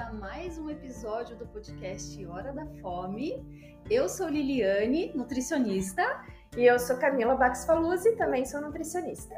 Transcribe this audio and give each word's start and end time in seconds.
começar 0.00 0.12
mais 0.14 0.56
um 0.56 0.70
episódio 0.70 1.36
do 1.36 1.46
podcast 1.46 2.26
Hora 2.26 2.52
da 2.52 2.64
Fome. 2.80 3.44
Eu 3.90 4.08
sou 4.08 4.28
Liliane, 4.28 5.12
nutricionista. 5.14 6.02
E 6.56 6.64
eu 6.64 6.78
sou 6.78 6.96
Camila 6.96 7.34
Bax 7.34 7.66
Faluzzi, 7.66 8.16
também 8.16 8.46
sou 8.46 8.60
nutricionista. 8.60 9.34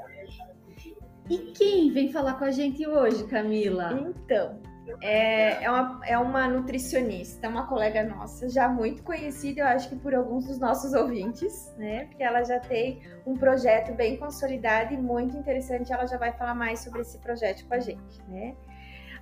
E 1.29 1.39
quem 1.53 1.93
vem 1.93 2.13
falar 2.13 2.35
com 2.35 2.45
a 2.45 2.51
gente 2.51 2.87
hoje, 2.87 3.27
Camila? 3.27 3.93
Então, 3.93 4.61
é, 5.01 5.65
é, 5.65 5.71
uma, 5.71 6.01
é 6.07 6.19
uma 6.19 6.49
nutricionista, 6.49 7.49
uma 7.49 7.67
colega 7.67 8.05
nossa, 8.05 8.49
já 8.49 8.69
muito 8.69 9.03
conhecida, 9.03 9.63
eu 9.63 9.67
acho 9.67 9.89
que 9.89 9.97
por 9.97 10.15
alguns 10.15 10.47
dos 10.47 10.59
nossos 10.59 10.93
ouvintes, 10.93 11.73
né? 11.77 12.05
Porque 12.07 12.23
ela 12.23 12.45
já 12.45 12.61
tem 12.61 13.03
um 13.27 13.37
projeto 13.37 13.95
bem 13.95 14.17
consolidado 14.17 14.95
e 14.95 14.97
muito 14.97 15.37
interessante. 15.37 15.93
Ela 15.93 16.07
já 16.07 16.19
vai 16.19 16.33
falar 16.33 16.55
mais 16.55 16.81
sobre 16.81 17.01
esse 17.01 17.19
projeto 17.19 17.67
com 17.67 17.75
a 17.75 17.81
gente, 17.81 18.23
né? 18.29 18.55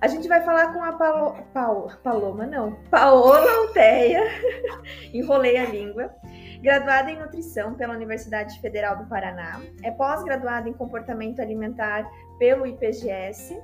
A 0.01 0.07
gente 0.07 0.27
vai 0.27 0.41
falar 0.41 0.73
com 0.73 0.83
a 0.83 0.93
Paola, 0.93 1.99
Paloma, 2.03 2.47
não, 2.47 2.75
Paola 2.89 3.47
Alteia, 3.51 4.23
enrolei 5.13 5.57
a 5.57 5.65
língua, 5.65 6.11
graduada 6.59 7.11
em 7.11 7.19
nutrição 7.19 7.75
pela 7.75 7.93
Universidade 7.93 8.59
Federal 8.59 8.97
do 8.97 9.05
Paraná, 9.05 9.61
é 9.83 9.91
pós-graduada 9.91 10.67
em 10.67 10.73
comportamento 10.73 11.39
alimentar 11.39 12.09
pelo 12.39 12.65
IPGS, 12.65 13.61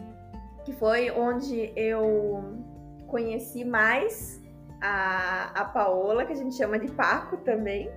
que 0.64 0.72
foi 0.74 1.10
onde 1.10 1.74
eu 1.76 2.62
conheci 3.08 3.66
mais 3.66 4.40
a, 4.80 5.52
a 5.56 5.66
Paola, 5.66 6.24
que 6.24 6.34
a 6.34 6.36
gente 6.36 6.56
chama 6.56 6.78
de 6.78 6.92
Paco 6.92 7.38
também. 7.38 7.90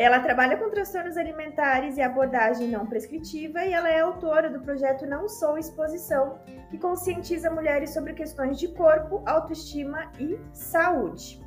Ela 0.00 0.18
trabalha 0.20 0.56
com 0.56 0.70
transtornos 0.70 1.18
alimentares 1.18 1.98
e 1.98 2.00
abordagem 2.00 2.68
não 2.68 2.86
prescritiva 2.86 3.62
e 3.66 3.74
ela 3.74 3.86
é 3.86 4.00
autora 4.00 4.48
do 4.48 4.58
projeto 4.58 5.04
Não 5.04 5.28
Sou 5.28 5.58
Exposição, 5.58 6.40
que 6.70 6.78
conscientiza 6.78 7.50
mulheres 7.50 7.90
sobre 7.90 8.14
questões 8.14 8.58
de 8.58 8.68
corpo, 8.68 9.22
autoestima 9.26 10.10
e 10.18 10.40
saúde. 10.54 11.44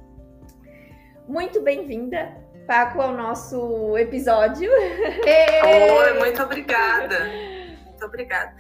Muito 1.28 1.62
bem-vinda, 1.62 2.32
Paco, 2.68 3.02
ao 3.02 3.12
nosso 3.12 3.98
episódio. 3.98 4.70
Oi, 4.72 6.14
muito 6.22 6.44
obrigada. 6.44 7.26
Muito 7.88 8.06
obrigada. 8.06 8.54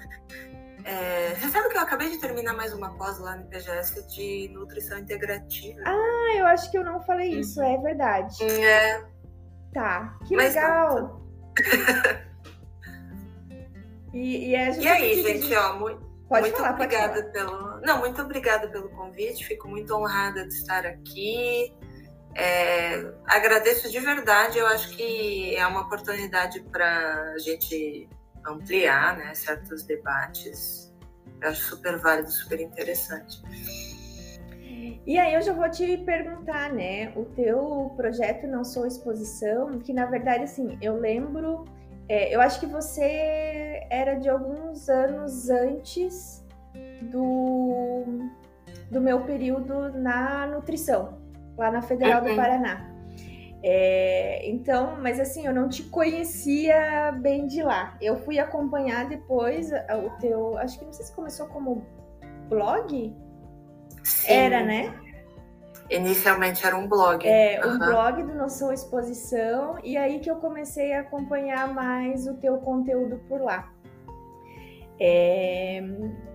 É, 0.85 1.35
você 1.35 1.49
sabe 1.49 1.69
que 1.69 1.77
eu 1.77 1.81
acabei 1.81 2.09
de 2.09 2.17
terminar 2.17 2.53
mais 2.53 2.73
uma 2.73 2.97
pós 2.97 3.19
lá 3.19 3.35
no 3.35 3.43
IPGS 3.43 4.07
de 4.07 4.49
nutrição 4.55 4.97
integrativa. 4.97 5.81
Ah, 5.85 6.35
eu 6.35 6.47
acho 6.47 6.71
que 6.71 6.79
eu 6.79 6.83
não 6.83 6.99
falei 7.03 7.29
isso, 7.39 7.61
é 7.61 7.77
verdade. 7.77 8.43
É. 8.43 9.12
Tá, 9.73 10.15
que 10.27 10.35
Mas 10.35 10.53
legal. 10.53 11.19
e, 14.13 14.49
e, 14.49 14.55
é 14.55 14.79
e 14.79 14.87
aí, 14.87 15.23
gente, 15.23 15.55
ó, 15.55 15.79
muito, 15.79 16.05
pode 16.29 16.43
muito 16.43 16.57
falar, 16.57 16.75
obrigada 16.75 17.23
pelo. 17.31 17.81
Não, 17.81 17.99
muito 17.99 18.21
obrigada 18.21 18.67
pelo 18.67 18.89
convite. 18.89 19.45
Fico 19.45 19.67
muito 19.67 19.95
honrada 19.95 20.47
de 20.47 20.53
estar 20.53 20.85
aqui. 20.85 21.73
É, 22.35 23.13
agradeço 23.25 23.91
de 23.91 23.99
verdade. 23.99 24.59
Eu 24.59 24.67
acho 24.67 24.95
que 24.95 25.55
é 25.55 25.65
uma 25.65 25.81
oportunidade 25.81 26.61
para 26.71 27.33
a 27.33 27.39
gente 27.39 28.07
ampliar 28.45 29.17
né, 29.17 29.33
certos 29.33 29.83
debates. 29.83 30.93
Eu 31.41 31.49
acho 31.49 31.63
super 31.63 31.97
válido, 31.97 32.31
super 32.31 32.59
interessante. 32.59 33.41
E 35.05 35.17
aí 35.19 35.33
eu 35.33 35.41
já 35.41 35.53
vou 35.53 35.69
te 35.69 35.97
perguntar, 35.97 36.71
né? 36.71 37.11
O 37.15 37.25
teu 37.25 37.91
projeto 37.95 38.47
Não 38.47 38.63
Sou 38.63 38.85
Exposição, 38.85 39.79
que 39.79 39.91
na 39.91 40.05
verdade, 40.05 40.45
assim, 40.45 40.77
eu 40.81 40.95
lembro, 40.95 41.65
é, 42.07 42.33
eu 42.33 42.39
acho 42.39 42.59
que 42.59 42.65
você 42.65 43.85
era 43.89 44.15
de 44.15 44.29
alguns 44.29 44.87
anos 44.87 45.49
antes 45.49 46.45
do, 47.11 48.29
do 48.89 49.01
meu 49.01 49.21
período 49.21 49.91
na 49.91 50.47
nutrição, 50.47 51.17
lá 51.57 51.69
na 51.69 51.81
Federal 51.81 52.23
uhum. 52.23 52.29
do 52.29 52.35
Paraná. 52.35 52.93
É, 53.65 54.49
então, 54.49 54.97
mas 55.01 55.19
assim, 55.21 55.45
eu 55.47 55.53
não 55.53 55.69
te 55.69 55.83
conhecia 55.83 57.13
bem 57.21 57.47
de 57.47 57.63
lá. 57.63 57.97
Eu 58.01 58.17
fui 58.17 58.37
acompanhar 58.37 59.07
depois 59.07 59.71
o 59.71 60.09
teu. 60.19 60.57
Acho 60.57 60.77
que 60.77 60.85
não 60.85 60.91
sei 60.91 61.05
se 61.05 61.15
começou 61.15 61.47
como 61.47 61.85
blog. 62.49 63.15
Sim. 64.03 64.31
Era, 64.31 64.63
né? 64.63 64.93
Inicialmente 65.89 66.65
era 66.65 66.75
um 66.75 66.87
blog. 66.87 67.27
É, 67.27 67.61
um 67.65 67.77
blog 67.77 68.23
do 68.23 68.33
Noção 68.33 68.71
Exposição, 68.71 69.77
e 69.83 69.97
aí 69.97 70.19
que 70.19 70.31
eu 70.31 70.37
comecei 70.37 70.93
a 70.93 71.01
acompanhar 71.01 71.73
mais 71.73 72.27
o 72.27 72.35
teu 72.35 72.57
conteúdo 72.57 73.19
por 73.27 73.41
lá. 73.41 73.69
É, 74.99 75.83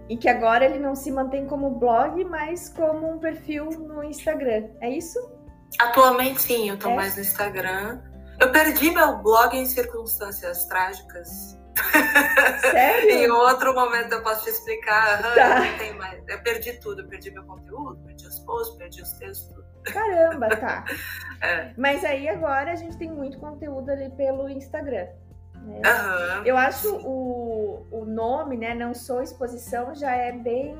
e 0.08 0.16
que 0.16 0.28
agora 0.28 0.64
ele 0.64 0.78
não 0.78 0.94
se 0.94 1.10
mantém 1.10 1.46
como 1.46 1.70
blog, 1.70 2.24
mas 2.24 2.68
como 2.68 3.10
um 3.10 3.18
perfil 3.18 3.66
no 3.70 4.02
Instagram. 4.04 4.68
É 4.80 4.90
isso? 4.90 5.18
Atualmente 5.80 6.42
sim, 6.42 6.70
eu 6.70 6.78
tô 6.78 6.90
é. 6.90 6.94
mais 6.94 7.16
no 7.16 7.22
Instagram. 7.22 8.00
Eu 8.40 8.52
perdi 8.52 8.90
meu 8.90 9.18
blog 9.18 9.56
em 9.56 9.66
circunstâncias 9.66 10.64
trágicas. 10.66 11.57
Sério? 12.70 13.10
em 13.10 13.30
outro 13.30 13.74
momento 13.74 14.12
eu 14.12 14.22
posso 14.22 14.44
te 14.44 14.50
explicar. 14.50 15.22
Tá. 15.34 15.84
Eu, 15.84 15.94
mais... 15.96 16.22
eu 16.28 16.42
perdi 16.42 16.72
tudo, 16.80 17.02
eu 17.02 17.08
perdi 17.08 17.30
meu 17.30 17.44
conteúdo, 17.44 17.98
perdi 18.04 18.26
os 18.26 18.38
posts, 18.40 18.76
perdi 18.76 19.02
os 19.02 19.12
textos. 19.14 19.64
Caramba, 19.92 20.48
tá. 20.48 20.84
é. 21.42 21.72
Mas 21.76 22.04
aí 22.04 22.28
agora 22.28 22.72
a 22.72 22.76
gente 22.76 22.96
tem 22.98 23.10
muito 23.10 23.38
conteúdo 23.38 23.90
ali 23.90 24.10
pelo 24.10 24.48
Instagram. 24.48 25.08
Né? 25.54 25.82
Uhum. 25.84 26.44
Eu 26.44 26.56
acho 26.56 26.96
o, 26.96 27.86
o 27.90 28.04
nome, 28.04 28.56
né? 28.56 28.74
Não 28.74 28.94
sou 28.94 29.22
exposição, 29.22 29.94
já 29.94 30.12
é 30.12 30.32
bem. 30.32 30.76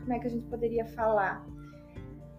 Como 0.00 0.12
é 0.12 0.18
que 0.18 0.26
a 0.26 0.30
gente 0.30 0.46
poderia 0.46 0.84
falar? 0.86 1.44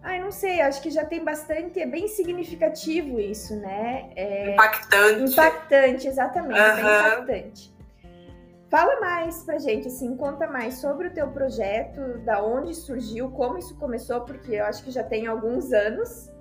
Ai, 0.05 0.19
não 0.19 0.31
sei, 0.31 0.61
acho 0.61 0.83
que 0.83 0.91
já 0.91 1.03
tem 1.03 1.23
bastante, 1.23 1.81
é 1.81 1.85
bem 1.87 2.07
significativo 2.07 3.19
isso, 3.19 3.55
né? 3.55 4.11
É, 4.15 4.53
impactante. 4.53 5.31
Impactante, 5.31 6.07
exatamente, 6.07 6.59
uhum. 6.59 6.79
impactante. 6.79 7.75
Fala 8.69 8.99
mais 8.99 9.41
pra 9.41 9.57
gente, 9.57 9.87
assim, 9.87 10.15
conta 10.15 10.45
mais 10.45 10.75
sobre 10.75 11.07
o 11.07 11.11
teu 11.11 11.27
projeto, 11.29 12.19
da 12.19 12.43
onde 12.43 12.75
surgiu, 12.75 13.31
como 13.31 13.57
isso 13.57 13.75
começou, 13.77 14.21
porque 14.21 14.51
eu 14.51 14.65
acho 14.65 14.83
que 14.83 14.91
já 14.91 15.03
tem 15.03 15.25
alguns 15.25 15.73
anos, 15.73 16.31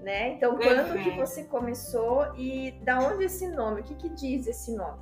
né? 0.00 0.30
Então, 0.30 0.56
quando 0.56 0.88
uhum. 0.88 1.02
que 1.02 1.10
você 1.10 1.44
começou 1.44 2.34
e 2.38 2.70
da 2.84 3.00
onde 3.00 3.24
esse 3.24 3.46
nome? 3.48 3.82
O 3.82 3.84
que, 3.84 3.96
que 3.96 4.08
diz 4.08 4.46
esse 4.46 4.74
nome? 4.74 4.98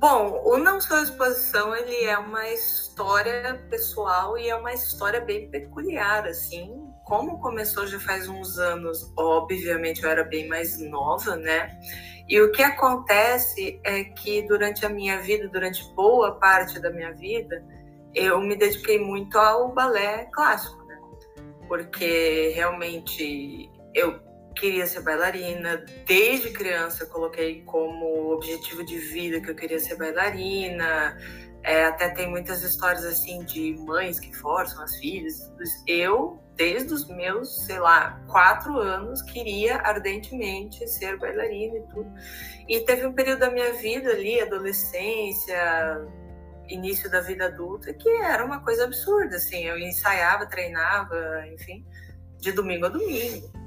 Bom, 0.00 0.40
o 0.46 0.56
Não 0.56 0.80
Sou 0.80 0.96
Exposição, 1.02 1.76
ele 1.76 2.06
é 2.06 2.16
uma 2.16 2.48
história 2.48 3.62
pessoal 3.68 4.38
e 4.38 4.48
é 4.48 4.56
uma 4.56 4.72
história 4.72 5.20
bem 5.20 5.50
peculiar, 5.50 6.26
assim. 6.26 6.90
Como 7.04 7.38
começou 7.38 7.86
já 7.86 8.00
faz 8.00 8.26
uns 8.26 8.58
anos, 8.58 9.12
obviamente 9.14 10.02
eu 10.02 10.08
era 10.08 10.24
bem 10.24 10.48
mais 10.48 10.80
nova, 10.80 11.36
né? 11.36 11.78
E 12.26 12.40
o 12.40 12.50
que 12.50 12.62
acontece 12.62 13.78
é 13.84 14.04
que 14.04 14.40
durante 14.48 14.86
a 14.86 14.88
minha 14.88 15.20
vida, 15.20 15.46
durante 15.48 15.84
boa 15.92 16.34
parte 16.36 16.80
da 16.80 16.88
minha 16.88 17.12
vida, 17.12 17.62
eu 18.14 18.40
me 18.40 18.56
dediquei 18.56 18.98
muito 18.98 19.36
ao 19.36 19.70
balé 19.74 20.30
clássico, 20.32 20.82
né? 20.84 20.98
Porque 21.68 22.52
realmente 22.54 23.70
eu 23.94 24.18
queria 24.54 24.86
ser 24.86 25.02
bailarina. 25.02 25.84
Desde 26.06 26.50
criança 26.50 27.04
eu 27.04 27.08
coloquei 27.08 27.62
como 27.62 28.32
objetivo 28.32 28.84
de 28.84 28.98
vida 28.98 29.40
que 29.40 29.50
eu 29.50 29.54
queria 29.54 29.78
ser 29.78 29.96
bailarina. 29.96 31.16
É, 31.62 31.84
até 31.84 32.08
tem 32.10 32.28
muitas 32.28 32.62
histórias 32.62 33.04
assim 33.04 33.44
de 33.44 33.76
mães 33.80 34.18
que 34.18 34.34
forçam 34.34 34.82
as 34.82 34.96
filhas. 34.96 35.52
Eu, 35.86 36.42
desde 36.56 36.92
os 36.94 37.06
meus, 37.08 37.66
sei 37.66 37.78
lá, 37.78 38.22
quatro 38.28 38.78
anos, 38.78 39.20
queria 39.22 39.76
ardentemente 39.76 40.86
ser 40.88 41.18
bailarina 41.18 41.76
e 41.76 41.82
tudo. 41.88 42.10
E 42.68 42.80
teve 42.80 43.06
um 43.06 43.12
período 43.12 43.40
da 43.40 43.50
minha 43.50 43.72
vida 43.74 44.10
ali, 44.10 44.40
adolescência, 44.40 46.08
início 46.68 47.10
da 47.10 47.20
vida 47.20 47.46
adulta, 47.46 47.92
que 47.92 48.08
era 48.08 48.44
uma 48.44 48.64
coisa 48.64 48.84
absurda, 48.84 49.36
assim. 49.36 49.64
Eu 49.64 49.78
ensaiava, 49.78 50.46
treinava, 50.46 51.46
enfim, 51.52 51.84
de 52.38 52.52
domingo 52.52 52.86
a 52.86 52.88
domingo 52.88 53.59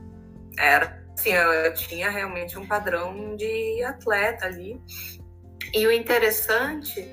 era 0.58 1.04
assim, 1.14 1.32
eu 1.32 1.74
tinha 1.74 2.10
realmente 2.10 2.58
um 2.58 2.66
padrão 2.66 3.36
de 3.36 3.84
atleta 3.84 4.46
ali. 4.46 4.82
E 5.74 5.86
o 5.88 5.92
interessante 5.92 7.10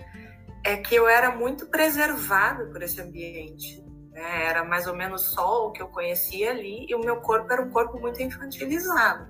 é 0.64 0.76
que 0.76 0.94
eu 0.94 1.08
era 1.08 1.30
muito 1.30 1.66
preservada 1.66 2.66
por 2.66 2.82
esse 2.82 3.00
ambiente. 3.00 3.82
Né? 4.10 4.46
Era 4.46 4.64
mais 4.64 4.86
ou 4.86 4.94
menos 4.94 5.22
só 5.32 5.66
o 5.66 5.72
que 5.72 5.82
eu 5.82 5.88
conhecia 5.88 6.50
ali 6.50 6.86
e 6.88 6.94
o 6.94 7.00
meu 7.00 7.16
corpo 7.16 7.52
era 7.52 7.62
um 7.62 7.70
corpo 7.70 7.98
muito 7.98 8.22
infantilizado. 8.22 9.28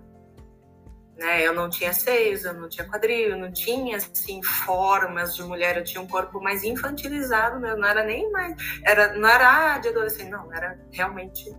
Né? 1.16 1.46
Eu 1.46 1.52
não 1.52 1.68
tinha 1.68 1.92
seios, 1.92 2.44
eu 2.44 2.54
não 2.54 2.68
tinha 2.68 2.88
quadril, 2.88 3.30
eu 3.30 3.38
não 3.38 3.52
tinha 3.52 3.98
assim 3.98 4.42
formas 4.42 5.36
de 5.36 5.42
mulher, 5.42 5.76
eu 5.76 5.84
tinha 5.84 6.00
um 6.00 6.06
corpo 6.06 6.40
mais 6.40 6.64
infantilizado, 6.64 7.60
né? 7.60 7.74
não 7.76 7.86
era 7.86 8.02
nem 8.02 8.30
mais, 8.32 8.56
era 8.84 9.14
não 9.14 9.28
era 9.28 9.78
de 9.78 9.88
adolescente, 9.88 10.30
não, 10.30 10.52
era 10.52 10.80
realmente 10.90 11.54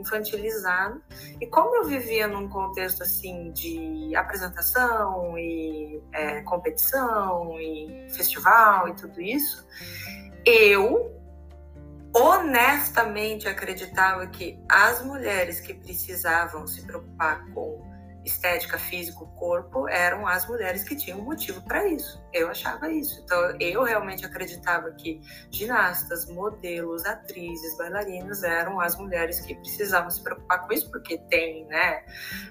infantilizado. 0.00 1.02
E 1.40 1.46
como 1.46 1.76
eu 1.76 1.84
vivia 1.84 2.26
num 2.26 2.48
contexto 2.48 3.02
assim 3.02 3.52
de 3.52 4.14
apresentação 4.16 5.38
e 5.38 6.02
é, 6.12 6.42
competição 6.42 7.58
e 7.60 8.08
festival 8.10 8.88
e 8.88 8.94
tudo 8.94 9.20
isso, 9.20 9.66
eu 10.44 11.16
honestamente 12.14 13.48
acreditava 13.48 14.26
que 14.26 14.58
as 14.68 15.04
mulheres 15.04 15.60
que 15.60 15.74
precisavam 15.74 16.66
se 16.66 16.82
preocupar 16.82 17.46
com 17.52 17.89
estética 18.30 18.78
física, 18.78 19.24
corpo, 19.36 19.88
eram 19.88 20.26
as 20.26 20.46
mulheres 20.46 20.84
que 20.84 20.96
tinham 20.96 21.20
motivo 21.20 21.60
para 21.62 21.86
isso. 21.88 22.22
Eu 22.32 22.48
achava 22.48 22.90
isso. 22.90 23.20
Então, 23.24 23.56
eu 23.60 23.82
realmente 23.82 24.24
acreditava 24.24 24.90
que 24.92 25.20
ginastas, 25.50 26.26
modelos, 26.26 27.04
atrizes, 27.04 27.76
bailarinas 27.76 28.42
eram 28.42 28.80
as 28.80 28.96
mulheres 28.96 29.40
que 29.40 29.54
precisavam 29.54 30.10
se 30.10 30.22
preocupar 30.22 30.66
com 30.66 30.72
isso, 30.72 30.90
porque 30.90 31.18
tem, 31.28 31.66
né? 31.66 32.02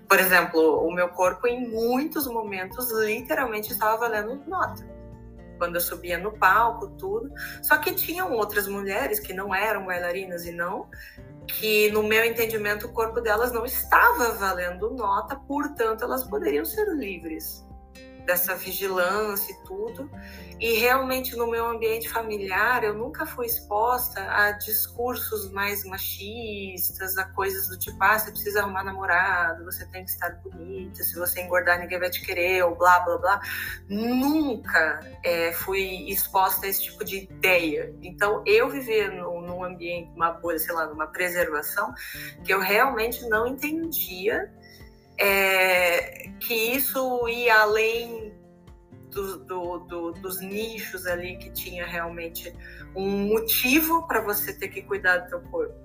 Por 0.07 0.19
exemplo, 0.19 0.85
o 0.85 0.93
meu 0.93 1.09
corpo, 1.09 1.47
em 1.47 1.67
muitos 1.67 2.27
momentos, 2.27 2.91
literalmente 2.91 3.71
estava 3.71 3.97
valendo 3.97 4.43
nota 4.47 4.99
quando 5.59 5.75
eu 5.75 5.81
subia 5.81 6.17
no 6.17 6.31
palco, 6.31 6.87
tudo. 6.97 7.31
Só 7.61 7.77
que 7.77 7.93
tinham 7.93 8.31
outras 8.31 8.65
mulheres 8.67 9.19
que 9.19 9.33
não 9.33 9.53
eram 9.53 9.85
bailarinas 9.85 10.45
e 10.45 10.53
não, 10.53 10.89
que 11.59 11.91
no 11.91 12.03
meu 12.03 12.23
entendimento 12.23 12.87
o 12.87 12.93
corpo 12.93 13.19
delas 13.21 13.51
não 13.51 13.65
estava 13.65 14.33
valendo 14.33 14.91
nota, 14.91 15.35
portanto 15.35 16.03
elas 16.03 16.23
poderiam 16.23 16.65
ser 16.65 16.85
livres 16.95 17.68
dessa 18.29 18.53
vigilância 18.55 19.51
e 19.51 19.55
tudo. 19.63 20.07
E 20.59 20.73
realmente 20.73 21.35
no 21.35 21.49
meu 21.49 21.65
ambiente 21.65 22.07
familiar 22.07 22.83
eu 22.83 22.93
nunca 22.93 23.25
fui 23.25 23.47
exposta 23.47 24.21
a 24.21 24.51
discursos 24.51 25.51
mais 25.51 25.83
machistas, 25.83 27.17
a 27.17 27.23
coisas 27.25 27.67
do 27.69 27.79
tipo, 27.79 27.97
ah, 27.99 28.19
você 28.19 28.29
precisa 28.29 28.59
arrumar 28.59 28.83
namorado, 28.83 29.65
você 29.65 29.83
tem 29.87 30.03
que 30.03 30.11
estar 30.11 30.29
bonita, 30.43 31.01
se 31.01 31.15
você 31.17 31.41
engordar 31.41 31.79
ninguém 31.79 31.97
vai 31.97 32.11
te 32.11 32.21
querer, 32.21 32.63
ou 32.63 32.75
blá 32.75 32.99
blá 32.99 33.17
blá. 33.17 33.41
Nunca 33.87 34.99
é, 35.25 35.51
fui 35.51 36.07
exposta 36.11 36.67
a 36.67 36.69
esse 36.69 36.83
tipo 36.83 37.03
de 37.03 37.23
ideia. 37.23 37.95
Então 38.03 38.43
eu 38.45 38.69
vivia 38.69 39.09
no, 39.09 39.41
num 39.41 39.63
ambiente, 39.63 40.11
uma 40.15 40.33
bolha, 40.33 40.59
sei 40.59 40.75
lá, 40.75 40.85
numa 40.85 41.07
preservação, 41.07 41.91
que 42.43 42.53
eu 42.53 42.59
realmente 42.59 43.27
não 43.27 43.47
entendia 43.47 44.53
é, 45.19 46.29
que 46.39 46.53
isso 46.53 47.27
ia 47.27 47.61
além 47.61 48.33
do, 49.11 49.37
do, 49.39 49.79
do, 49.79 50.11
dos 50.13 50.39
nichos 50.39 51.05
ali 51.05 51.37
que 51.37 51.51
tinha 51.51 51.85
realmente 51.85 52.53
um 52.95 53.27
motivo 53.27 54.07
para 54.07 54.21
você 54.21 54.53
ter 54.53 54.69
que 54.69 54.81
cuidar 54.81 55.17
do 55.17 55.29
teu 55.29 55.41
corpo. 55.49 55.75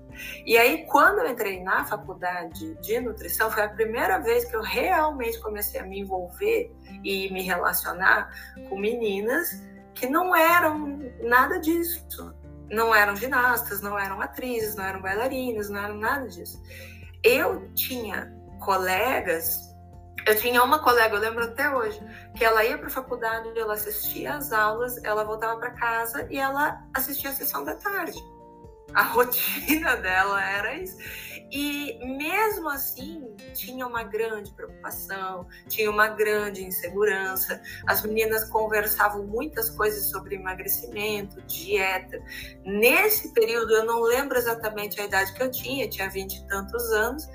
E 0.45 0.57
aí, 0.57 0.85
quando 0.85 1.19
eu 1.19 1.27
entrei 1.27 1.61
na 1.61 1.85
faculdade 1.85 2.75
de 2.75 2.99
nutrição, 3.01 3.51
foi 3.51 3.63
a 3.63 3.69
primeira 3.69 4.19
vez 4.19 4.45
que 4.45 4.55
eu 4.55 4.61
realmente 4.61 5.39
comecei 5.41 5.79
a 5.79 5.83
me 5.83 5.99
envolver 5.99 6.71
e 7.03 7.31
me 7.33 7.41
relacionar 7.41 8.29
com 8.69 8.77
meninas 8.77 9.49
que 9.93 10.07
não 10.07 10.35
eram 10.35 10.99
nada 11.21 11.59
disso. 11.59 12.33
Não 12.69 12.95
eram 12.95 13.15
ginastas, 13.15 13.81
não 13.81 13.99
eram 13.99 14.21
atrizes, 14.21 14.75
não 14.75 14.85
eram 14.85 15.01
bailarinas, 15.01 15.69
não 15.69 15.83
eram 15.83 15.97
nada 15.97 16.27
disso. 16.27 16.61
Eu 17.21 17.71
tinha 17.73 18.34
colegas, 18.65 19.75
eu 20.25 20.35
tinha 20.35 20.63
uma 20.63 20.79
colega, 20.79 21.15
eu 21.15 21.19
lembro 21.19 21.43
até 21.43 21.69
hoje, 21.69 22.01
que 22.35 22.43
ela 22.43 22.65
ia 22.65 22.77
para 22.77 22.87
a 22.87 22.91
faculdade, 22.91 23.47
ela 23.57 23.75
assistia 23.75 24.35
às 24.35 24.51
aulas, 24.51 25.01
ela 25.03 25.23
voltava 25.23 25.59
para 25.59 25.69
casa 25.71 26.27
e 26.31 26.37
ela 26.37 26.83
assistia 26.95 27.29
a 27.29 27.33
sessão 27.33 27.63
da 27.63 27.75
tarde. 27.75 28.17
A 28.95 29.03
rotina 29.13 29.95
dela 29.97 30.43
era 30.43 30.75
isso. 30.75 30.97
E 31.51 31.99
mesmo 32.17 32.67
assim, 32.69 33.35
tinha 33.53 33.85
uma 33.85 34.03
grande 34.03 34.51
preocupação, 34.51 35.47
tinha 35.69 35.91
uma 35.91 36.07
grande 36.07 36.63
insegurança. 36.63 37.61
As 37.85 38.01
meninas 38.01 38.49
conversavam 38.49 39.27
muitas 39.27 39.69
coisas 39.69 40.09
sobre 40.09 40.35
emagrecimento, 40.35 41.39
dieta. 41.43 42.19
Nesse 42.65 43.31
período, 43.31 43.73
eu 43.73 43.85
não 43.85 44.01
lembro 44.01 44.37
exatamente 44.37 44.99
a 44.99 45.05
idade 45.05 45.33
que 45.33 45.43
eu 45.43 45.51
tinha, 45.51 45.87
tinha 45.87 46.09
vinte 46.09 46.37
e 46.37 46.47
tantos 46.47 46.91
anos, 46.91 47.29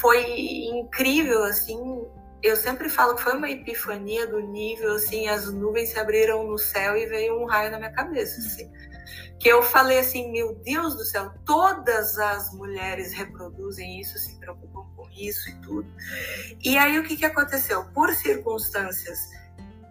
foi 0.00 0.66
incrível, 0.68 1.44
assim. 1.44 1.78
Eu 2.42 2.56
sempre 2.56 2.88
falo 2.88 3.14
que 3.14 3.22
foi 3.22 3.36
uma 3.36 3.50
epifania 3.50 4.26
do 4.26 4.40
nível, 4.40 4.94
assim, 4.94 5.28
as 5.28 5.52
nuvens 5.52 5.90
se 5.90 5.98
abriram 5.98 6.46
no 6.46 6.56
céu 6.58 6.96
e 6.96 7.06
veio 7.06 7.38
um 7.38 7.44
raio 7.44 7.70
na 7.70 7.78
minha 7.78 7.92
cabeça, 7.92 8.40
assim. 8.40 8.70
Que 9.38 9.48
eu 9.48 9.62
falei 9.62 9.98
assim, 9.98 10.32
meu 10.32 10.54
Deus 10.54 10.94
do 10.94 11.04
céu, 11.04 11.32
todas 11.44 12.18
as 12.18 12.52
mulheres 12.54 13.12
reproduzem 13.12 14.00
isso, 14.00 14.18
se 14.18 14.38
preocupam 14.38 14.86
com 14.96 15.08
isso 15.10 15.50
e 15.50 15.54
tudo. 15.60 15.88
E 16.64 16.78
aí 16.78 16.98
o 16.98 17.04
que, 17.04 17.16
que 17.16 17.24
aconteceu? 17.24 17.84
Por 17.92 18.12
circunstâncias 18.14 19.18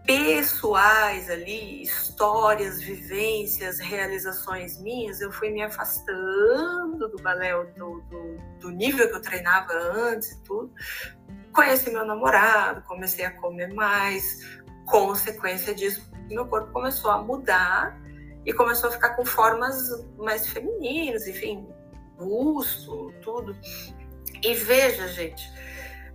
pessoais 0.09 1.29
ali, 1.29 1.83
histórias, 1.83 2.81
vivências, 2.81 3.77
realizações 3.77 4.81
minhas, 4.81 5.21
eu 5.21 5.31
fui 5.31 5.51
me 5.51 5.61
afastando 5.61 7.07
do 7.09 7.21
balé, 7.21 7.53
do, 7.77 8.01
do, 8.09 8.38
do 8.59 8.71
nível 8.71 9.07
que 9.07 9.15
eu 9.15 9.21
treinava 9.21 9.71
antes 9.71 10.31
e 10.31 10.41
tudo. 10.41 10.73
Conheci 11.53 11.91
meu 11.91 12.03
namorado, 12.03 12.81
comecei 12.88 13.23
a 13.23 13.29
comer 13.39 13.71
mais, 13.71 14.59
consequência 14.88 15.75
disso, 15.75 16.11
meu 16.27 16.47
corpo 16.47 16.71
começou 16.71 17.11
a 17.11 17.21
mudar 17.21 17.95
e 18.47 18.51
começou 18.51 18.89
a 18.89 18.94
ficar 18.94 19.09
com 19.09 19.23
formas 19.23 20.07
mais 20.17 20.47
femininas, 20.47 21.27
enfim, 21.27 21.67
busto, 22.17 23.13
tudo. 23.21 23.56
E 24.41 24.56
veja, 24.56 25.07
gente, 25.09 25.44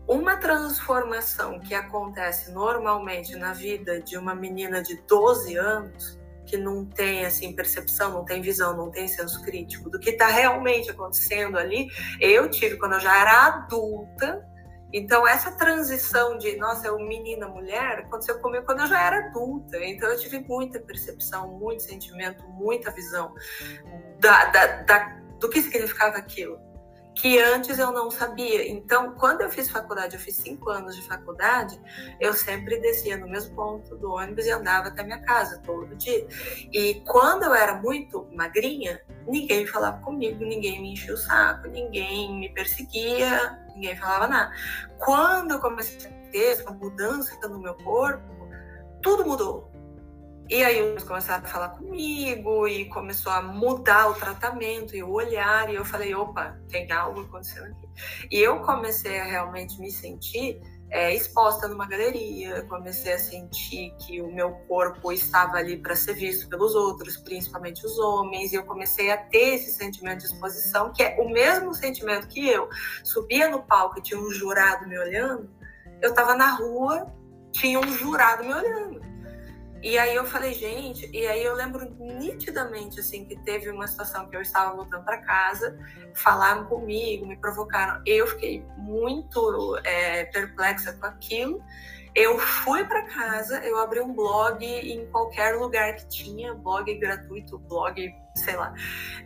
uma 0.07 0.37
transformação 0.37 1.59
que 1.61 1.75
acontece 1.75 2.53
normalmente 2.53 3.37
na 3.37 3.53
vida 3.53 4.01
de 4.01 4.19
uma 4.19 4.35
menina 4.35 4.83
de 4.83 4.97
12 5.09 5.57
anos, 5.57 6.19
que 6.47 6.59
não 6.59 6.85
tem 6.85 7.25
assim 7.25 7.55
percepção, 7.55 8.13
não 8.13 8.25
tem 8.25 8.43
visão, 8.43 8.77
não 8.77 8.91
tem 8.91 9.09
senso 9.09 9.43
crítico 9.43 9.89
do 9.89 9.99
que 9.99 10.11
está 10.11 10.27
realmente 10.27 10.91
acontecendo 10.91 11.57
ali, 11.57 11.89
eu 12.21 12.51
tive 12.51 12.77
quando 12.77 12.95
eu 12.95 13.01
já 13.01 13.19
era 13.19 13.47
adulta. 13.47 14.47
Então 14.93 15.27
essa 15.27 15.51
transição 15.53 16.39
de 16.39 16.57
nossa, 16.57 16.87
eu 16.87 16.99
menina 16.99 17.49
mulher 17.49 18.01
aconteceu 18.01 18.39
comigo 18.41 18.65
quando 18.65 18.81
eu 18.81 18.87
já 18.87 19.03
era 19.03 19.27
adulta. 19.27 19.79
Então 19.83 20.09
eu 20.09 20.21
tive 20.21 20.39
muita 20.41 20.79
percepção, 20.79 21.59
muito 21.59 21.83
sentimento, 21.83 22.47
muita 22.47 22.91
visão 22.93 23.33
da, 24.21 24.45
da, 24.47 24.67
da 24.83 25.25
do 25.41 25.49
que 25.49 25.63
significava 25.63 26.19
aquilo 26.19 26.64
que 27.15 27.39
antes 27.39 27.79
eu 27.79 27.93
não 27.93 28.11
sabia. 28.11 28.69
Então, 28.69 29.15
quando 29.15 29.43
eu 29.43 29.51
fiz 29.51 29.71
faculdade, 29.71 30.15
eu 30.15 30.21
fiz 30.21 30.37
cinco 30.37 30.71
anos 30.71 30.97
de 30.97 31.03
faculdade, 31.07 31.81
eu 32.21 32.33
sempre 32.33 32.79
descia 32.81 33.17
no 33.17 33.29
mesmo 33.29 33.55
ponto 33.55 33.97
do 33.97 34.13
ônibus 34.13 34.47
e 34.47 34.51
andava 34.51 34.89
até 34.89 35.03
minha 35.03 35.21
casa 35.23 35.61
todo 35.65 35.95
dia. 35.97 36.27
E 36.73 37.03
quando 37.07 37.45
eu 37.45 37.55
era 37.55 37.77
muito 37.77 38.27
magrinha, 38.35 39.01
ninguém 39.27 39.67
falava 39.67 40.01
comigo, 40.01 40.45
ninguém 40.45 40.83
me 40.83 40.93
enchia 40.93 41.15
o 41.15 41.17
saco, 41.17 41.69
ninguém 41.69 42.39
me 42.39 42.49
perseguia, 42.53 43.59
ninguém 43.75 43.97
falava 43.97 44.27
nada. 44.27 44.53
Quando 44.99 45.53
eu 45.53 45.61
comecei 45.61 46.11
a 46.11 46.31
ter 46.31 46.53
essa 46.53 46.71
mudança 46.73 47.37
no 47.49 47.61
meu 47.61 47.75
corpo, 47.75 48.23
tudo 49.01 49.25
mudou 49.25 49.74
e 50.49 50.63
aí 50.63 50.79
eles 50.79 51.05
começaram 51.05 51.43
a 51.43 51.49
falar 51.49 51.71
comigo 51.71 52.69
e 52.69 52.85
começou 52.91 53.33
a 53.33 53.41
mudar 53.41 54.11
o 54.11 54.15
tratamento 54.15 54.95
e 54.95 55.03
o 55.03 55.11
olhar. 55.11 55.71
E 55.71 55.75
eu 55.75 55.85
falei, 55.85 56.15
opa, 56.15 56.59
tem 56.69 56.91
algo 56.93 57.23
acontecendo 57.23 57.67
aqui. 57.67 57.89
E 58.31 58.39
eu 58.41 58.61
comecei 58.61 59.19
a 59.19 59.25
realmente 59.25 59.81
me 59.81 59.91
sentir 59.91 60.61
é, 60.91 61.15
exposta 61.15 61.67
numa 61.67 61.87
galeria, 61.87 62.63
comecei 62.69 63.15
a 63.15 63.19
sentir 63.19 63.95
que 63.99 64.21
o 64.21 64.33
meu 64.33 64.53
corpo 64.69 65.11
estava 65.11 65.57
ali 65.57 65.77
para 65.77 65.97
ser 65.97 66.15
visto 66.15 66.49
pelos 66.49 66.75
outros, 66.75 67.17
principalmente 67.17 67.85
os 67.85 67.99
homens, 67.99 68.53
e 68.53 68.57
eu 68.57 68.65
comecei 68.65 69.11
a 69.11 69.17
ter 69.17 69.55
esse 69.55 69.73
sentimento 69.73 70.21
de 70.21 70.27
exposição, 70.27 70.93
que 70.93 71.03
é 71.03 71.17
o 71.21 71.29
mesmo 71.29 71.75
sentimento 71.75 72.29
que 72.29 72.49
eu 72.49 72.69
subia 73.03 73.49
no 73.49 73.63
palco 73.63 73.99
e 73.99 74.03
tinha 74.03 74.21
um 74.21 74.31
jurado 74.31 74.87
me 74.87 74.99
olhando, 74.99 75.51
eu 76.01 76.11
estava 76.11 76.37
na 76.37 76.55
rua, 76.55 77.13
tinha 77.51 77.81
um 77.81 77.93
jurado 77.93 78.45
me 78.45 78.53
olhando. 78.53 79.14
E 79.85 79.99
aí 79.99 80.15
eu 80.15 80.25
falei, 80.25 80.55
gente, 80.55 81.11
e 81.13 81.27
aí 81.27 81.45
eu 81.45 81.55
lembro 81.55 81.85
nitidamente 82.01 83.01
assim 83.01 83.27
que 83.27 83.37
teve 83.43 83.69
uma 83.69 83.87
situação 83.87 84.27
que 84.31 84.35
eu 84.35 84.41
estava 84.41 84.75
voltando 84.75 85.05
para 85.05 85.19
casa, 85.19 85.79
falaram 86.15 86.65
comigo, 86.65 87.27
me 87.27 87.37
provocaram. 87.37 88.01
Eu 88.07 88.27
fiquei 88.29 88.65
muito 88.79 89.79
é, 89.85 90.25
perplexa 90.25 90.95
com 90.95 91.05
aquilo. 91.05 91.63
Eu 92.15 92.39
fui 92.39 92.83
para 92.85 93.03
casa, 93.03 93.63
eu 93.63 93.79
abri 93.79 94.01
um 94.01 94.15
blog 94.15 94.65
em 94.65 95.05
qualquer 95.11 95.55
lugar 95.57 95.95
que 95.97 96.09
tinha, 96.09 96.55
blog 96.55 96.95
gratuito, 96.95 97.59
blog 97.59 98.11
sei 98.37 98.57
lá, 98.57 98.75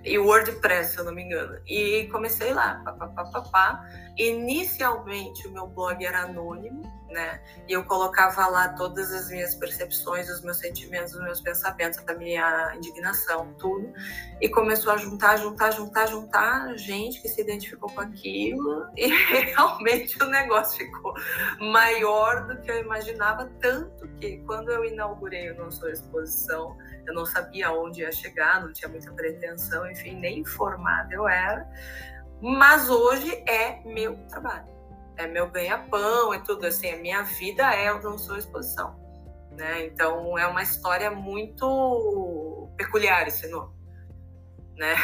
e 0.04 0.18
WordPress, 0.18 0.92
se 0.92 0.98
eu 0.98 1.04
não 1.04 1.14
me 1.14 1.22
engano. 1.22 1.58
E 1.66 2.06
comecei 2.12 2.52
lá, 2.52 2.82
papapá. 2.84 3.84
Inicialmente 4.16 5.46
o 5.46 5.52
meu 5.52 5.66
blog 5.66 6.04
era 6.04 6.22
anônimo, 6.22 6.82
né? 7.08 7.40
E 7.66 7.72
eu 7.72 7.84
colocava 7.84 8.46
lá 8.48 8.68
todas 8.70 9.12
as 9.12 9.28
minhas 9.30 9.54
percepções, 9.54 10.28
os 10.28 10.42
meus 10.42 10.58
sentimentos, 10.58 11.14
os 11.14 11.22
meus 11.22 11.40
pensamentos, 11.40 11.98
a 12.06 12.14
minha 12.14 12.74
indignação, 12.76 13.54
tudo. 13.58 13.92
E 14.40 14.48
começou 14.48 14.92
a 14.92 14.96
juntar, 14.96 15.36
juntar, 15.36 15.70
juntar, 15.70 16.06
juntar 16.06 16.76
gente 16.76 17.22
que 17.22 17.28
se 17.28 17.40
identificou 17.40 17.90
com 17.90 18.00
aquilo. 18.00 18.86
E 18.98 19.06
realmente 19.06 20.20
o 20.22 20.26
negócio 20.26 20.76
ficou 20.76 21.14
maior 21.60 22.46
do 22.46 22.60
que 22.60 22.70
eu 22.70 22.80
imaginava, 22.80 23.48
tanto 23.60 24.08
porque 24.18 24.38
quando 24.38 24.72
eu 24.72 24.84
inaugurei 24.84 25.52
o 25.52 25.70
Sou 25.70 25.88
Exposição, 25.88 26.76
eu 27.06 27.14
não 27.14 27.24
sabia 27.24 27.70
onde 27.70 28.00
ia 28.00 28.10
chegar, 28.10 28.60
não 28.60 28.72
tinha 28.72 28.88
muita 28.88 29.12
pretensão, 29.12 29.88
enfim, 29.88 30.16
nem 30.16 30.40
informada 30.40 31.14
eu 31.14 31.28
era. 31.28 31.64
Mas 32.42 32.90
hoje 32.90 33.32
é 33.46 33.80
meu 33.84 34.16
trabalho, 34.28 34.66
é 35.16 35.28
meu 35.28 35.48
ganha-pão, 35.48 36.34
é 36.34 36.40
tudo 36.40 36.66
assim, 36.66 36.90
a 36.90 36.96
minha 36.96 37.22
vida 37.22 37.62
é 37.72 37.92
o 37.92 38.02
Não 38.02 38.18
Sou 38.18 38.36
Exposição. 38.36 38.98
Né? 39.52 39.86
Então 39.86 40.36
é 40.36 40.46
uma 40.48 40.62
história 40.62 41.12
muito 41.12 42.68
peculiar 42.76 43.28
esse 43.28 43.46
nome, 43.48 43.72
né? 44.76 44.96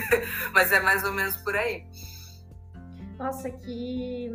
Mas 0.52 0.72
é 0.72 0.80
mais 0.80 1.04
ou 1.04 1.12
menos 1.12 1.36
por 1.36 1.54
aí. 1.54 1.84
Nossa, 3.18 3.50
que 3.50 4.30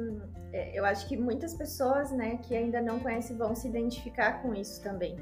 eu 0.54 0.86
acho 0.86 1.08
que 1.08 1.18
muitas 1.18 1.54
pessoas, 1.54 2.12
né, 2.12 2.38
que 2.38 2.56
ainda 2.56 2.82
não 2.82 3.00
conhecem 3.00 3.38
vão 3.38 3.54
se 3.54 3.68
identificar 3.68 4.42
com 4.42 4.54
isso 4.54 4.82
também, 4.82 5.16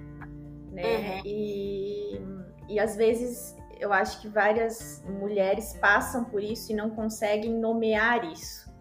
né? 0.72 0.84
Uhum. 0.84 1.22
E, 1.26 2.22
e 2.70 2.80
às 2.80 2.96
vezes 2.96 3.56
eu 3.80 3.92
acho 3.92 4.22
que 4.22 4.28
várias 4.28 5.04
mulheres 5.20 5.78
passam 5.82 6.24
por 6.24 6.42
isso 6.42 6.72
e 6.72 6.76
não 6.76 6.90
conseguem 6.90 7.54
nomear 7.54 8.24
isso. 8.32 8.74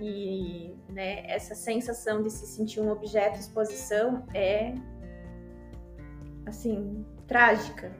E 0.00 0.74
né, 0.88 1.24
essa 1.26 1.54
sensação 1.54 2.22
de 2.22 2.30
se 2.30 2.46
sentir 2.46 2.80
um 2.80 2.90
objeto 2.90 3.34
de 3.34 3.40
exposição 3.40 4.26
é 4.34 4.74
assim 6.46 7.04
trágica. 7.26 7.92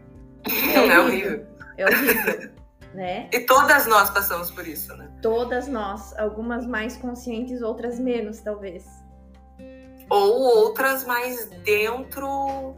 É 0.74 1.00
horrível. 1.00 1.46
É 1.76 1.84
horrível. 1.84 2.50
Né? 2.98 3.28
E 3.32 3.38
todas 3.38 3.86
nós 3.86 4.10
passamos 4.10 4.50
por 4.50 4.66
isso, 4.66 4.92
né? 4.96 5.08
Todas 5.22 5.68
nós, 5.68 6.18
algumas 6.18 6.66
mais 6.66 6.96
conscientes, 6.96 7.62
outras 7.62 7.96
menos, 7.96 8.40
talvez. 8.40 8.84
Ou 10.10 10.40
outras 10.40 11.04
mais 11.04 11.48
dentro 11.62 12.74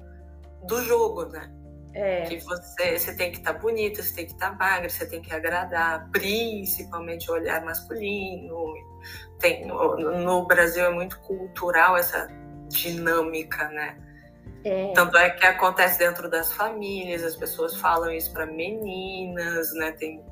do 0.65 0.83
jogo, 0.83 1.25
né? 1.25 1.51
É. 1.95 2.27
Que 2.27 2.39
você, 2.41 2.99
você 2.99 3.17
tem 3.17 3.33
que 3.33 3.39
estar 3.39 3.55
tá 3.55 3.61
bonita, 3.61 4.03
você 4.03 4.15
tem 4.15 4.27
que 4.27 4.33
estar 4.33 4.51
tá 4.51 4.57
magra, 4.57 4.91
você 4.91 5.07
tem 5.07 5.23
que 5.23 5.33
agradar, 5.33 6.11
principalmente 6.11 7.31
o 7.31 7.33
olhar 7.33 7.65
masculino. 7.65 8.75
Tem, 9.39 9.67
no, 9.67 9.97
no 9.97 10.47
Brasil 10.47 10.85
é 10.85 10.91
muito 10.91 11.19
cultural 11.21 11.97
essa 11.97 12.29
dinâmica, 12.69 13.69
né? 13.71 13.97
É. 14.65 14.93
Tanto 14.95 15.17
é 15.17 15.31
que 15.31 15.47
acontece 15.47 15.99
dentro 15.99 16.29
das 16.29 16.53
famílias, 16.53 17.23
as 17.25 17.37
pessoas 17.37 17.77
falam 17.77 18.11
isso 18.11 18.33
para 18.33 18.47
meninas, 18.47 19.73
né? 19.75 19.93
Tem 19.93 20.23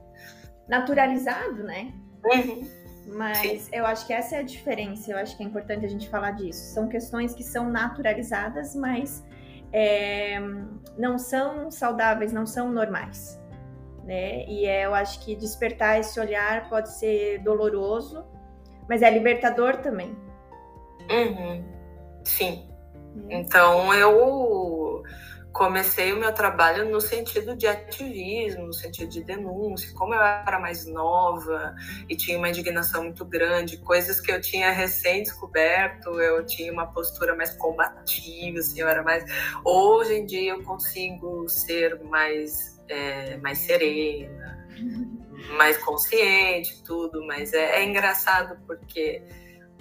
naturalizado, 0.68 1.62
né? 1.64 1.92
Uhum. 2.24 2.68
Mas 3.06 3.38
Sim. 3.38 3.68
eu 3.72 3.86
acho 3.86 4.06
que 4.06 4.12
essa 4.12 4.36
é 4.36 4.38
a 4.40 4.42
diferença. 4.42 5.10
Eu 5.10 5.18
acho 5.18 5.36
que 5.36 5.42
é 5.42 5.46
importante 5.46 5.84
a 5.86 5.88
gente 5.88 6.08
falar 6.08 6.32
disso. 6.32 6.74
São 6.74 6.88
questões 6.88 7.34
que 7.34 7.42
são 7.42 7.70
naturalizadas, 7.70 8.74
mas 8.74 9.24
é, 9.72 10.38
não 10.96 11.18
são 11.18 11.70
saudáveis, 11.70 12.32
não 12.32 12.46
são 12.46 12.70
normais, 12.70 13.40
né? 14.04 14.44
E 14.46 14.66
é, 14.66 14.84
eu 14.84 14.94
acho 14.94 15.24
que 15.24 15.34
despertar 15.34 15.98
esse 15.98 16.20
olhar 16.20 16.68
pode 16.68 16.90
ser 16.98 17.38
doloroso, 17.38 18.24
mas 18.88 19.00
é 19.00 19.10
libertador 19.10 19.78
também. 19.78 20.14
Uhum. 21.10 21.64
Sim. 22.24 22.67
Então 23.28 23.92
eu 23.94 25.02
comecei 25.58 26.12
o 26.12 26.16
meu 26.16 26.32
trabalho 26.32 26.88
no 26.88 27.00
sentido 27.00 27.56
de 27.56 27.66
ativismo, 27.66 28.66
no 28.66 28.72
sentido 28.72 29.08
de 29.08 29.24
denúncia. 29.24 29.92
Como 29.94 30.14
eu 30.14 30.20
era 30.20 30.60
mais 30.60 30.86
nova 30.86 31.74
e 32.08 32.14
tinha 32.14 32.38
uma 32.38 32.48
indignação 32.48 33.02
muito 33.02 33.24
grande, 33.24 33.76
coisas 33.78 34.20
que 34.20 34.30
eu 34.30 34.40
tinha 34.40 34.70
recém 34.70 35.24
descoberto, 35.24 36.20
eu 36.20 36.46
tinha 36.46 36.72
uma 36.72 36.86
postura 36.86 37.34
mais 37.34 37.56
combativa, 37.56 38.60
assim, 38.60 38.80
eu 38.80 38.88
era 38.88 39.02
mais. 39.02 39.24
Hoje 39.64 40.14
em 40.14 40.26
dia 40.26 40.52
eu 40.52 40.62
consigo 40.62 41.48
ser 41.48 42.00
mais, 42.04 42.80
é, 42.88 43.36
mais 43.38 43.58
serena, 43.58 44.64
mais 45.56 45.76
consciente, 45.78 46.82
tudo, 46.84 47.26
mas 47.26 47.52
é, 47.52 47.80
é 47.80 47.84
engraçado 47.84 48.56
porque 48.64 49.22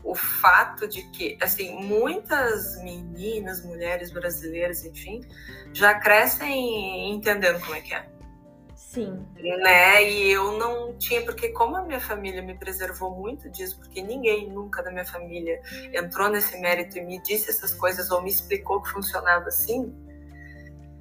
o 0.07 0.15
fato 0.15 0.87
de 0.87 1.03
que, 1.11 1.37
assim, 1.41 1.75
muitas 1.83 2.81
meninas, 2.81 3.63
mulheres 3.65 4.09
brasileiras, 4.09 4.85
enfim, 4.85 5.21
já 5.73 5.99
crescem 5.99 7.11
entendendo 7.11 7.59
como 7.59 7.75
é 7.75 7.81
que 7.81 7.93
é. 7.93 8.07
Sim. 8.73 9.27
Né? 9.35 10.09
E 10.09 10.31
eu 10.31 10.57
não 10.57 10.97
tinha, 10.97 11.21
porque 11.23 11.49
como 11.49 11.75
a 11.75 11.81
minha 11.83 11.99
família 11.99 12.41
me 12.41 12.57
preservou 12.57 13.11
muito 13.11 13.49
disso, 13.49 13.77
porque 13.79 14.01
ninguém 14.01 14.49
nunca 14.49 14.81
da 14.81 14.89
minha 14.89 15.03
família 15.03 15.61
entrou 15.93 16.29
nesse 16.29 16.57
mérito 16.57 16.97
e 16.97 17.01
me 17.01 17.21
disse 17.21 17.49
essas 17.49 17.73
coisas 17.73 18.09
ou 18.09 18.21
me 18.21 18.29
explicou 18.29 18.81
que 18.81 18.89
funcionava 18.89 19.49
assim, 19.49 19.93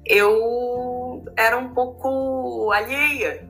eu 0.05 1.23
era 1.37 1.57
um 1.57 1.73
pouco 1.73 2.71
alheia 2.73 3.47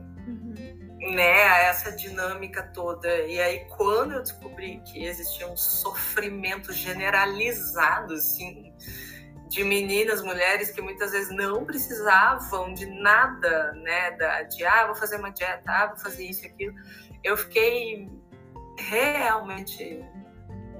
né, 1.10 1.68
essa 1.68 1.92
dinâmica 1.92 2.62
toda. 2.74 3.08
E 3.26 3.40
aí, 3.40 3.64
quando 3.76 4.12
eu 4.12 4.22
descobri 4.22 4.80
que 4.84 5.04
existia 5.04 5.46
um 5.46 5.56
sofrimento 5.56 6.72
generalizado, 6.72 8.14
assim, 8.14 8.72
de 9.48 9.64
meninas, 9.64 10.22
mulheres 10.22 10.70
que 10.70 10.80
muitas 10.80 11.12
vezes 11.12 11.34
não 11.34 11.64
precisavam 11.64 12.74
de 12.74 12.86
nada, 12.86 13.72
né, 13.72 14.10
da, 14.12 14.42
de, 14.42 14.64
ah, 14.64 14.86
vou 14.86 14.94
fazer 14.94 15.16
uma 15.16 15.30
dieta, 15.30 15.62
ah, 15.66 15.86
vou 15.86 15.96
fazer 15.96 16.24
isso 16.24 16.44
e 16.44 16.48
aquilo, 16.48 16.74
eu 17.24 17.36
fiquei 17.36 18.08
realmente 18.78 20.04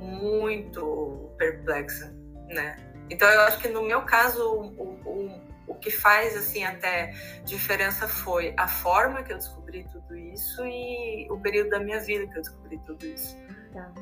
muito 0.01 1.31
perplexa, 1.39 2.15
né. 2.49 2.77
Então, 3.11 3.29
eu 3.29 3.41
acho 3.43 3.59
que 3.59 3.69
no 3.69 3.83
meu 3.83 4.03
caso, 4.03 4.43
o, 4.43 5.01
o, 5.07 5.48
o 5.69 5.75
que 5.75 5.91
faz 5.91 6.37
assim 6.37 6.65
até 6.65 7.13
diferença 7.45 8.09
foi 8.09 8.55
a 8.57 8.67
forma 8.67 9.23
que 9.23 9.33
eu 9.33 9.37
descobri 9.37 9.87
tudo 9.93 10.17
isso 10.17 10.65
e 10.65 11.29
o 11.31 11.39
período 11.39 11.71
da 11.71 11.81
minha 11.81 12.01
vida 12.01 12.27
que 12.27 12.39
eu 12.39 12.43
descobri 12.43 12.79
tudo 12.79 13.07
isso. 13.07 13.37
Tá. 13.73 13.93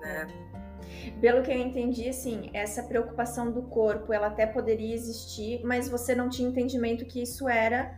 Né? 0.00 0.26
Pelo 1.20 1.42
que 1.42 1.50
eu 1.50 1.58
entendi, 1.58 2.08
assim, 2.08 2.50
essa 2.52 2.82
preocupação 2.82 3.50
do 3.50 3.62
corpo, 3.62 4.12
ela 4.12 4.28
até 4.28 4.46
poderia 4.46 4.94
existir, 4.94 5.60
mas 5.64 5.88
você 5.88 6.14
não 6.14 6.28
tinha 6.28 6.48
entendimento 6.48 7.04
que 7.04 7.22
isso 7.22 7.48
era 7.48 7.94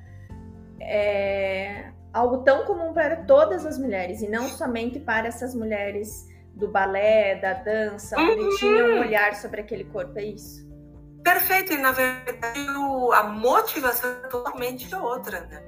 é, 0.81 1.91
algo 2.13 2.39
tão 2.39 2.65
comum 2.65 2.93
para 2.93 3.25
todas 3.25 3.65
as 3.65 3.79
mulheres 3.79 4.23
e 4.23 4.29
não 4.29 4.49
somente 4.49 4.99
para 4.99 5.29
essas 5.29 5.55
mulheres 5.55 6.27
do 6.55 6.69
balé, 6.69 7.37
da 7.37 7.53
dança, 7.53 8.19
onde 8.19 8.41
uhum. 8.41 8.57
tinham 8.57 8.89
um 8.89 9.01
olhar 9.01 9.35
sobre 9.35 9.61
aquele 9.61 9.85
corpo, 9.85 10.19
é 10.19 10.25
isso? 10.25 10.66
Perfeito, 11.27 11.73
e 11.73 11.77
na 11.77 11.91
verdade 11.91 12.69
a 13.13 13.25
motivação 13.25 14.09
é 14.11 14.29
totalmente 14.29 14.95
outra, 14.95 15.41
né? 15.41 15.61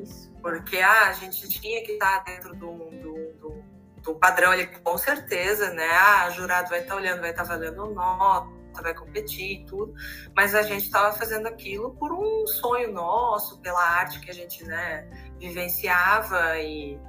Isso. 0.00 0.32
Porque 0.40 0.78
ah, 0.78 1.08
a 1.08 1.12
gente 1.14 1.48
tinha 1.48 1.82
que 1.82 1.94
estar 1.94 2.22
dentro 2.22 2.54
do, 2.54 2.76
do, 2.90 3.32
do, 3.40 3.64
do 4.04 4.14
padrão 4.14 4.52
ali, 4.52 4.68
com 4.68 4.96
certeza, 4.96 5.74
né? 5.74 5.88
Ah, 5.90 6.28
o 6.28 6.30
jurado 6.30 6.68
vai 6.70 6.82
estar 6.82 6.94
olhando, 6.94 7.22
vai 7.22 7.30
estar 7.30 7.42
valendo 7.42 7.86
nota, 7.92 8.82
vai 8.82 8.94
competir 8.94 9.62
e 9.62 9.66
tudo, 9.66 9.92
mas 10.36 10.54
a 10.54 10.62
gente 10.62 10.84
estava 10.84 11.12
fazendo 11.12 11.48
aquilo 11.48 11.90
por 11.96 12.12
um 12.12 12.46
sonho 12.46 12.92
nosso, 12.92 13.60
pela 13.60 13.82
arte 13.82 14.20
que 14.20 14.30
a 14.30 14.34
gente 14.34 14.62
né, 14.64 15.10
vivenciava 15.40 16.56
e 16.60 17.00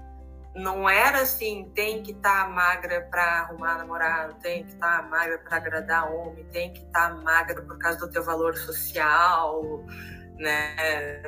não 0.54 0.90
era 0.90 1.22
assim, 1.22 1.72
tem 1.74 2.04
que 2.04 2.12
estar 2.12 2.46
tá 2.46 2.50
magra 2.50 3.08
para 3.10 3.42
arrumar 3.42 3.78
namorado, 3.78 4.36
tem 4.42 4.66
que 4.66 4.74
estar 4.74 5.02
tá 5.02 5.08
magra 5.08 5.38
para 5.40 5.58
agradar 5.58 6.14
homem, 6.14 6.44
tem 6.52 6.74
que 6.74 6.82
estar 6.82 7.10
tá 7.10 7.16
magra 7.16 7.62
por 7.62 7.78
causa 7.78 8.00
do 8.00 8.10
teu 8.10 8.24
valor 8.24 8.58
social, 8.58 9.86
né? 10.38 11.24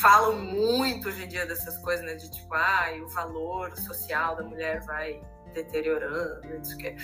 Falam 0.00 0.38
muito 0.38 1.08
hoje 1.08 1.24
em 1.24 1.28
dia 1.28 1.46
dessas 1.46 1.78
coisas, 1.78 2.04
né? 2.04 2.14
De 2.14 2.30
tipo, 2.30 2.54
ah, 2.54 2.90
o 3.02 3.08
valor 3.08 3.74
social 3.78 4.36
da 4.36 4.42
mulher 4.42 4.80
vai 4.82 5.22
deteriorando, 5.54 6.46
isso 6.60 6.76
que. 6.76 6.94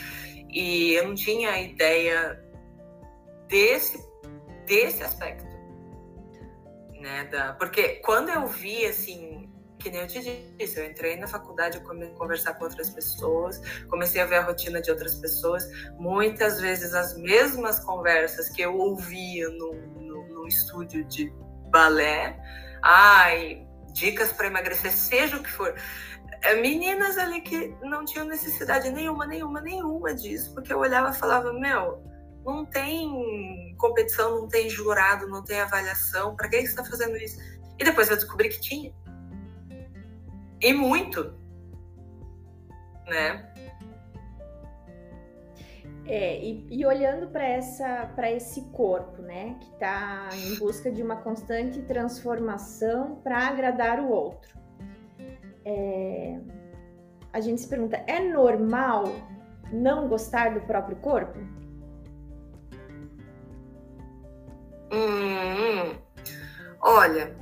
E 0.50 0.92
eu 0.94 1.08
não 1.08 1.14
tinha 1.14 1.58
ideia 1.62 2.38
desse 3.48 3.98
desse 4.66 5.02
aspecto, 5.02 5.48
né? 7.00 7.24
Da, 7.24 7.54
porque 7.54 7.96
quando 8.04 8.28
eu 8.28 8.46
vi 8.46 8.84
assim 8.84 9.50
que 9.84 9.90
nem 9.90 10.00
eu 10.00 10.06
te 10.06 10.18
disse, 10.58 10.80
eu 10.80 10.86
entrei 10.86 11.16
na 11.16 11.26
faculdade, 11.26 11.76
eu 11.76 11.84
comecei 11.84 12.14
a 12.14 12.18
conversar 12.18 12.54
com 12.54 12.64
outras 12.64 12.88
pessoas, 12.88 13.60
comecei 13.90 14.22
a 14.22 14.24
ver 14.24 14.36
a 14.36 14.42
rotina 14.42 14.80
de 14.80 14.90
outras 14.90 15.14
pessoas, 15.16 15.68
muitas 15.98 16.58
vezes 16.58 16.94
as 16.94 17.14
mesmas 17.18 17.78
conversas 17.80 18.48
que 18.48 18.62
eu 18.62 18.78
ouvia 18.78 19.46
no, 19.50 19.74
no, 20.00 20.28
no 20.28 20.48
estúdio 20.48 21.04
de 21.04 21.30
balé, 21.70 22.34
ai, 22.82 23.66
dicas 23.92 24.32
para 24.32 24.46
emagrecer, 24.46 24.90
seja 24.90 25.36
o 25.36 25.42
que 25.42 25.50
for. 25.50 25.74
É, 26.40 26.54
meninas 26.54 27.18
ali 27.18 27.42
que 27.42 27.76
não 27.82 28.06
tinham 28.06 28.24
necessidade 28.24 28.90
nenhuma, 28.90 29.26
nenhuma, 29.26 29.60
nenhuma 29.60 30.14
disso, 30.14 30.54
porque 30.54 30.72
eu 30.72 30.78
olhava 30.78 31.10
e 31.10 31.14
falava, 31.14 31.52
meu, 31.52 32.02
não 32.42 32.64
tem 32.64 33.76
competição, 33.76 34.40
não 34.40 34.48
tem 34.48 34.70
jurado, 34.70 35.28
não 35.28 35.44
tem 35.44 35.60
avaliação, 35.60 36.34
para 36.34 36.48
que 36.48 36.56
você 36.56 36.68
está 36.68 36.84
fazendo 36.84 37.18
isso? 37.18 37.38
E 37.78 37.84
depois 37.84 38.08
eu 38.08 38.16
descobri 38.16 38.48
que 38.48 38.60
tinha. 38.62 38.94
E 40.64 40.72
muito. 40.72 41.34
Né? 43.06 43.52
É, 46.06 46.42
e, 46.42 46.66
e 46.70 46.86
olhando 46.86 47.28
para 47.28 47.44
essa 47.44 48.10
para 48.16 48.30
esse 48.30 48.62
corpo, 48.70 49.20
né, 49.20 49.56
que 49.60 49.70
está 49.72 50.30
em 50.32 50.58
busca 50.58 50.90
de 50.90 51.02
uma 51.02 51.16
constante 51.16 51.82
transformação 51.82 53.16
para 53.16 53.46
agradar 53.46 54.00
o 54.00 54.08
outro. 54.08 54.58
É, 55.66 56.40
a 57.30 57.40
gente 57.40 57.60
se 57.60 57.68
pergunta, 57.68 58.02
é 58.06 58.20
normal 58.20 59.04
não 59.70 60.08
gostar 60.08 60.54
do 60.54 60.62
próprio 60.62 60.96
corpo? 60.96 61.38
Hum, 64.90 65.98
olha, 66.80 67.36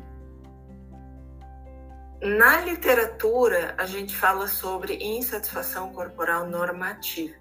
na 2.22 2.60
literatura 2.60 3.74
a 3.76 3.84
gente 3.84 4.16
fala 4.16 4.46
sobre 4.46 4.94
insatisfação 4.94 5.92
corporal 5.92 6.48
normativa. 6.48 7.34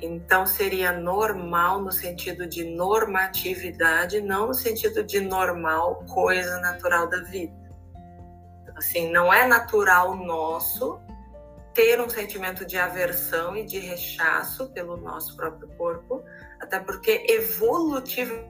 Então 0.00 0.46
seria 0.46 0.92
normal 0.92 1.82
no 1.82 1.92
sentido 1.92 2.46
de 2.46 2.64
normatividade, 2.64 4.22
não 4.22 4.48
no 4.48 4.54
sentido 4.54 5.04
de 5.04 5.20
normal, 5.20 6.02
coisa 6.08 6.58
natural 6.60 7.06
da 7.08 7.20
vida. 7.24 7.52
Então, 8.62 8.74
assim, 8.78 9.12
não 9.12 9.30
é 9.30 9.46
natural 9.46 10.16
nosso 10.16 10.98
ter 11.74 12.00
um 12.00 12.08
sentimento 12.08 12.64
de 12.64 12.78
aversão 12.78 13.54
e 13.54 13.64
de 13.64 13.78
rechaço 13.78 14.70
pelo 14.72 14.96
nosso 14.96 15.36
próprio 15.36 15.68
corpo, 15.76 16.24
até 16.58 16.80
porque 16.80 17.26
evolutivo. 17.28 18.42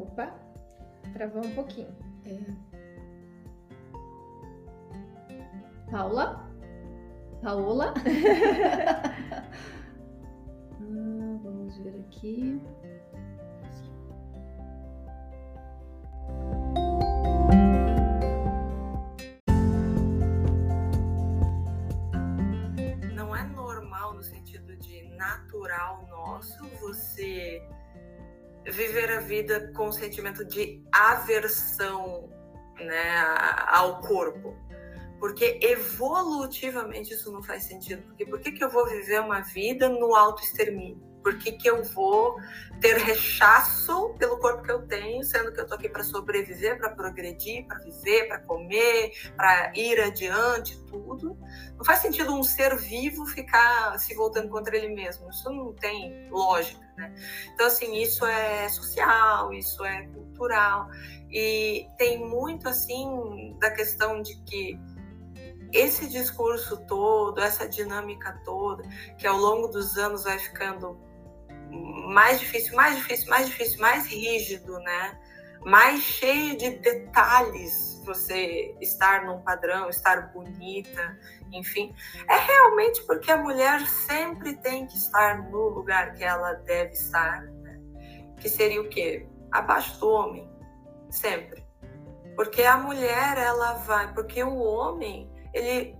Opa, 0.00 0.34
travou 1.12 1.44
um 1.44 1.54
pouquinho. 1.54 1.96
É. 2.26 2.69
Paula? 5.90 6.48
Paola? 7.42 7.92
ah, 10.78 11.38
vamos 11.42 11.76
ver 11.78 11.98
aqui. 12.06 12.62
Não 23.12 23.34
é 23.34 23.42
normal 23.48 24.14
no 24.14 24.22
sentido 24.22 24.76
de 24.76 25.08
natural 25.16 26.06
nosso 26.08 26.68
você 26.80 27.66
viver 28.64 29.10
a 29.10 29.20
vida 29.20 29.72
com 29.72 29.88
o 29.88 29.92
sentimento 29.92 30.44
de 30.44 30.84
aversão 30.92 32.30
né, 32.78 33.24
ao 33.66 34.00
corpo 34.00 34.69
porque 35.20 35.60
evolutivamente 35.62 37.12
isso 37.12 37.30
não 37.30 37.42
faz 37.42 37.64
sentido. 37.64 38.02
Porque 38.02 38.24
por 38.24 38.40
que, 38.40 38.52
que 38.52 38.64
eu 38.64 38.70
vou 38.70 38.88
viver 38.88 39.20
uma 39.20 39.40
vida 39.40 39.86
no 39.88 40.16
auto-extermínio? 40.16 40.98
Por 41.22 41.36
que, 41.36 41.52
que 41.52 41.68
eu 41.68 41.84
vou 41.84 42.36
ter 42.80 42.96
rechaço 42.96 44.14
pelo 44.18 44.38
corpo 44.38 44.62
que 44.62 44.72
eu 44.72 44.86
tenho, 44.86 45.22
sendo 45.22 45.52
que 45.52 45.60
eu 45.60 45.66
tô 45.66 45.74
aqui 45.74 45.86
para 45.86 46.02
sobreviver, 46.02 46.78
para 46.78 46.94
progredir, 46.94 47.66
para 47.66 47.78
viver, 47.80 48.26
para 48.26 48.38
comer, 48.38 49.12
para 49.36 49.70
ir 49.76 50.00
adiante, 50.00 50.82
tudo? 50.86 51.36
Não 51.76 51.84
faz 51.84 51.98
sentido 51.98 52.34
um 52.34 52.42
ser 52.42 52.74
vivo 52.76 53.26
ficar 53.26 53.98
se 53.98 54.14
voltando 54.14 54.48
contra 54.48 54.74
ele 54.74 54.94
mesmo. 54.94 55.28
Isso 55.28 55.50
não 55.50 55.74
tem 55.74 56.26
lógica, 56.30 56.80
né? 56.96 57.14
Então, 57.52 57.66
assim, 57.66 58.00
isso 58.00 58.24
é 58.24 58.66
social, 58.70 59.52
isso 59.52 59.84
é 59.84 60.06
cultural. 60.06 60.88
E 61.30 61.86
tem 61.98 62.18
muito, 62.18 62.66
assim, 62.66 63.56
da 63.60 63.70
questão 63.70 64.22
de 64.22 64.36
que 64.44 64.80
esse 65.72 66.08
discurso 66.08 66.76
todo, 66.86 67.40
essa 67.40 67.68
dinâmica 67.68 68.40
toda, 68.44 68.82
que 69.18 69.26
ao 69.26 69.36
longo 69.36 69.68
dos 69.68 69.96
anos 69.96 70.24
vai 70.24 70.38
ficando 70.38 70.98
mais 71.70 72.40
difícil, 72.40 72.74
mais 72.74 72.96
difícil, 72.96 73.30
mais 73.30 73.46
difícil, 73.46 73.80
mais 73.80 74.06
rígido, 74.06 74.78
né? 74.80 75.18
Mais 75.64 76.00
cheio 76.00 76.56
de 76.56 76.70
detalhes 76.78 77.90
você 78.04 78.74
estar 78.80 79.24
num 79.24 79.40
padrão, 79.42 79.88
estar 79.88 80.32
bonita, 80.32 81.18
enfim. 81.52 81.94
É 82.28 82.36
realmente 82.36 83.02
porque 83.06 83.30
a 83.30 83.36
mulher 83.36 83.86
sempre 83.86 84.56
tem 84.56 84.86
que 84.86 84.96
estar 84.96 85.50
no 85.50 85.68
lugar 85.68 86.14
que 86.14 86.24
ela 86.24 86.54
deve 86.54 86.92
estar, 86.92 87.42
né? 87.42 87.78
que 88.38 88.48
seria 88.48 88.80
o 88.80 88.88
quê? 88.88 89.26
Abaixo 89.52 89.98
do 90.00 90.08
homem, 90.08 90.50
sempre. 91.10 91.64
Porque 92.34 92.62
a 92.62 92.76
mulher, 92.78 93.36
ela 93.36 93.74
vai, 93.74 94.12
porque 94.14 94.42
o 94.42 94.58
homem, 94.58 95.30
ele 95.52 95.98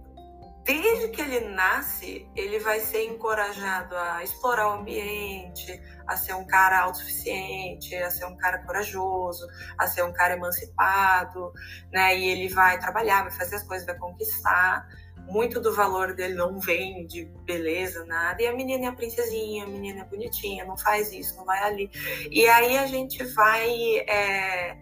desde 0.65 1.09
que 1.09 1.21
ele 1.21 1.41
nasce, 1.49 2.29
ele 2.37 2.59
vai 2.59 2.81
ser 2.81 3.05
encorajado 3.05 3.97
a 3.97 4.23
explorar 4.23 4.69
o 4.69 4.81
ambiente, 4.81 5.81
a 6.07 6.17
ser 6.17 6.35
um 6.35 6.47
cara 6.47 6.81
autossuficiente, 6.81 7.95
a 7.97 8.11
ser 8.11 8.27
um 8.27 8.37
cara 8.37 8.59
corajoso, 8.59 9.47
a 9.79 9.87
ser 9.87 10.05
um 10.05 10.13
cara 10.13 10.35
emancipado, 10.35 11.53
né? 11.93 12.17
E 12.17 12.29
ele 12.29 12.49
vai 12.49 12.79
trabalhar, 12.79 13.23
vai 13.23 13.33
fazer 13.33 13.57
as 13.57 13.63
coisas, 13.63 13.87
vai 13.87 13.97
conquistar. 13.97 14.87
Muito 15.29 15.61
do 15.61 15.73
valor 15.73 16.15
dele 16.15 16.35
não 16.35 16.59
vem 16.59 17.07
de 17.07 17.25
beleza, 17.45 18.05
nada. 18.05 18.43
E 18.43 18.47
a 18.47 18.53
menina 18.53 18.87
é 18.87 18.89
a 18.89 18.93
princesinha, 18.93 19.65
a 19.65 19.67
menina 19.67 20.01
é 20.01 20.05
bonitinha, 20.05 20.65
não 20.65 20.77
faz 20.77 21.13
isso, 21.13 21.37
não 21.37 21.45
vai 21.45 21.63
ali. 21.63 21.91
E 22.31 22.49
aí 22.49 22.77
a 22.79 22.87
gente 22.87 23.23
vai. 23.25 23.71
É 24.09 24.77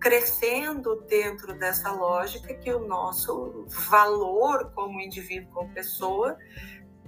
crescendo 0.00 1.02
dentro 1.02 1.52
dessa 1.54 1.92
lógica 1.92 2.54
que 2.54 2.72
o 2.72 2.86
nosso 2.86 3.66
valor 3.68 4.72
como 4.74 5.00
indivíduo, 5.00 5.52
como 5.52 5.74
pessoa, 5.74 6.36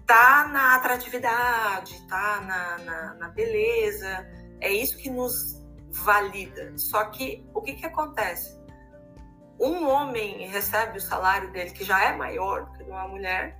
tá 0.06 0.46
na 0.48 0.76
atratividade, 0.76 2.06
tá 2.06 2.40
na, 2.42 2.78
na, 2.84 3.14
na 3.14 3.28
beleza. 3.28 4.28
É 4.60 4.70
isso 4.70 4.98
que 4.98 5.08
nos 5.08 5.62
valida. 5.90 6.76
Só 6.76 7.04
que 7.06 7.48
o 7.54 7.62
que, 7.62 7.74
que 7.74 7.86
acontece? 7.86 8.60
Um 9.58 9.88
homem 9.88 10.48
recebe 10.48 10.98
o 10.98 11.00
salário 11.00 11.50
dele, 11.52 11.70
que 11.70 11.84
já 11.84 12.04
é 12.04 12.16
maior 12.16 12.66
do 12.66 12.72
que 12.72 12.82
uma 12.82 13.06
mulher, 13.06 13.58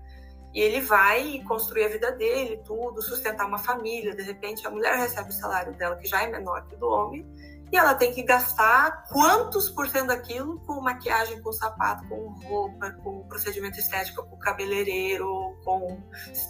e 0.53 0.61
ele 0.61 0.81
vai 0.81 1.43
construir 1.47 1.85
a 1.85 1.89
vida 1.89 2.13
dele, 2.13 2.61
tudo, 2.65 3.01
sustentar 3.01 3.47
uma 3.47 3.59
família. 3.59 4.15
De 4.15 4.23
repente, 4.23 4.67
a 4.67 4.71
mulher 4.71 4.97
recebe 4.99 5.31
o 5.31 5.33
salário 5.33 5.73
dela, 5.75 5.97
que 5.97 6.07
já 6.07 6.23
é 6.23 6.27
menor 6.27 6.67
que 6.67 6.75
o 6.75 6.79
do 6.79 6.89
homem, 6.89 7.27
e 7.73 7.77
ela 7.77 7.95
tem 7.95 8.13
que 8.13 8.23
gastar 8.23 9.09
quantos 9.09 9.71
por 9.71 9.89
cento 9.89 10.09
daquilo 10.09 10.61
com 10.61 10.79
maquiagem, 10.83 11.41
com 11.41 11.51
sapato, 11.51 12.07
com 12.07 12.29
roupa, 12.47 12.91
com 13.03 13.27
procedimento 13.27 13.81
estético, 13.81 14.23
com 14.25 14.37
cabeleireiro, 14.37 15.57
com, 15.65 15.99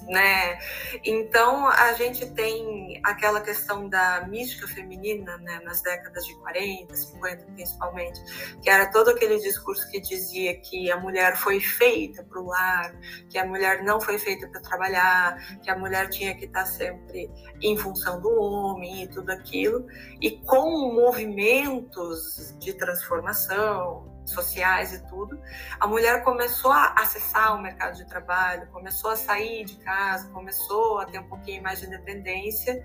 né? 0.09 0.59
Então 1.05 1.69
a 1.69 1.93
gente 1.93 2.27
tem 2.33 3.01
aquela 3.05 3.41
questão 3.41 3.89
da 3.89 4.27
mística 4.27 4.67
feminina, 4.67 5.39
né, 5.39 5.61
nas 5.65 5.81
décadas 5.81 6.27
de 6.27 6.35
40, 6.41 6.93
50 6.93 7.45
principalmente, 7.53 8.21
que 8.61 8.69
era 8.69 8.91
todo 8.91 9.11
aquele 9.11 9.39
discurso 9.39 9.89
que 9.91 10.01
dizia 10.01 10.59
que 10.59 10.91
a 10.91 10.99
mulher 10.99 11.37
foi 11.37 11.61
feita 11.61 12.25
para 12.25 12.41
o 12.41 12.47
lar, 12.47 12.99
que 13.31 13.39
a 13.39 13.47
mulher 13.47 13.85
não 13.85 14.01
foi 14.01 14.19
feita 14.19 14.49
para 14.49 14.61
trabalhar, 14.61 15.37
que 15.63 15.71
a 15.71 15.79
mulher 15.79 16.09
tinha 16.09 16.35
que 16.35 16.47
estar 16.47 16.67
sempre 16.67 17.31
em 17.61 17.77
função 17.79 18.21
do 18.21 18.29
homem 18.41 19.05
e 19.05 19.07
tudo 19.09 19.31
aquilo. 19.31 19.87
E 20.21 20.33
com 20.39 20.65
o 20.65 21.12
movimentos 21.13 22.55
de 22.59 22.73
transformação 22.73 24.11
sociais 24.25 24.95
e 24.95 25.07
tudo, 25.09 25.39
a 25.79 25.87
mulher 25.87 26.25
começou 26.25 26.71
a 26.71 26.95
acessar 26.97 27.55
o 27.57 27.61
mercado 27.61 27.97
de 27.97 28.07
trabalho, 28.07 28.67
começou 28.69 29.11
a 29.11 29.17
sair 29.17 29.65
de 29.65 29.77
casa, 29.77 30.29
começou 30.31 31.01
a 31.01 31.07
ter 31.07 31.19
um 31.19 31.29
pouquinho 31.29 31.63
mais 31.63 31.81
de 31.81 31.87
independência. 31.87 32.83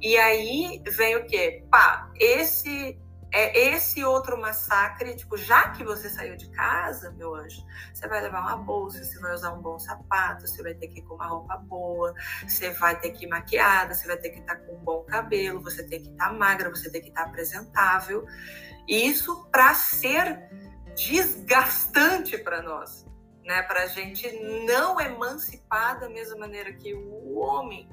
E 0.00 0.16
aí 0.16 0.82
vem 0.86 1.16
o 1.16 1.26
quê? 1.26 1.64
Pá, 1.70 2.10
esse 2.18 2.98
é 3.32 3.74
esse 3.74 4.04
outro 4.04 4.40
massacre, 4.40 5.14
tipo, 5.14 5.36
já 5.36 5.70
que 5.70 5.84
você 5.84 6.08
saiu 6.08 6.36
de 6.36 6.50
casa, 6.50 7.12
meu 7.12 7.34
anjo, 7.34 7.64
você 7.92 8.08
vai 8.08 8.20
levar 8.20 8.40
uma 8.40 8.56
bolsa, 8.56 9.02
você 9.04 9.18
vai 9.20 9.34
usar 9.34 9.52
um 9.52 9.62
bom 9.62 9.78
sapato, 9.78 10.46
você 10.46 10.62
vai 10.62 10.74
ter 10.74 10.88
que 10.88 10.98
ir 10.98 11.02
com 11.02 11.14
uma 11.14 11.26
roupa 11.26 11.56
boa, 11.56 12.12
você 12.46 12.70
vai 12.70 12.98
ter 12.98 13.10
que 13.10 13.26
ir 13.26 13.28
maquiada, 13.28 13.94
você 13.94 14.06
vai 14.06 14.16
ter 14.16 14.30
que 14.30 14.40
estar 14.40 14.56
com 14.56 14.74
um 14.74 14.84
bom 14.84 15.04
cabelo, 15.04 15.62
você 15.62 15.84
tem 15.84 16.02
que 16.02 16.10
estar 16.10 16.32
magra, 16.32 16.70
você 16.70 16.90
tem 16.90 17.00
que 17.00 17.08
estar 17.08 17.22
apresentável. 17.22 18.26
Isso 18.88 19.48
para 19.52 19.74
ser 19.74 20.50
desgastante 20.96 22.36
para 22.38 22.62
nós, 22.62 23.06
né? 23.44 23.62
Para 23.62 23.84
a 23.84 23.86
gente 23.86 24.28
não 24.66 25.00
emancipar 25.00 26.00
da 26.00 26.08
mesma 26.08 26.36
maneira 26.36 26.72
que 26.72 26.92
o 26.94 27.38
homem 27.38 27.88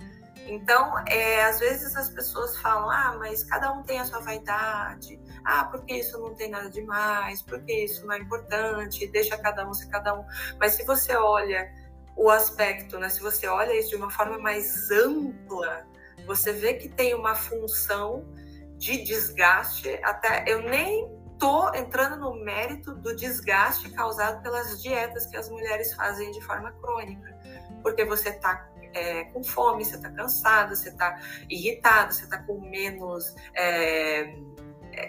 então, 0.47 0.97
é, 1.07 1.43
às 1.43 1.59
vezes 1.59 1.95
as 1.95 2.09
pessoas 2.09 2.57
falam, 2.57 2.89
ah, 2.89 3.15
mas 3.19 3.43
cada 3.43 3.71
um 3.73 3.83
tem 3.83 3.99
a 3.99 4.05
sua 4.05 4.19
vaidade, 4.19 5.19
ah, 5.47 5.63
porque 5.63 5.93
isso 5.93 6.19
não 6.19 6.35
tem 6.35 6.49
nada 6.49 6.69
demais, 6.69 7.41
porque 7.41 7.71
isso 7.71 8.05
não 8.05 8.13
é 8.13 8.19
importante, 8.19 9.07
deixa 9.07 9.37
cada 9.37 9.65
um 9.65 9.73
ser 9.73 9.87
cada 9.87 10.13
um. 10.13 10.25
Mas 10.59 10.73
se 10.73 10.83
você 10.83 11.15
olha 11.15 11.73
o 12.17 12.29
aspecto, 12.29 12.99
né, 12.99 13.07
se 13.07 13.21
você 13.21 13.47
olha 13.47 13.73
isso 13.79 13.89
de 13.89 13.95
uma 13.95 14.09
forma 14.09 14.37
mais 14.37 14.91
ampla, 14.91 15.87
você 16.25 16.51
vê 16.51 16.73
que 16.73 16.89
tem 16.89 17.15
uma 17.15 17.33
função 17.33 18.27
de 18.75 19.01
desgaste, 19.05 19.97
até 20.03 20.43
eu 20.47 20.63
nem 20.63 21.09
tô 21.39 21.73
entrando 21.73 22.17
no 22.17 22.43
mérito 22.43 22.93
do 22.93 23.15
desgaste 23.15 23.89
causado 23.91 24.43
pelas 24.43 24.81
dietas 24.81 25.27
que 25.27 25.37
as 25.37 25.49
mulheres 25.49 25.93
fazem 25.93 26.29
de 26.31 26.41
forma 26.41 26.73
crônica, 26.73 27.39
porque 27.81 28.03
você 28.03 28.33
tá 28.33 28.67
é, 28.93 29.23
com 29.25 29.41
fome, 29.41 29.85
você 29.85 29.95
está 29.95 30.11
cansada, 30.11 30.75
você 30.75 30.89
está 30.89 31.21
irritada, 31.49 32.11
você 32.11 32.25
está 32.25 32.37
com 32.39 32.59
menos 32.59 33.33
é, 33.55 34.35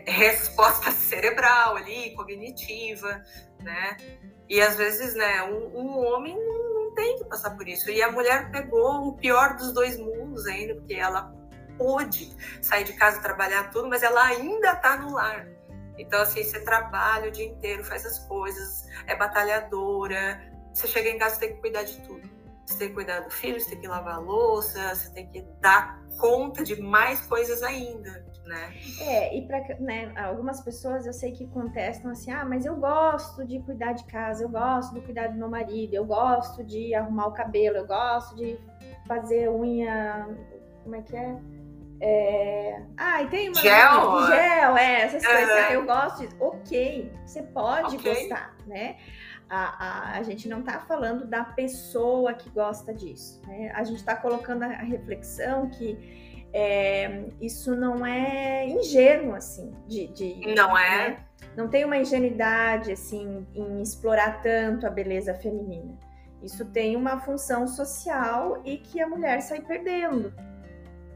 resposta 0.06 0.90
cerebral 0.92 1.76
ali, 1.76 2.14
cognitiva, 2.14 3.22
né? 3.60 3.96
E 4.48 4.60
às 4.60 4.76
vezes, 4.76 5.14
né, 5.14 5.42
um, 5.42 5.78
um 5.78 5.98
homem 6.06 6.34
não, 6.34 6.74
não 6.74 6.94
tem 6.94 7.18
que 7.18 7.24
passar 7.24 7.50
por 7.50 7.68
isso. 7.68 7.90
E 7.90 8.02
a 8.02 8.10
mulher 8.10 8.50
pegou 8.50 9.08
o 9.08 9.16
pior 9.16 9.56
dos 9.56 9.72
dois 9.72 9.98
mundos 9.98 10.46
ainda, 10.46 10.74
porque 10.74 10.94
ela 10.94 11.32
pôde 11.76 12.34
sair 12.62 12.84
de 12.84 12.92
casa, 12.94 13.20
trabalhar 13.20 13.70
tudo, 13.70 13.88
mas 13.88 14.02
ela 14.02 14.24
ainda 14.24 14.72
está 14.72 14.96
no 14.96 15.14
lar. 15.14 15.46
Então, 15.98 16.20
assim, 16.22 16.42
você 16.42 16.60
trabalha 16.60 17.28
o 17.28 17.32
dia 17.32 17.46
inteiro, 17.46 17.84
faz 17.84 18.06
as 18.06 18.20
coisas, 18.20 18.86
é 19.06 19.16
batalhadora. 19.16 20.40
Você 20.72 20.86
chega 20.86 21.08
em 21.08 21.18
casa, 21.18 21.34
você 21.34 21.40
tem 21.40 21.54
que 21.54 21.60
cuidar 21.60 21.82
de 21.82 22.00
tudo. 22.02 22.28
Você 22.64 22.78
tem 22.78 22.88
que 22.88 22.94
cuidar 22.94 23.20
do 23.20 23.30
filho, 23.30 23.60
você 23.60 23.70
tem 23.70 23.80
que 23.80 23.88
lavar 23.88 24.16
a 24.16 24.18
louça, 24.18 24.94
você 24.94 25.10
tem 25.10 25.26
que 25.28 25.42
dar 25.60 25.98
conta 26.18 26.62
de 26.62 26.80
mais 26.80 27.20
coisas 27.22 27.62
ainda, 27.62 28.26
né? 28.48 28.74
É, 29.00 29.36
e 29.36 29.46
para 29.46 29.60
né, 29.78 30.12
algumas 30.16 30.60
pessoas 30.60 31.06
eu 31.06 31.12
sei 31.12 31.32
que 31.32 31.46
contestam 31.48 32.10
assim: 32.10 32.30
ah, 32.32 32.44
mas 32.44 32.64
eu 32.64 32.76
gosto 32.76 33.46
de 33.46 33.60
cuidar 33.60 33.92
de 33.92 34.04
casa, 34.04 34.42
eu 34.42 34.48
gosto 34.48 34.94
de 34.94 35.00
cuidar 35.02 35.28
do 35.28 35.36
meu 35.36 35.48
marido, 35.48 35.94
eu 35.94 36.04
gosto 36.04 36.64
de 36.64 36.94
arrumar 36.94 37.28
o 37.28 37.32
cabelo, 37.32 37.76
eu 37.76 37.86
gosto 37.86 38.34
de 38.34 38.58
fazer 39.06 39.48
unha. 39.50 40.26
Como 40.82 40.96
é 40.96 41.02
que 41.02 41.16
é? 41.16 41.36
É... 42.00 42.82
Ah, 42.96 43.22
e 43.22 43.28
tem 43.28 43.48
uma 43.48 43.60
gel, 43.60 44.26
gel 44.26 44.76
é, 44.76 45.02
essas 45.02 45.24
uhum. 45.24 45.30
coisas. 45.30 45.50
Ah, 45.50 45.72
eu 45.72 45.84
gosto 45.84 46.26
de... 46.26 46.36
Ok, 46.40 47.12
você 47.26 47.42
pode 47.42 47.96
okay. 47.96 48.14
gostar, 48.14 48.56
né? 48.66 48.96
A, 49.50 50.12
a, 50.14 50.18
a 50.18 50.22
gente 50.22 50.48
não 50.48 50.60
está 50.60 50.80
falando 50.80 51.26
da 51.26 51.42
pessoa 51.42 52.34
que 52.34 52.50
gosta 52.50 52.94
disso, 52.94 53.40
né? 53.46 53.72
A 53.74 53.82
gente 53.82 53.96
está 53.96 54.14
colocando 54.14 54.62
a, 54.62 54.68
reflexão 54.68 55.68
que 55.70 56.27
é, 56.52 57.24
isso 57.40 57.76
não 57.76 58.04
é 58.04 58.66
ingênuo, 58.66 59.34
assim, 59.34 59.72
de... 59.86 60.08
de 60.08 60.54
não 60.54 60.76
é? 60.76 61.08
Né? 61.10 61.24
Não 61.56 61.68
tem 61.68 61.84
uma 61.84 61.96
ingenuidade, 61.96 62.92
assim, 62.92 63.46
em 63.54 63.82
explorar 63.82 64.42
tanto 64.42 64.86
a 64.86 64.90
beleza 64.90 65.34
feminina. 65.34 65.98
Isso 66.42 66.64
tem 66.64 66.94
uma 66.94 67.18
função 67.18 67.66
social 67.66 68.62
e 68.64 68.76
que 68.78 69.00
a 69.00 69.08
mulher 69.08 69.40
sai 69.42 69.60
perdendo, 69.60 70.32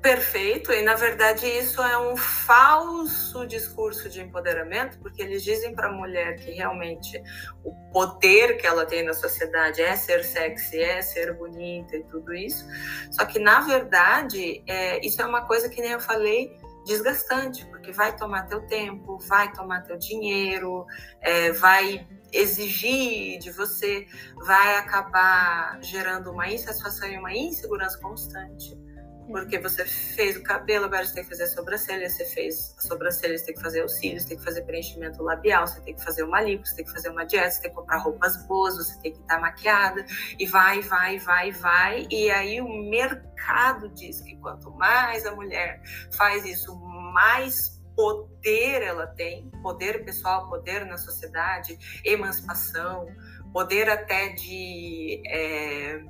perfeito 0.02 0.72
e 0.72 0.82
na 0.82 0.94
verdade 0.94 1.46
isso 1.46 1.80
é 1.80 1.96
um 1.96 2.16
falso 2.16 3.46
discurso 3.46 4.08
de 4.08 4.20
empoderamento 4.20 4.98
porque 4.98 5.22
eles 5.22 5.44
dizem 5.44 5.76
para 5.76 5.86
a 5.88 5.92
mulher 5.92 6.36
que 6.38 6.50
realmente 6.50 7.22
o 7.62 7.72
poder 7.92 8.56
que 8.56 8.66
ela 8.66 8.84
tem 8.84 9.04
na 9.04 9.14
sociedade 9.14 9.80
é 9.80 9.94
ser 9.94 10.24
sexy 10.24 10.80
é 10.80 11.00
ser 11.00 11.34
bonita 11.34 11.96
e 11.96 12.02
tudo 12.04 12.34
isso. 12.34 12.66
Só 13.12 13.24
que 13.24 13.38
na 13.38 13.60
verdade 13.60 14.64
é, 14.66 15.04
isso 15.06 15.22
é 15.22 15.24
uma 15.24 15.46
coisa 15.46 15.68
que 15.68 15.80
nem 15.80 15.92
eu 15.92 16.00
falei 16.00 16.52
desgastante 16.84 17.64
porque 17.66 17.92
vai 17.92 18.16
tomar 18.16 18.46
teu 18.46 18.60
tempo 18.66 19.18
vai 19.28 19.52
tomar 19.52 19.82
teu 19.82 19.96
dinheiro 19.96 20.84
é, 21.20 21.52
vai 21.52 22.04
exigir 22.32 23.38
de 23.38 23.52
você 23.52 24.08
vai 24.44 24.78
acabar 24.78 25.78
gerando 25.80 26.32
uma 26.32 26.50
insatisfação 26.50 27.08
e 27.08 27.16
uma 27.16 27.32
insegurança 27.32 28.00
constante 28.00 28.76
porque 29.26 29.58
você 29.58 29.84
fez 29.84 30.36
o 30.36 30.42
cabelo, 30.42 30.86
agora 30.86 31.04
você 31.04 31.14
tem 31.14 31.22
que 31.22 31.30
fazer 31.30 31.44
a 31.44 31.48
sobrancelha, 31.48 32.08
você 32.08 32.24
fez 32.24 32.74
a 32.78 32.82
sobrancelha, 32.82 33.38
você 33.38 33.46
tem 33.46 33.54
que 33.54 33.62
fazer 33.62 33.84
os 33.84 33.92
cílios, 33.92 34.24
tem 34.24 34.36
que 34.36 34.44
fazer 34.44 34.62
preenchimento 34.62 35.22
labial, 35.22 35.66
você 35.66 35.80
tem 35.80 35.94
que 35.94 36.02
fazer 36.02 36.22
uma 36.22 36.40
lipo, 36.40 36.66
você 36.66 36.76
tem 36.76 36.84
que 36.84 36.92
fazer 36.92 37.08
uma 37.08 37.24
dieta, 37.24 37.50
você 37.50 37.62
tem 37.62 37.70
que 37.70 37.76
comprar 37.76 37.98
roupas 37.98 38.36
boas, 38.46 38.76
você 38.76 38.98
tem 39.00 39.12
que 39.12 39.20
estar 39.20 39.40
maquiada, 39.40 40.04
e 40.38 40.46
vai, 40.46 40.80
vai, 40.82 41.18
vai, 41.18 41.52
vai. 41.52 42.06
E 42.10 42.30
aí 42.30 42.60
o 42.60 42.68
mercado 42.68 43.88
diz 43.90 44.20
que 44.20 44.36
quanto 44.36 44.70
mais 44.72 45.24
a 45.24 45.34
mulher 45.34 45.80
faz 46.16 46.44
isso, 46.44 46.74
mais 47.12 47.80
poder 47.94 48.82
ela 48.82 49.06
tem, 49.06 49.50
poder 49.62 50.04
pessoal, 50.04 50.48
poder 50.48 50.86
na 50.86 50.96
sociedade, 50.96 51.78
emancipação, 52.04 53.06
poder 53.52 53.88
até 53.88 54.30
de. 54.30 55.22
É, 55.26 56.02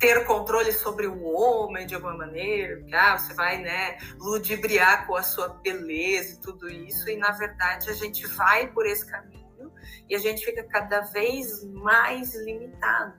ter 0.00 0.24
controle 0.24 0.72
sobre 0.72 1.06
o 1.06 1.22
homem 1.22 1.86
de 1.86 1.94
alguma 1.94 2.16
maneira, 2.16 2.82
ah, 2.90 3.18
você 3.18 3.34
vai 3.34 3.58
né, 3.58 3.98
ludibriar 4.18 5.06
com 5.06 5.14
a 5.14 5.22
sua 5.22 5.48
beleza 5.48 6.34
e 6.34 6.40
tudo 6.40 6.70
isso, 6.70 7.08
e 7.08 7.16
na 7.16 7.30
verdade 7.32 7.90
a 7.90 7.92
gente 7.92 8.26
vai 8.26 8.66
por 8.68 8.86
esse 8.86 9.06
caminho 9.06 9.70
e 10.08 10.16
a 10.16 10.18
gente 10.18 10.42
fica 10.44 10.64
cada 10.64 11.02
vez 11.02 11.62
mais 11.64 12.34
limitado. 12.34 13.14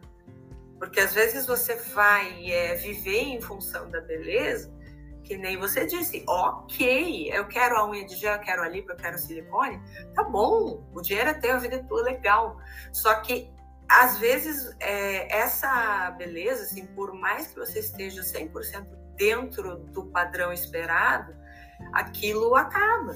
Porque 0.79 0.99
às 0.99 1.13
vezes 1.13 1.45
você 1.45 1.75
vai 1.75 2.51
é, 2.51 2.73
viver 2.73 3.21
em 3.21 3.39
função 3.39 3.87
da 3.91 4.01
beleza, 4.01 4.73
que 5.23 5.37
nem 5.37 5.57
você 5.57 5.85
disse, 5.85 6.25
ok, 6.27 7.29
eu 7.31 7.47
quero 7.47 7.77
a 7.77 7.87
unha 7.87 8.03
de 8.07 8.15
gel, 8.15 8.33
eu 8.33 8.39
quero 8.39 8.63
a 8.63 8.67
lipo, 8.67 8.91
eu 8.91 8.97
quero 8.97 9.19
silicone, 9.19 9.79
tá 10.15 10.23
bom, 10.23 10.83
o 10.95 11.01
dinheiro 11.01 11.29
é 11.29 11.33
teu, 11.35 11.53
a 11.53 11.59
vida 11.59 11.75
é 11.75 11.83
tua, 11.83 12.01
legal. 12.01 12.57
Só 12.91 13.13
que 13.21 13.53
às 13.99 14.17
vezes, 14.17 14.73
é, 14.79 15.37
essa 15.37 16.11
beleza, 16.11 16.63
assim, 16.63 16.85
por 16.87 17.13
mais 17.13 17.47
que 17.47 17.59
você 17.59 17.79
esteja 17.79 18.21
100% 18.21 18.87
dentro 19.17 19.79
do 19.79 20.05
padrão 20.05 20.53
esperado, 20.53 21.35
aquilo 21.93 22.55
acaba. 22.55 23.13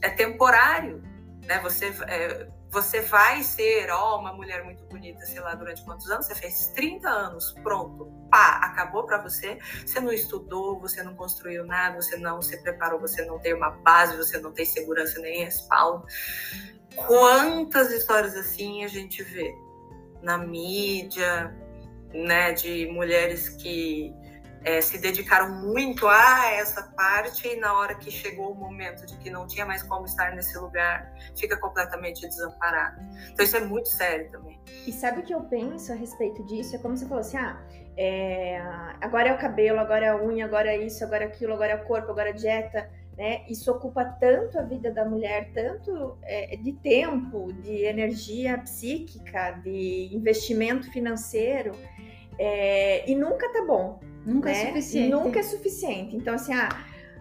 É 0.00 0.08
temporário. 0.08 1.02
Né? 1.42 1.60
Você, 1.60 1.94
é, 2.06 2.48
você 2.70 3.02
vai 3.02 3.42
ser, 3.42 3.90
ó, 3.90 4.18
uma 4.18 4.32
mulher 4.32 4.64
muito 4.64 4.82
bonita, 4.86 5.26
sei 5.26 5.40
lá, 5.40 5.54
durante 5.54 5.84
quantos 5.84 6.10
anos? 6.10 6.26
Você 6.26 6.34
fez 6.34 6.68
30 6.68 7.06
anos, 7.06 7.52
pronto, 7.62 8.10
pá, 8.30 8.60
acabou 8.62 9.04
para 9.04 9.18
você. 9.18 9.58
Você 9.84 10.00
não 10.00 10.10
estudou, 10.10 10.80
você 10.80 11.02
não 11.02 11.14
construiu 11.14 11.66
nada, 11.66 12.00
você 12.00 12.16
não 12.16 12.40
se 12.40 12.56
preparou, 12.62 12.98
você 12.98 13.26
não 13.26 13.38
tem 13.38 13.52
uma 13.52 13.70
base, 13.70 14.16
você 14.16 14.38
não 14.38 14.52
tem 14.52 14.64
segurança 14.64 15.20
nem 15.20 15.44
respaldo. 15.44 16.06
Quantas 16.96 17.90
histórias 17.92 18.34
assim 18.34 18.84
a 18.84 18.88
gente 18.88 19.22
vê? 19.22 19.52
Na 20.24 20.38
mídia, 20.38 21.54
né, 22.12 22.52
de 22.52 22.86
mulheres 22.86 23.48
que 23.50 24.12
é, 24.64 24.80
se 24.80 24.98
dedicaram 24.98 25.62
muito 25.62 26.08
a 26.08 26.50
essa 26.52 26.82
parte 26.96 27.46
e 27.46 27.56
na 27.56 27.74
hora 27.74 27.94
que 27.94 28.10
chegou 28.10 28.52
o 28.52 28.54
momento 28.54 29.04
de 29.04 29.16
que 29.18 29.28
não 29.28 29.46
tinha 29.46 29.66
mais 29.66 29.82
como 29.82 30.06
estar 30.06 30.34
nesse 30.34 30.56
lugar, 30.58 31.12
fica 31.36 31.56
completamente 31.58 32.26
desamparada. 32.26 32.96
Então 33.30 33.44
isso 33.44 33.56
é 33.56 33.60
muito 33.60 33.88
sério 33.88 34.30
também. 34.30 34.58
E 34.86 34.92
sabe 34.92 35.20
o 35.20 35.22
que 35.22 35.34
eu 35.34 35.42
penso 35.42 35.92
a 35.92 35.94
respeito 35.94 36.42
disso? 36.46 36.74
É 36.74 36.78
como 36.78 36.96
se 36.96 37.06
fosse, 37.06 37.36
ah, 37.36 37.60
é, 37.96 38.58
agora 39.02 39.28
é 39.28 39.34
o 39.34 39.38
cabelo, 39.38 39.78
agora 39.78 40.06
é 40.06 40.08
a 40.08 40.16
unha, 40.16 40.46
agora 40.46 40.68
é 40.68 40.78
isso, 40.78 41.04
agora 41.04 41.24
é 41.24 41.26
aquilo, 41.26 41.52
agora 41.52 41.72
é 41.72 41.76
o 41.76 41.84
corpo, 41.84 42.10
agora 42.10 42.30
é 42.30 42.32
a 42.32 42.36
dieta 42.36 42.90
né? 43.16 43.42
Isso 43.48 43.70
ocupa 43.70 44.04
tanto 44.04 44.58
a 44.58 44.62
vida 44.62 44.90
da 44.90 45.04
mulher, 45.04 45.50
tanto 45.52 46.18
é, 46.22 46.56
de 46.56 46.72
tempo, 46.72 47.52
de 47.52 47.84
energia 47.84 48.58
psíquica, 48.58 49.52
de 49.62 50.10
investimento 50.12 50.90
financeiro, 50.90 51.72
é, 52.38 53.08
e 53.08 53.14
nunca 53.14 53.48
tá 53.52 53.64
bom. 53.64 54.00
Nunca 54.26 54.50
é 54.50 54.52
né? 54.52 54.62
é 54.62 54.66
suficiente. 54.66 55.10
Nunca 55.10 55.38
é 55.38 55.42
suficiente. 55.42 56.16
Então, 56.16 56.34
assim, 56.34 56.52
ah, 56.54 56.68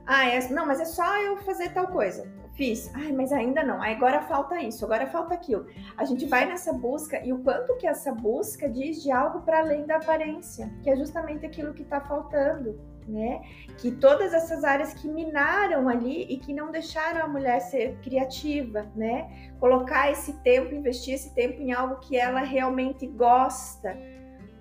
ah 0.05 0.27
é, 0.27 0.47
não, 0.49 0.65
mas 0.65 0.79
é 0.79 0.85
só 0.85 1.21
eu 1.21 1.37
fazer 1.37 1.69
tal 1.69 1.87
coisa. 1.87 2.31
Fiz. 2.55 2.91
Ai, 2.93 3.11
mas 3.11 3.31
ainda 3.31 3.63
não. 3.63 3.81
Agora 3.81 4.21
falta 4.21 4.61
isso, 4.61 4.85
agora 4.85 5.07
falta 5.07 5.33
aquilo. 5.33 5.65
A 5.97 6.05
gente 6.05 6.25
vai 6.27 6.45
nessa 6.45 6.71
busca 6.71 7.19
e 7.25 7.33
o 7.33 7.39
quanto 7.39 7.75
que 7.77 7.87
essa 7.87 8.13
busca 8.13 8.69
diz 8.69 9.01
de 9.01 9.11
algo 9.11 9.41
para 9.41 9.59
além 9.59 9.87
da 9.87 9.95
aparência, 9.95 10.71
que 10.83 10.89
é 10.89 10.95
justamente 10.95 11.45
aquilo 11.45 11.73
que 11.73 11.81
está 11.81 11.99
faltando 11.99 12.79
né? 13.07 13.41
Que 13.77 13.91
todas 13.91 14.33
essas 14.33 14.63
áreas 14.63 14.93
que 14.93 15.07
minaram 15.07 15.87
ali 15.89 16.23
e 16.23 16.37
que 16.37 16.53
não 16.53 16.71
deixaram 16.71 17.25
a 17.25 17.27
mulher 17.27 17.59
ser 17.59 17.97
criativa, 18.01 18.85
né? 18.95 19.51
Colocar 19.59 20.11
esse 20.11 20.33
tempo, 20.41 20.73
investir 20.73 21.13
esse 21.13 21.33
tempo 21.33 21.61
em 21.61 21.71
algo 21.71 21.95
que 21.97 22.17
ela 22.17 22.41
realmente 22.41 23.07
gosta, 23.07 23.97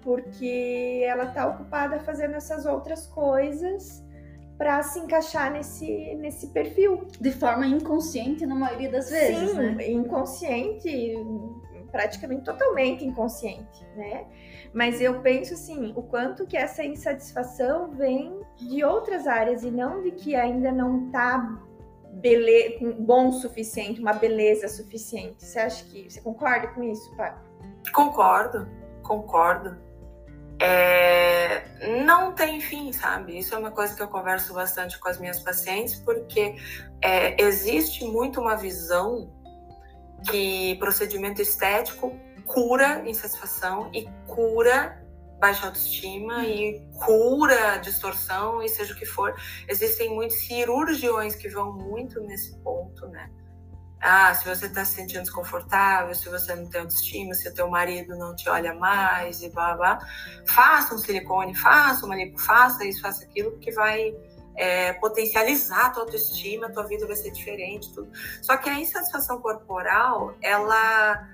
porque 0.00 1.02
ela 1.04 1.24
está 1.24 1.46
ocupada 1.46 2.00
fazendo 2.00 2.34
essas 2.34 2.66
outras 2.66 3.06
coisas 3.06 4.04
para 4.58 4.82
se 4.82 4.98
encaixar 4.98 5.52
nesse, 5.52 6.14
nesse 6.16 6.48
perfil. 6.48 7.06
De 7.20 7.32
forma 7.32 7.66
inconsciente, 7.66 8.46
na 8.46 8.54
maioria 8.54 8.90
das 8.90 9.10
vezes, 9.10 9.50
Sim, 9.50 9.56
né? 9.56 9.90
inconsciente, 9.90 11.14
praticamente 11.90 12.44
totalmente 12.44 13.04
inconsciente, 13.04 13.84
né? 13.96 14.24
Mas 14.72 15.00
eu 15.00 15.20
penso 15.20 15.54
assim, 15.54 15.92
o 15.94 16.02
quanto 16.02 16.46
que 16.46 16.56
essa 16.56 16.82
insatisfação 16.82 17.90
vem 17.90 18.40
de 18.56 18.82
outras 18.82 19.26
áreas 19.26 19.62
e 19.62 19.70
não 19.70 20.02
de 20.02 20.12
que 20.12 20.34
ainda 20.34 20.72
não 20.72 21.10
tá 21.10 21.58
bele... 22.12 22.78
bom 22.98 23.28
o 23.28 23.32
suficiente, 23.32 24.00
uma 24.00 24.14
beleza 24.14 24.68
suficiente. 24.68 25.44
Você 25.44 25.58
acha 25.58 25.84
que 25.84 26.10
você 26.10 26.20
concorda 26.20 26.68
com 26.68 26.82
isso, 26.82 27.14
Paco? 27.16 27.40
Concordo, 27.92 28.66
concordo. 29.02 29.76
É, 30.58 31.64
não 32.04 32.32
tem 32.32 32.60
fim, 32.60 32.92
sabe? 32.92 33.36
Isso 33.38 33.54
é 33.54 33.58
uma 33.58 33.72
coisa 33.72 33.96
que 33.96 34.02
eu 34.02 34.08
converso 34.08 34.54
bastante 34.54 34.98
com 34.98 35.08
as 35.08 35.18
minhas 35.18 35.40
pacientes, 35.40 35.96
porque 35.96 36.54
é, 37.02 37.42
existe 37.42 38.04
muito 38.04 38.40
uma 38.40 38.54
visão 38.54 39.28
que 40.30 40.76
procedimento 40.76 41.42
estético 41.42 42.12
cura 42.52 43.02
insatisfação 43.08 43.90
e 43.92 44.08
cura 44.26 45.02
baixa 45.42 45.66
autoestima 45.66 46.46
e 46.46 46.80
cura 47.04 47.76
distorção 47.78 48.62
e 48.62 48.68
seja 48.68 48.94
o 48.94 48.96
que 48.96 49.04
for. 49.04 49.34
Existem 49.66 50.14
muitos 50.14 50.36
cirurgiões 50.46 51.34
que 51.34 51.48
vão 51.48 51.72
muito 51.72 52.20
nesse 52.20 52.56
ponto, 52.58 53.08
né? 53.08 53.28
Ah, 54.00 54.32
se 54.34 54.48
você 54.48 54.66
está 54.66 54.84
se 54.84 54.94
sentindo 54.94 55.22
desconfortável, 55.22 56.14
se 56.14 56.28
você 56.28 56.54
não 56.54 56.68
tem 56.68 56.80
autoestima, 56.80 57.34
se 57.34 57.48
o 57.48 57.54
teu 57.54 57.68
marido 57.68 58.16
não 58.16 58.34
te 58.36 58.48
olha 58.48 58.74
mais 58.74 59.42
e 59.42 59.48
blá 59.48 59.74
blá, 59.74 59.98
faça 60.46 60.94
um 60.94 60.98
silicone, 60.98 61.54
faça 61.56 62.06
uma 62.06 62.14
lipo, 62.14 62.38
faça 62.38 62.84
isso, 62.84 63.00
faça 63.00 63.24
aquilo, 63.24 63.58
que 63.58 63.72
vai 63.72 64.14
é, 64.56 64.92
potencializar 64.94 65.86
a 65.86 65.90
tua 65.90 66.02
autoestima, 66.02 66.66
a 66.66 66.70
tua 66.70 66.84
vida 66.84 67.06
vai 67.06 67.16
ser 67.16 67.30
diferente, 67.30 67.92
tudo. 67.92 68.10
Só 68.42 68.56
que 68.56 68.68
a 68.68 68.78
insatisfação 68.78 69.40
corporal, 69.40 70.36
ela 70.40 71.28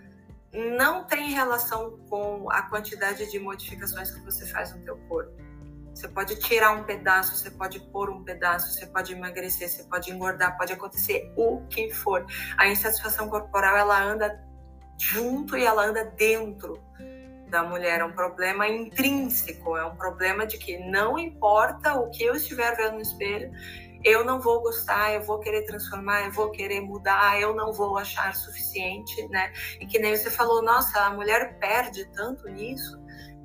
não 0.52 1.04
tem 1.04 1.30
relação 1.30 1.98
com 2.08 2.50
a 2.50 2.62
quantidade 2.62 3.30
de 3.30 3.38
modificações 3.38 4.11
que 4.11 4.20
você 4.20 4.46
faz 4.46 4.74
no 4.74 4.82
teu 4.82 4.96
corpo. 5.08 5.32
Você 5.94 6.06
pode 6.06 6.37
tirar 6.37 6.72
um 6.72 6.84
pedaço, 6.84 7.37
você 7.37 7.50
pode 7.50 7.80
pôr 7.90 8.08
um 8.08 8.22
pedaço, 8.22 8.72
você 8.72 8.87
pode 8.87 9.12
emagrecer, 9.12 9.68
você 9.68 9.82
pode 9.82 10.12
engordar, 10.12 10.56
pode 10.56 10.72
acontecer 10.72 11.32
o 11.37 11.62
que 11.68 11.90
for. 11.90 12.24
A 12.56 12.68
insatisfação 12.68 13.28
corporal 13.28 13.76
ela 13.76 14.00
anda 14.00 14.40
junto 14.96 15.56
e 15.56 15.64
ela 15.64 15.84
anda 15.84 16.04
dentro 16.04 16.80
da 17.50 17.64
mulher. 17.64 18.00
É 18.00 18.04
um 18.04 18.12
problema 18.12 18.68
intrínseco, 18.68 19.76
é 19.76 19.84
um 19.84 19.96
problema 19.96 20.46
de 20.46 20.56
que 20.56 20.78
não 20.78 21.18
importa 21.18 21.94
o 21.94 22.11
que 22.11 22.22
eu 22.22 22.37
estiver 22.37 22.76
vendo 22.76 22.94
no 22.94 23.00
espelho, 23.00 23.50
eu 24.08 24.24
não 24.24 24.40
vou 24.40 24.60
gostar, 24.60 25.14
eu 25.14 25.22
vou 25.22 25.38
querer 25.38 25.62
transformar, 25.62 26.24
eu 26.24 26.32
vou 26.32 26.50
querer 26.50 26.80
mudar, 26.80 27.40
eu 27.40 27.54
não 27.54 27.72
vou 27.72 27.98
achar 27.98 28.34
suficiente, 28.34 29.26
né? 29.28 29.52
E 29.80 29.86
que 29.86 29.98
nem 29.98 30.16
você 30.16 30.30
falou, 30.30 30.62
nossa, 30.62 31.00
a 31.00 31.10
mulher 31.10 31.58
perde 31.58 32.04
tanto 32.12 32.48
nisso 32.48 32.98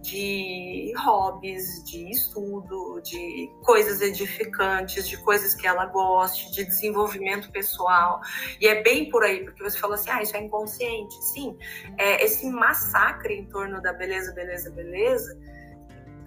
de 0.03 0.93
hobbies, 0.97 1.81
de 1.85 2.11
estudo, 2.11 2.99
de 3.01 3.49
coisas 3.63 4.01
edificantes, 4.01 5.07
de 5.07 5.15
coisas 5.23 5.55
que 5.55 5.65
ela 5.65 5.85
goste, 5.85 6.51
de 6.51 6.65
desenvolvimento 6.65 7.49
pessoal. 7.51 8.19
E 8.59 8.67
é 8.67 8.83
bem 8.83 9.09
por 9.09 9.23
aí, 9.23 9.45
porque 9.45 9.63
você 9.63 9.79
falou 9.79 9.95
assim, 9.95 10.09
ah, 10.09 10.21
isso 10.21 10.35
é 10.35 10.41
inconsciente. 10.41 11.15
Sim, 11.23 11.57
é, 11.97 12.23
esse 12.23 12.49
massacre 12.49 13.33
em 13.33 13.45
torno 13.45 13.81
da 13.81 13.93
beleza, 13.93 14.33
beleza, 14.33 14.69
beleza, 14.71 15.39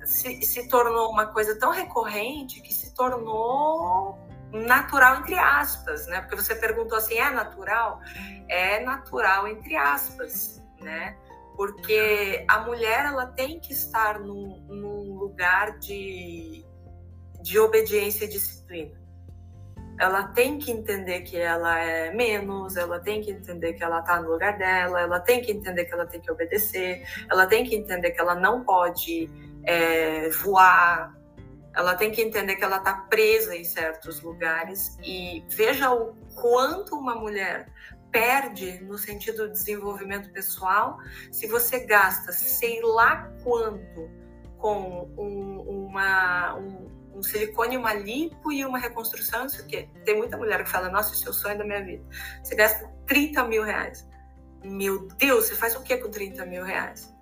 se, 0.07 0.41
se 0.43 0.69
tornou 0.69 1.11
uma 1.11 1.27
coisa 1.27 1.59
tão 1.59 1.71
recorrente 1.71 2.63
que 2.63 2.73
se 2.73 2.95
tornou 2.95 4.17
natural 4.65 5.21
entre 5.21 5.39
aspas, 5.39 6.07
né? 6.07 6.21
Porque 6.21 6.37
você 6.37 6.55
perguntou 6.55 6.97
assim, 6.99 7.19
é 7.19 7.31
natural? 7.31 8.01
É 8.49 8.81
natural 8.81 9.47
entre 9.49 9.77
aspas, 9.77 10.63
né? 10.81 11.17
Porque 11.57 12.45
a 12.49 12.61
mulher 12.61 13.07
ela 13.07 13.27
tem 13.27 13.59
que 13.59 13.73
estar 13.73 14.21
num, 14.21 14.61
num 14.69 15.19
lugar 15.19 15.79
de, 15.79 16.65
de 17.41 17.59
obediência 17.59 18.25
e 18.25 18.29
disciplina. 18.29 19.07
Ela 19.99 20.25
tem 20.29 20.59
que 20.59 20.71
entender 20.71 21.23
que 21.23 21.39
ela 21.39 21.79
é 21.79 22.13
menos, 22.13 22.77
ela 22.77 23.01
tem 23.01 23.23
que 23.23 23.31
entender 23.31 23.73
que 23.73 23.83
ela 23.83 24.01
está 24.01 24.21
no 24.21 24.31
lugar 24.31 24.59
dela, 24.59 25.01
ela 25.01 25.19
tem 25.19 25.41
que 25.41 25.51
entender 25.51 25.87
que 25.87 25.95
ela 25.95 26.05
tem 26.05 26.21
que 26.21 26.31
obedecer, 26.31 27.03
ela 27.31 27.47
tem 27.47 27.65
que 27.65 27.75
entender 27.75 28.11
que 28.11 28.21
ela 28.21 28.35
não 28.35 28.63
pode 28.63 29.31
é, 29.65 30.29
voar, 30.29 31.16
ela 31.77 31.95
tem 31.95 32.11
que 32.11 32.23
entender 32.23 32.57
que 32.57 32.65
ela 32.65 32.79
está 32.79 32.95
presa 32.95 33.55
em 33.55 33.63
certos 33.63 34.23
lugares 34.23 34.97
e 35.05 35.45
veja 35.51 35.93
o 35.93 36.15
quanto 36.35 36.97
uma 36.97 37.15
mulher 37.15 37.71
perde 38.11 38.81
no 38.83 38.97
sentido 38.97 39.47
de 39.47 39.53
desenvolvimento 39.53 40.33
pessoal 40.33 40.97
se 41.31 41.47
você 41.47 41.81
gasta 41.81 42.33
sei 42.33 42.81
lá 42.83 43.31
quanto 43.45 44.11
com 44.57 45.07
um, 45.19 45.87
uma, 45.87 46.57
um, 46.57 46.87
um 47.15 47.23
silicone, 47.23 47.77
uma 47.77 47.93
lipo 47.93 48.51
e 48.51 48.65
uma 48.65 48.79
reconstrução, 48.79 49.45
isso 49.45 49.61
aqui. 49.61 49.89
Tem 50.05 50.17
muita 50.17 50.39
mulher 50.39 50.65
que 50.65 50.71
fala, 50.71 50.89
nossa, 50.89 51.13
esse 51.15 51.27
é 51.27 51.31
o 51.31 51.33
sonho 51.33 51.59
da 51.59 51.65
minha 51.65 51.85
vida. 51.85 52.03
Você 52.43 52.55
gasta 52.55 52.91
30 53.07 53.45
mil 53.45 53.63
reais. 53.63 54.09
Meu 54.65 55.07
Deus, 55.09 55.45
você 55.45 55.55
faz 55.55 55.77
o 55.77 55.83
que 55.83 55.97
com 55.99 56.11
30 56.11 56.47
mil 56.47 56.65
reais? 56.65 57.15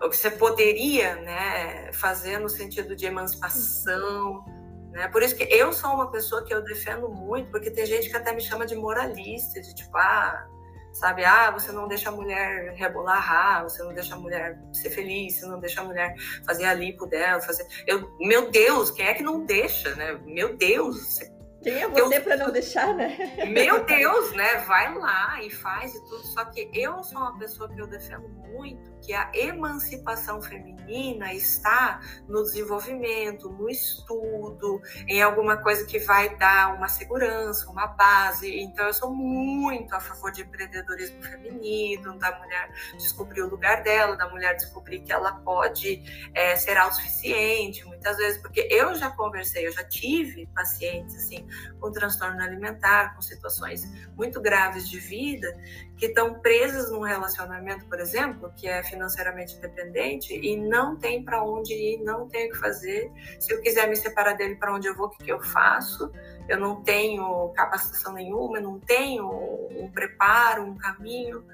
O 0.00 0.08
que 0.08 0.16
você 0.16 0.30
poderia 0.30 1.16
né, 1.16 1.92
fazer 1.92 2.38
no 2.38 2.48
sentido 2.48 2.94
de 2.94 3.06
emancipação, 3.06 4.44
né? 4.90 5.08
Por 5.08 5.22
isso 5.22 5.36
que 5.36 5.44
eu 5.44 5.72
sou 5.72 5.90
uma 5.92 6.10
pessoa 6.10 6.44
que 6.44 6.52
eu 6.52 6.62
defendo 6.62 7.08
muito, 7.08 7.50
porque 7.50 7.70
tem 7.70 7.86
gente 7.86 8.08
que 8.08 8.16
até 8.16 8.32
me 8.32 8.40
chama 8.40 8.66
de 8.66 8.74
moralista, 8.74 9.60
de 9.60 9.74
tipo, 9.74 9.96
ah, 9.96 10.46
sabe, 10.92 11.24
ah, 11.24 11.50
você 11.50 11.70
não 11.72 11.86
deixa 11.86 12.08
a 12.08 12.12
mulher 12.12 12.74
rebolar, 12.74 13.32
ah, 13.32 13.62
você 13.62 13.82
não 13.82 13.92
deixa 13.92 14.14
a 14.14 14.18
mulher 14.18 14.58
ser 14.72 14.90
feliz, 14.90 15.34
você 15.34 15.46
não 15.46 15.60
deixa 15.60 15.80
a 15.80 15.84
mulher 15.84 16.14
fazer 16.44 16.64
a 16.64 16.74
lipo 16.74 17.06
dela, 17.06 17.40
fazer. 17.40 17.66
Eu, 17.86 18.10
meu 18.18 18.50
Deus, 18.50 18.90
quem 18.90 19.06
é 19.06 19.14
que 19.14 19.22
não 19.22 19.44
deixa, 19.44 19.94
né? 19.94 20.18
Meu 20.24 20.56
Deus, 20.56 21.18
quem 21.62 21.82
é 21.82 21.88
você 21.88 22.20
para 22.20 22.36
não 22.36 22.50
deixar, 22.50 22.94
né? 22.94 23.46
Meu 23.46 23.84
Deus, 23.84 24.32
né? 24.32 24.58
Vai 24.66 24.94
lá 24.96 25.42
e 25.42 25.50
faz 25.50 25.94
e 25.94 26.00
tudo. 26.04 26.24
Só 26.28 26.44
que 26.46 26.70
eu 26.72 27.02
sou 27.02 27.18
uma 27.18 27.38
pessoa 27.38 27.68
que 27.68 27.80
eu 27.80 27.86
defendo 27.86 28.28
muito 28.28 28.97
que 29.08 29.14
a 29.14 29.30
emancipação 29.32 30.42
feminina 30.42 31.32
está 31.32 31.98
no 32.28 32.42
desenvolvimento, 32.42 33.48
no 33.48 33.70
estudo, 33.70 34.82
em 35.06 35.22
alguma 35.22 35.56
coisa 35.56 35.86
que 35.86 35.98
vai 35.98 36.36
dar 36.36 36.74
uma 36.74 36.88
segurança, 36.88 37.70
uma 37.70 37.86
base. 37.86 38.60
Então, 38.60 38.86
eu 38.86 38.92
sou 38.92 39.10
muito 39.10 39.94
a 39.94 40.00
favor 40.00 40.30
de 40.30 40.42
empreendedorismo 40.42 41.22
feminino, 41.22 42.18
da 42.18 42.38
mulher 42.38 42.70
descobrir 42.98 43.40
o 43.40 43.48
lugar 43.48 43.82
dela, 43.82 44.14
da 44.14 44.28
mulher 44.28 44.54
descobrir 44.56 45.00
que 45.00 45.10
ela 45.10 45.32
pode 45.36 46.02
é, 46.34 46.54
ser 46.56 46.76
autossuficiente, 46.76 47.86
muitas 47.86 48.18
vezes, 48.18 48.42
porque 48.42 48.68
eu 48.70 48.94
já 48.94 49.08
conversei, 49.10 49.66
eu 49.66 49.72
já 49.72 49.84
tive 49.84 50.46
pacientes 50.54 51.16
assim 51.16 51.48
com 51.80 51.90
transtorno 51.90 52.42
alimentar, 52.42 53.14
com 53.14 53.22
situações 53.22 53.88
muito 54.14 54.38
graves 54.38 54.86
de 54.86 54.98
vida, 54.98 55.58
que 55.96 56.06
estão 56.06 56.40
presas 56.40 56.90
num 56.90 57.00
relacionamento, 57.00 57.86
por 57.86 57.98
exemplo, 57.98 58.52
que 58.54 58.68
é 58.68 58.82
financeiramente 58.98 59.56
independente 59.56 60.34
e 60.34 60.56
não 60.56 60.96
tem 60.96 61.22
para 61.22 61.42
onde 61.42 61.72
ir, 61.72 62.02
não 62.02 62.28
tem 62.28 62.48
o 62.48 62.52
que 62.52 62.58
fazer. 62.58 63.10
Se 63.38 63.54
eu 63.54 63.60
quiser 63.62 63.88
me 63.88 63.94
separar 63.94 64.34
dele, 64.34 64.56
para 64.56 64.74
onde 64.74 64.88
eu 64.88 64.94
vou, 64.94 65.06
o 65.06 65.10
que, 65.10 65.24
que 65.24 65.32
eu 65.32 65.40
faço? 65.40 66.10
Eu 66.48 66.58
não 66.58 66.82
tenho 66.82 67.50
capacitação 67.50 68.12
nenhuma, 68.12 68.58
eu 68.58 68.62
não 68.62 68.80
tenho 68.80 69.28
um 69.70 69.88
preparo, 69.92 70.64
um 70.64 70.76
caminho. 70.76 71.44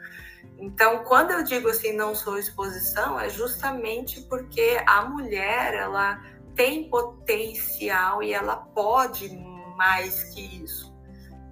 Então, 0.59 1.05
quando 1.05 1.33
eu 1.33 1.43
digo 1.43 1.69
assim, 1.69 1.93
não 1.93 2.15
sou 2.15 2.39
exposição, 2.39 3.21
é 3.21 3.29
justamente 3.29 4.23
porque 4.23 4.83
a 4.87 5.05
mulher, 5.05 5.75
ela 5.75 6.21
tem 6.55 6.89
potencial 6.89 8.23
e 8.23 8.33
ela 8.33 8.57
pode 8.57 9.37
mais 9.77 10.23
que 10.33 10.63
isso, 10.63 10.94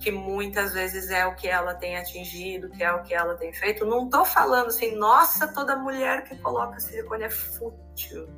que 0.02 0.10
muitas 0.10 0.72
vezes 0.72 1.10
é 1.10 1.24
o 1.24 1.34
que 1.36 1.48
ela 1.48 1.74
tem 1.74 1.96
atingido, 1.96 2.68
que 2.70 2.82
é 2.82 2.92
o 2.92 3.02
que 3.02 3.14
ela 3.14 3.36
tem 3.36 3.52
feito. 3.52 3.86
Não 3.86 4.06
estou 4.06 4.24
falando 4.24 4.66
assim, 4.66 4.96
nossa, 4.96 5.46
toda 5.46 5.76
mulher 5.76 6.24
que 6.24 6.36
coloca 6.38 6.80
silicone 6.80 7.24
é 7.24 7.30
fútil. 7.30 8.28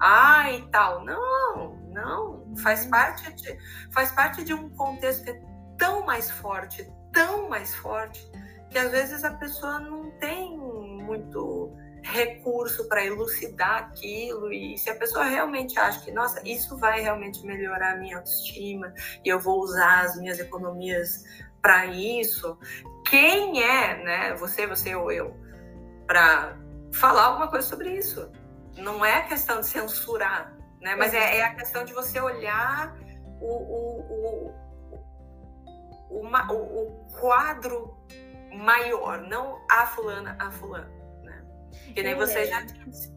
Ah, 0.00 0.50
e 0.50 0.60
tal. 0.70 1.04
Não, 1.04 1.76
não. 1.92 2.56
Faz 2.56 2.84
uhum. 2.84 2.90
parte 2.90 3.32
de, 3.32 3.58
faz 3.92 4.10
parte 4.10 4.42
de 4.42 4.52
um 4.52 4.68
contexto 4.70 5.24
que 5.24 5.30
é 5.30 5.40
tão 5.78 6.04
mais 6.04 6.30
forte, 6.30 6.92
tão 7.12 7.48
mais 7.48 7.72
forte, 7.76 8.28
que 8.68 8.76
às 8.76 8.90
vezes 8.90 9.22
a 9.22 9.32
pessoa 9.34 9.78
não 9.78 10.10
tem 10.18 10.58
muito 10.58 11.38
recurso 12.14 12.88
para 12.88 13.04
elucidar 13.04 13.78
aquilo 13.78 14.52
e 14.52 14.78
se 14.78 14.88
a 14.88 14.94
pessoa 14.94 15.24
realmente 15.24 15.76
acha 15.78 16.00
que 16.00 16.12
nossa 16.12 16.40
isso 16.48 16.76
vai 16.78 17.00
realmente 17.00 17.44
melhorar 17.44 17.94
a 17.94 17.96
minha 17.96 18.18
autoestima 18.18 18.94
e 19.24 19.28
eu 19.28 19.40
vou 19.40 19.60
usar 19.60 20.04
as 20.04 20.16
minhas 20.16 20.38
economias 20.38 21.24
para 21.60 21.86
isso 21.86 22.56
quem 23.04 23.60
é 23.60 24.04
né 24.04 24.34
você 24.34 24.64
você 24.66 24.94
ou 24.94 25.10
eu 25.10 25.36
para 26.06 26.56
falar 26.92 27.24
alguma 27.24 27.48
coisa 27.48 27.66
sobre 27.66 27.90
isso? 27.96 28.30
Não 28.76 29.04
é 29.04 29.22
questão 29.22 29.60
de 29.60 29.66
censurar 29.66 30.56
né 30.80 30.94
mas 30.94 31.12
é, 31.12 31.38
é 31.38 31.42
a 31.42 31.54
questão 31.54 31.84
de 31.84 31.92
você 31.92 32.20
olhar 32.20 32.96
o, 33.40 33.46
o, 33.46 34.54
o, 36.10 36.20
o, 36.20 36.22
o 36.22 37.06
quadro 37.18 37.96
maior 38.52 39.20
não 39.22 39.58
a 39.68 39.84
fulana 39.86 40.36
a 40.38 40.50
fulana 40.52 41.03
que 41.94 42.02
nem 42.02 42.12
é, 42.12 42.16
você 42.16 42.46
já 42.46 42.60
disse. 42.62 43.12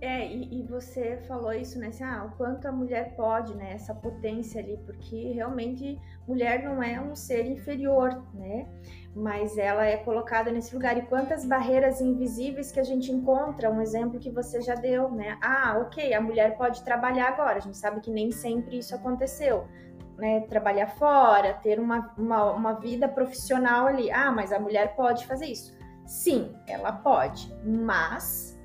É, 0.00 0.26
e, 0.26 0.60
e, 0.60 0.62
você 0.62 1.16
falou 1.26 1.52
isso, 1.52 1.78
né? 1.78 1.88
Assim, 1.88 2.04
ah, 2.04 2.28
o 2.30 2.36
quanto 2.36 2.68
a 2.68 2.72
mulher 2.72 3.14
pode, 3.16 3.54
né? 3.54 3.72
Essa 3.72 3.94
potência 3.94 4.60
ali, 4.60 4.78
porque 4.84 5.32
realmente 5.32 5.98
mulher 6.28 6.62
não 6.62 6.82
é 6.82 7.00
um 7.00 7.14
ser 7.14 7.46
inferior, 7.46 8.22
né? 8.34 8.68
Mas 9.14 9.56
ela 9.56 9.86
é 9.86 9.96
colocada 9.96 10.52
nesse 10.52 10.74
lugar. 10.74 10.98
E 10.98 11.02
quantas 11.02 11.46
barreiras 11.46 12.02
invisíveis 12.02 12.70
que 12.70 12.78
a 12.78 12.84
gente 12.84 13.10
encontra, 13.10 13.70
um 13.70 13.80
exemplo 13.80 14.20
que 14.20 14.30
você 14.30 14.60
já 14.60 14.74
deu, 14.74 15.10
né? 15.10 15.38
Ah, 15.42 15.78
ok, 15.80 16.12
a 16.12 16.20
mulher 16.20 16.58
pode 16.58 16.84
trabalhar 16.84 17.28
agora. 17.28 17.56
A 17.56 17.60
gente 17.60 17.78
sabe 17.78 18.00
que 18.00 18.10
nem 18.10 18.30
sempre 18.30 18.78
isso 18.78 18.94
aconteceu. 18.94 19.66
Né, 20.18 20.40
trabalhar 20.48 20.86
fora, 20.86 21.52
ter 21.52 21.78
uma, 21.78 22.14
uma, 22.16 22.52
uma 22.52 22.72
vida 22.72 23.06
profissional 23.06 23.86
ali. 23.86 24.10
Ah, 24.10 24.32
mas 24.32 24.50
a 24.50 24.58
mulher 24.58 24.94
pode 24.94 25.26
fazer 25.26 25.46
isso. 25.46 25.76
Sim, 26.06 26.54
ela 26.66 26.92
pode, 26.92 27.52
mas 27.64 28.56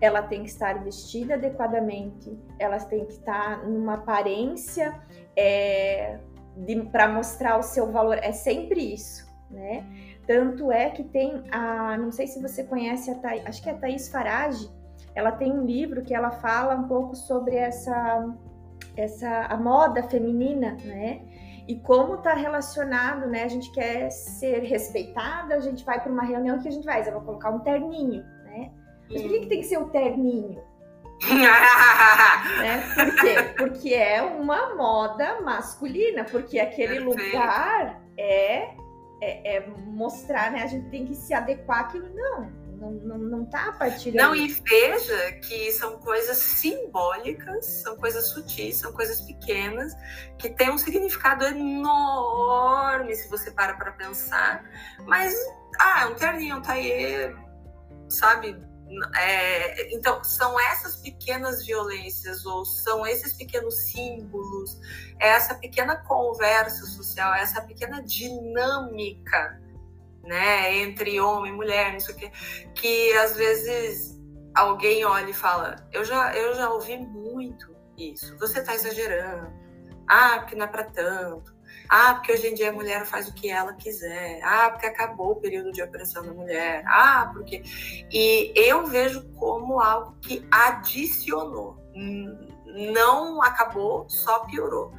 ela 0.00 0.22
tem 0.22 0.42
que 0.42 0.48
estar 0.48 0.82
vestida 0.84 1.34
adequadamente, 1.34 2.38
ela 2.58 2.78
tem 2.78 3.04
que 3.04 3.12
estar 3.12 3.66
numa 3.66 3.94
aparência 3.94 5.00
é, 5.36 6.18
para 6.92 7.08
mostrar 7.08 7.58
o 7.58 7.62
seu 7.62 7.90
valor. 7.90 8.18
É 8.18 8.32
sempre 8.32 8.94
isso, 8.94 9.26
né? 9.50 9.84
Tanto 10.26 10.70
é 10.70 10.90
que 10.90 11.02
tem 11.04 11.42
a, 11.50 11.96
não 11.98 12.10
sei 12.10 12.26
se 12.26 12.40
você 12.40 12.64
conhece 12.64 13.10
a 13.10 13.14
Thaís, 13.16 13.46
acho 13.46 13.62
que 13.62 13.68
é 13.68 13.72
a 13.72 13.76
Thaís 13.76 14.08
Farage, 14.08 14.70
ela 15.14 15.32
tem 15.32 15.52
um 15.52 15.64
livro 15.64 16.02
que 16.02 16.14
ela 16.14 16.30
fala 16.30 16.74
um 16.74 16.88
pouco 16.88 17.14
sobre 17.14 17.56
essa, 17.56 18.34
essa 18.96 19.46
a 19.46 19.56
moda 19.56 20.02
feminina, 20.02 20.76
né? 20.84 21.22
E 21.66 21.76
como 21.76 22.16
está 22.16 22.34
relacionado, 22.34 23.26
né? 23.26 23.44
A 23.44 23.48
gente 23.48 23.70
quer 23.72 24.10
ser 24.10 24.60
respeitada, 24.60 25.54
a 25.54 25.60
gente 25.60 25.84
vai 25.84 26.00
para 26.00 26.12
uma 26.12 26.22
reunião 26.22 26.58
que 26.58 26.68
a 26.68 26.70
gente 26.70 26.84
vai, 26.84 27.06
eu 27.06 27.12
vou 27.12 27.22
colocar 27.22 27.50
um 27.50 27.60
terninho, 27.60 28.22
né? 28.44 28.70
Mas 29.10 29.22
por 29.22 29.30
que, 29.30 29.40
que 29.40 29.46
tem 29.46 29.60
que 29.60 29.66
ser 29.66 29.78
o 29.78 29.84
um 29.84 29.88
terninho? 29.88 30.62
né? 32.60 32.82
Por 32.94 33.14
quê? 33.16 33.34
Porque 33.56 33.94
é 33.94 34.20
uma 34.22 34.74
moda 34.74 35.40
masculina, 35.40 36.24
porque 36.24 36.58
aquele 36.58 36.98
lugar 36.98 38.02
é, 38.18 38.74
é, 39.22 39.56
é, 39.56 39.66
mostrar, 39.86 40.50
né? 40.50 40.62
A 40.62 40.66
gente 40.66 40.88
tem 40.90 41.06
que 41.06 41.14
se 41.14 41.32
adequar 41.32 41.80
àquilo. 41.80 42.08
Não, 42.14 42.50
não, 42.74 42.90
não, 42.92 43.18
não 43.18 43.44
tá 43.46 43.72
partir 43.72 44.12
Não, 44.12 44.34
e 44.34 44.48
veja 44.48 45.32
que 45.32 45.72
são 45.72 45.98
coisas 45.98 46.36
simbólicas, 46.36 47.64
são 47.66 47.96
coisas 47.96 48.26
sutis, 48.26 48.76
são 48.76 48.92
coisas 48.92 49.20
pequenas, 49.20 49.92
que 50.38 50.50
têm 50.50 50.70
um 50.70 50.78
significado 50.78 51.44
enorme 51.44 53.14
se 53.14 53.28
você 53.28 53.50
para 53.50 53.74
para 53.74 53.92
pensar. 53.92 54.64
Mas, 55.06 55.34
ah, 55.80 56.08
um 56.10 56.14
terninho, 56.14 56.56
um 56.56 56.62
taie, 56.62 57.34
sabe? 58.08 58.56
É, 59.16 59.94
então, 59.94 60.22
são 60.22 60.58
essas 60.60 60.96
pequenas 60.96 61.64
violências, 61.64 62.44
ou 62.44 62.64
são 62.64 63.06
esses 63.06 63.32
pequenos 63.32 63.74
símbolos, 63.74 64.78
é 65.18 65.28
essa 65.28 65.54
pequena 65.54 65.96
conversa 65.96 66.84
social, 66.86 67.34
é 67.34 67.40
essa 67.40 67.62
pequena 67.62 68.02
dinâmica 68.02 69.63
né, 70.24 70.76
entre 70.78 71.20
homem 71.20 71.52
e 71.52 71.56
mulher, 71.56 71.92
não 71.92 72.00
sei 72.00 72.14
o 72.14 72.18
quê, 72.18 72.30
que 72.74 73.12
às 73.14 73.36
vezes 73.36 74.20
alguém 74.54 75.04
olha 75.04 75.30
e 75.30 75.34
fala: 75.34 75.76
Eu 75.92 76.04
já, 76.04 76.34
eu 76.34 76.54
já 76.54 76.70
ouvi 76.70 76.96
muito 76.98 77.74
isso, 77.96 78.36
você 78.38 78.60
está 78.60 78.74
exagerando, 78.74 79.52
ah, 80.08 80.38
porque 80.40 80.56
não 80.56 80.64
é 80.64 80.68
para 80.68 80.84
tanto. 80.84 81.54
Ah, 81.88 82.14
porque 82.14 82.32
hoje 82.32 82.48
em 82.48 82.54
dia 82.54 82.70
a 82.70 82.72
mulher 82.72 83.04
faz 83.04 83.28
o 83.28 83.34
que 83.34 83.50
ela 83.50 83.72
quiser. 83.74 84.40
Ah, 84.42 84.70
porque 84.70 84.86
acabou 84.86 85.32
o 85.32 85.36
período 85.36 85.70
de 85.72 85.82
opressão 85.82 86.24
da 86.24 86.32
mulher. 86.32 86.82
Ah, 86.86 87.30
porque. 87.32 87.62
E 88.10 88.52
eu 88.54 88.86
vejo 88.86 89.28
como 89.34 89.80
algo 89.80 90.16
que 90.20 90.46
adicionou. 90.50 91.76
Não 91.94 93.42
acabou, 93.42 94.08
só 94.08 94.40
piorou. 94.40 94.92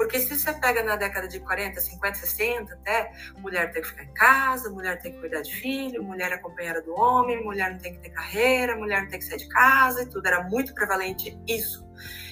Porque 0.00 0.18
se 0.18 0.34
você 0.34 0.50
pega 0.54 0.82
na 0.82 0.96
década 0.96 1.28
de 1.28 1.38
40, 1.40 1.78
50, 1.78 2.14
60 2.20 2.72
até, 2.72 3.12
mulher 3.36 3.70
tem 3.70 3.82
que 3.82 3.88
ficar 3.88 4.04
em 4.04 4.14
casa, 4.14 4.70
mulher 4.70 4.98
tem 4.98 5.12
que 5.12 5.20
cuidar 5.20 5.42
de 5.42 5.54
filho, 5.54 6.02
mulher 6.02 6.32
é 6.32 6.38
companheira 6.38 6.80
do 6.80 6.94
homem, 6.94 7.44
mulher 7.44 7.70
não 7.70 7.78
tem 7.78 7.92
que 7.92 8.00
ter 8.00 8.08
carreira, 8.08 8.74
mulher 8.76 9.02
não 9.02 9.10
tem 9.10 9.18
que 9.18 9.26
sair 9.26 9.36
de 9.36 9.48
casa 9.50 10.02
e 10.02 10.06
tudo. 10.06 10.26
Era 10.26 10.42
muito 10.44 10.72
prevalente 10.72 11.38
isso. 11.46 11.86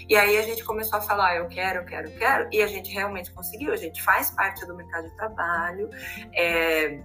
E 0.09 0.17
aí 0.17 0.39
a 0.39 0.43
gente 0.45 0.65
começou 0.65 0.99
a 0.99 1.03
falar, 1.03 1.33
ah, 1.33 1.37
eu 1.37 1.49
quero, 1.49 1.81
eu 1.81 1.85
quero, 1.85 2.09
eu 2.09 2.17
quero, 2.17 2.49
e 2.51 2.63
a 2.63 2.67
gente 2.67 2.91
realmente 2.91 3.31
conseguiu. 3.33 3.71
A 3.71 3.77
gente 3.77 4.03
faz 4.03 4.31
parte 4.31 4.65
do 4.67 4.75
mercado 4.75 5.11
de 5.11 5.15
trabalho. 5.15 5.91
É, 6.35 7.03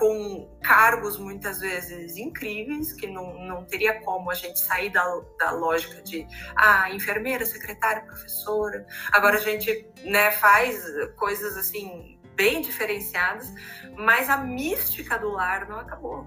com 0.00 0.48
cargos 0.62 1.18
muitas 1.18 1.60
vezes 1.60 2.16
incríveis, 2.16 2.94
que 2.94 3.06
não, 3.06 3.38
não 3.46 3.66
teria 3.66 4.00
como 4.00 4.30
a 4.30 4.34
gente 4.34 4.58
sair 4.58 4.88
da, 4.88 5.04
da 5.38 5.50
lógica 5.50 6.00
de 6.00 6.26
ah, 6.56 6.90
enfermeira, 6.90 7.44
secretária, 7.44 8.02
professora. 8.02 8.86
Agora 9.12 9.36
a 9.36 9.40
gente 9.40 9.86
né, 10.02 10.30
faz 10.30 10.82
coisas 11.16 11.54
assim 11.58 12.18
bem 12.34 12.62
diferenciadas, 12.62 13.52
mas 13.94 14.30
a 14.30 14.38
mística 14.38 15.18
do 15.18 15.28
lar 15.28 15.68
não 15.68 15.78
acabou. 15.78 16.26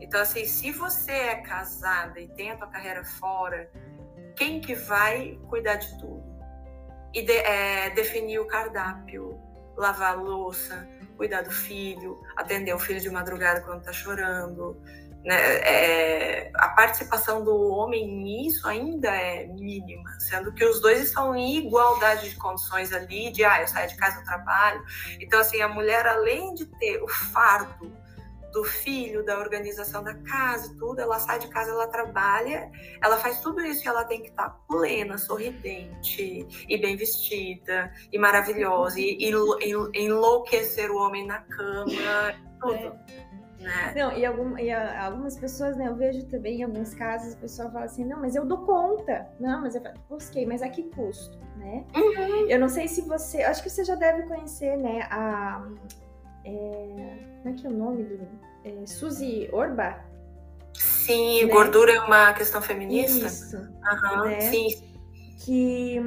Então, 0.00 0.18
assim, 0.18 0.46
se 0.46 0.72
você 0.72 1.12
é 1.12 1.36
casada 1.42 2.18
e 2.18 2.28
tem 2.28 2.50
a 2.50 2.56
tua 2.56 2.68
carreira 2.68 3.04
fora, 3.04 3.70
quem 4.36 4.58
que 4.58 4.74
vai 4.74 5.38
cuidar 5.50 5.76
de 5.76 5.98
tudo? 5.98 6.24
E 7.12 7.20
de, 7.20 7.32
é, 7.32 7.90
definir 7.90 8.38
o 8.38 8.46
cardápio, 8.46 9.38
lavar 9.76 10.12
a 10.12 10.14
louça, 10.14 10.88
cuidar 11.20 11.42
do 11.42 11.50
filho, 11.50 12.18
atender 12.34 12.74
o 12.74 12.78
filho 12.78 12.98
de 12.98 13.10
madrugada 13.10 13.60
quando 13.60 13.80
está 13.80 13.92
chorando. 13.92 14.80
Né? 15.22 15.36
É, 15.36 16.50
a 16.54 16.70
participação 16.70 17.44
do 17.44 17.54
homem 17.72 18.08
nisso 18.10 18.66
ainda 18.66 19.08
é 19.08 19.46
mínima, 19.48 20.18
sendo 20.18 20.50
que 20.50 20.64
os 20.64 20.80
dois 20.80 20.98
estão 21.02 21.36
em 21.36 21.58
igualdade 21.58 22.30
de 22.30 22.36
condições 22.36 22.90
ali, 22.94 23.30
de 23.30 23.44
ah, 23.44 23.60
eu 23.60 23.68
saio 23.68 23.86
de 23.86 23.96
casa, 23.96 24.18
eu 24.18 24.24
trabalho. 24.24 24.82
Então, 25.20 25.38
assim, 25.38 25.60
a 25.60 25.68
mulher, 25.68 26.06
além 26.06 26.54
de 26.54 26.64
ter 26.64 27.02
o 27.02 27.08
fardo 27.08 27.92
do 28.52 28.64
filho, 28.64 29.24
da 29.24 29.38
organização 29.38 30.02
da 30.02 30.14
casa, 30.14 30.74
tudo. 30.78 31.00
Ela 31.00 31.18
sai 31.18 31.38
de 31.38 31.48
casa, 31.48 31.70
ela 31.70 31.86
trabalha, 31.86 32.70
ela 33.02 33.16
faz 33.16 33.40
tudo 33.40 33.60
isso 33.64 33.84
e 33.84 33.88
ela 33.88 34.04
tem 34.04 34.22
que 34.22 34.28
estar 34.28 34.50
plena, 34.68 35.18
sorridente 35.18 36.46
e 36.68 36.78
bem 36.78 36.96
vestida 36.96 37.92
e 38.12 38.18
maravilhosa 38.18 39.00
e, 39.00 39.18
e 39.20 40.04
enlouquecer 40.04 40.90
o 40.90 40.96
homem 40.96 41.26
na 41.26 41.40
cama, 41.40 42.34
tudo. 42.60 42.98
É. 43.16 43.30
Né? 43.60 43.92
Não, 43.94 44.16
e, 44.16 44.24
algum, 44.24 44.58
e 44.58 44.72
algumas 44.72 45.36
pessoas, 45.36 45.76
né, 45.76 45.86
eu 45.86 45.94
vejo 45.94 46.24
também 46.28 46.60
em 46.60 46.62
alguns 46.62 46.94
casos, 46.94 47.34
o 47.34 47.36
pessoal 47.36 47.70
fala 47.70 47.84
assim, 47.84 48.06
não, 48.06 48.18
mas 48.18 48.34
eu 48.34 48.46
dou 48.46 48.58
conta. 48.64 49.28
Não, 49.38 49.60
mas 49.60 49.74
eu 49.74 49.82
busquei, 50.08 50.46
mas 50.46 50.62
a 50.62 50.68
que 50.70 50.84
custo, 50.84 51.38
né? 51.56 51.84
Uhum. 51.94 52.48
Eu 52.48 52.58
não 52.58 52.70
sei 52.70 52.88
se 52.88 53.02
você, 53.02 53.42
acho 53.42 53.62
que 53.62 53.68
você 53.68 53.84
já 53.84 53.94
deve 53.94 54.22
conhecer, 54.22 54.78
né, 54.78 55.02
a, 55.10 55.62
é, 56.46 57.29
como 57.42 57.54
é 57.54 57.58
que 57.58 57.66
é 57.66 57.70
o 57.70 57.72
nome 57.72 58.04
do. 58.04 58.28
É, 58.64 58.86
Suzy 58.86 59.48
Orba? 59.52 60.04
Sim, 60.74 61.44
né? 61.44 61.52
gordura 61.52 61.92
é 61.92 62.00
uma 62.00 62.32
questão 62.32 62.60
feminista. 62.60 63.26
Isso. 63.26 63.56
Uhum, 63.56 64.24
né? 64.24 64.40
Sim. 64.40 64.90
Que, 65.38 65.98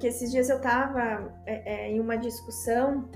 que 0.00 0.06
esses 0.08 0.32
dias 0.32 0.50
eu 0.50 0.56
estava 0.56 1.32
é, 1.46 1.86
é, 1.86 1.90
em 1.90 2.00
uma 2.00 2.16
discussão 2.16 3.08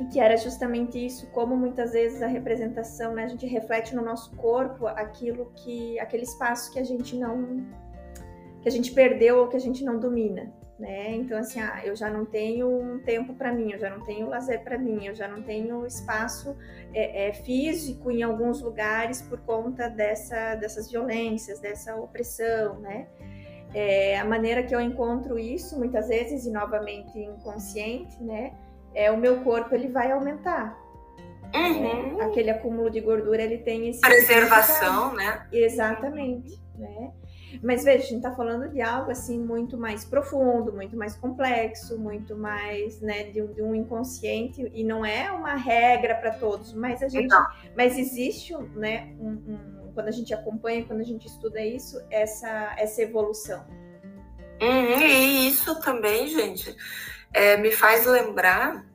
e 0.00 0.04
que 0.06 0.20
era 0.20 0.36
justamente 0.36 1.04
isso, 1.04 1.26
como 1.32 1.56
muitas 1.56 1.92
vezes 1.92 2.22
a 2.22 2.28
representação, 2.28 3.12
né, 3.12 3.24
a 3.24 3.28
gente 3.28 3.44
reflete 3.44 3.94
no 3.94 4.02
nosso 4.02 4.30
corpo 4.36 4.86
aquilo 4.86 5.52
que, 5.56 5.98
aquele 5.98 6.22
espaço 6.22 6.72
que 6.72 6.78
a 6.78 6.84
gente 6.84 7.16
não, 7.16 7.66
que 8.62 8.68
a 8.68 8.70
gente 8.70 8.92
perdeu 8.92 9.40
ou 9.40 9.48
que 9.48 9.56
a 9.56 9.60
gente 9.60 9.84
não 9.84 9.98
domina 9.98 10.50
né? 10.80 11.12
Então 11.12 11.38
assim, 11.38 11.60
ah, 11.60 11.82
eu 11.84 11.94
já 11.94 12.08
não 12.08 12.24
tenho 12.24 12.68
um 12.68 12.98
tempo 13.00 13.34
para 13.34 13.52
mim, 13.52 13.72
eu 13.72 13.78
já 13.78 13.90
não 13.90 14.00
tenho 14.00 14.28
lazer 14.28 14.64
para 14.64 14.78
mim, 14.78 15.06
eu 15.06 15.14
já 15.14 15.28
não 15.28 15.42
tenho 15.42 15.86
espaço 15.86 16.56
é, 16.94 17.28
é, 17.28 17.32
físico 17.34 18.10
em 18.10 18.22
alguns 18.22 18.62
lugares 18.62 19.20
por 19.20 19.38
conta 19.40 19.88
dessa, 19.90 20.54
dessas 20.54 20.90
violências, 20.90 21.60
dessa 21.60 21.94
opressão, 21.96 22.80
né? 22.80 23.06
É, 23.74 24.18
a 24.18 24.24
maneira 24.24 24.62
que 24.62 24.74
eu 24.74 24.80
encontro 24.80 25.38
isso, 25.38 25.78
muitas 25.78 26.08
vezes 26.08 26.46
e 26.46 26.50
novamente 26.50 27.16
inconsciente, 27.18 28.20
né? 28.22 28.52
É 28.94 29.12
o 29.12 29.16
meu 29.16 29.44
corpo 29.44 29.74
ele 29.74 29.88
vai 29.88 30.10
aumentar. 30.10 30.76
Uhum. 31.54 32.16
Né? 32.16 32.24
Aquele 32.24 32.50
acúmulo 32.50 32.90
de 32.90 33.00
gordura 33.00 33.42
ele 33.42 33.58
tem 33.58 33.88
esse 33.88 34.00
preservação, 34.00 35.14
né? 35.14 35.46
Exatamente, 35.52 36.58
né? 36.76 37.12
Mas 37.62 37.84
veja, 37.84 38.04
a 38.04 38.06
gente 38.06 38.16
está 38.16 38.34
falando 38.34 38.68
de 38.68 38.80
algo 38.80 39.10
assim 39.10 39.38
muito 39.38 39.76
mais 39.76 40.04
profundo, 40.04 40.72
muito 40.72 40.96
mais 40.96 41.16
complexo, 41.16 41.98
muito 41.98 42.36
mais, 42.36 43.00
né, 43.00 43.24
de, 43.24 43.46
de 43.48 43.62
um 43.62 43.74
inconsciente 43.74 44.70
e 44.74 44.84
não 44.84 45.04
é 45.04 45.30
uma 45.30 45.54
regra 45.54 46.14
para 46.14 46.32
todos, 46.32 46.72
mas 46.72 47.02
a 47.02 47.08
gente, 47.08 47.26
então. 47.26 47.44
mas 47.76 47.98
existe, 47.98 48.56
né, 48.74 49.14
um, 49.18 49.30
um, 49.30 49.92
quando 49.94 50.08
a 50.08 50.12
gente 50.12 50.32
acompanha, 50.32 50.84
quando 50.84 51.00
a 51.00 51.04
gente 51.04 51.26
estuda 51.26 51.60
isso, 51.60 52.00
essa 52.10 52.74
essa 52.78 53.02
evolução. 53.02 53.64
Uhum, 54.62 55.00
e 55.00 55.48
isso 55.48 55.80
também, 55.80 56.28
gente, 56.28 56.76
é, 57.32 57.56
me 57.56 57.70
faz 57.70 58.06
lembrar 58.06 58.89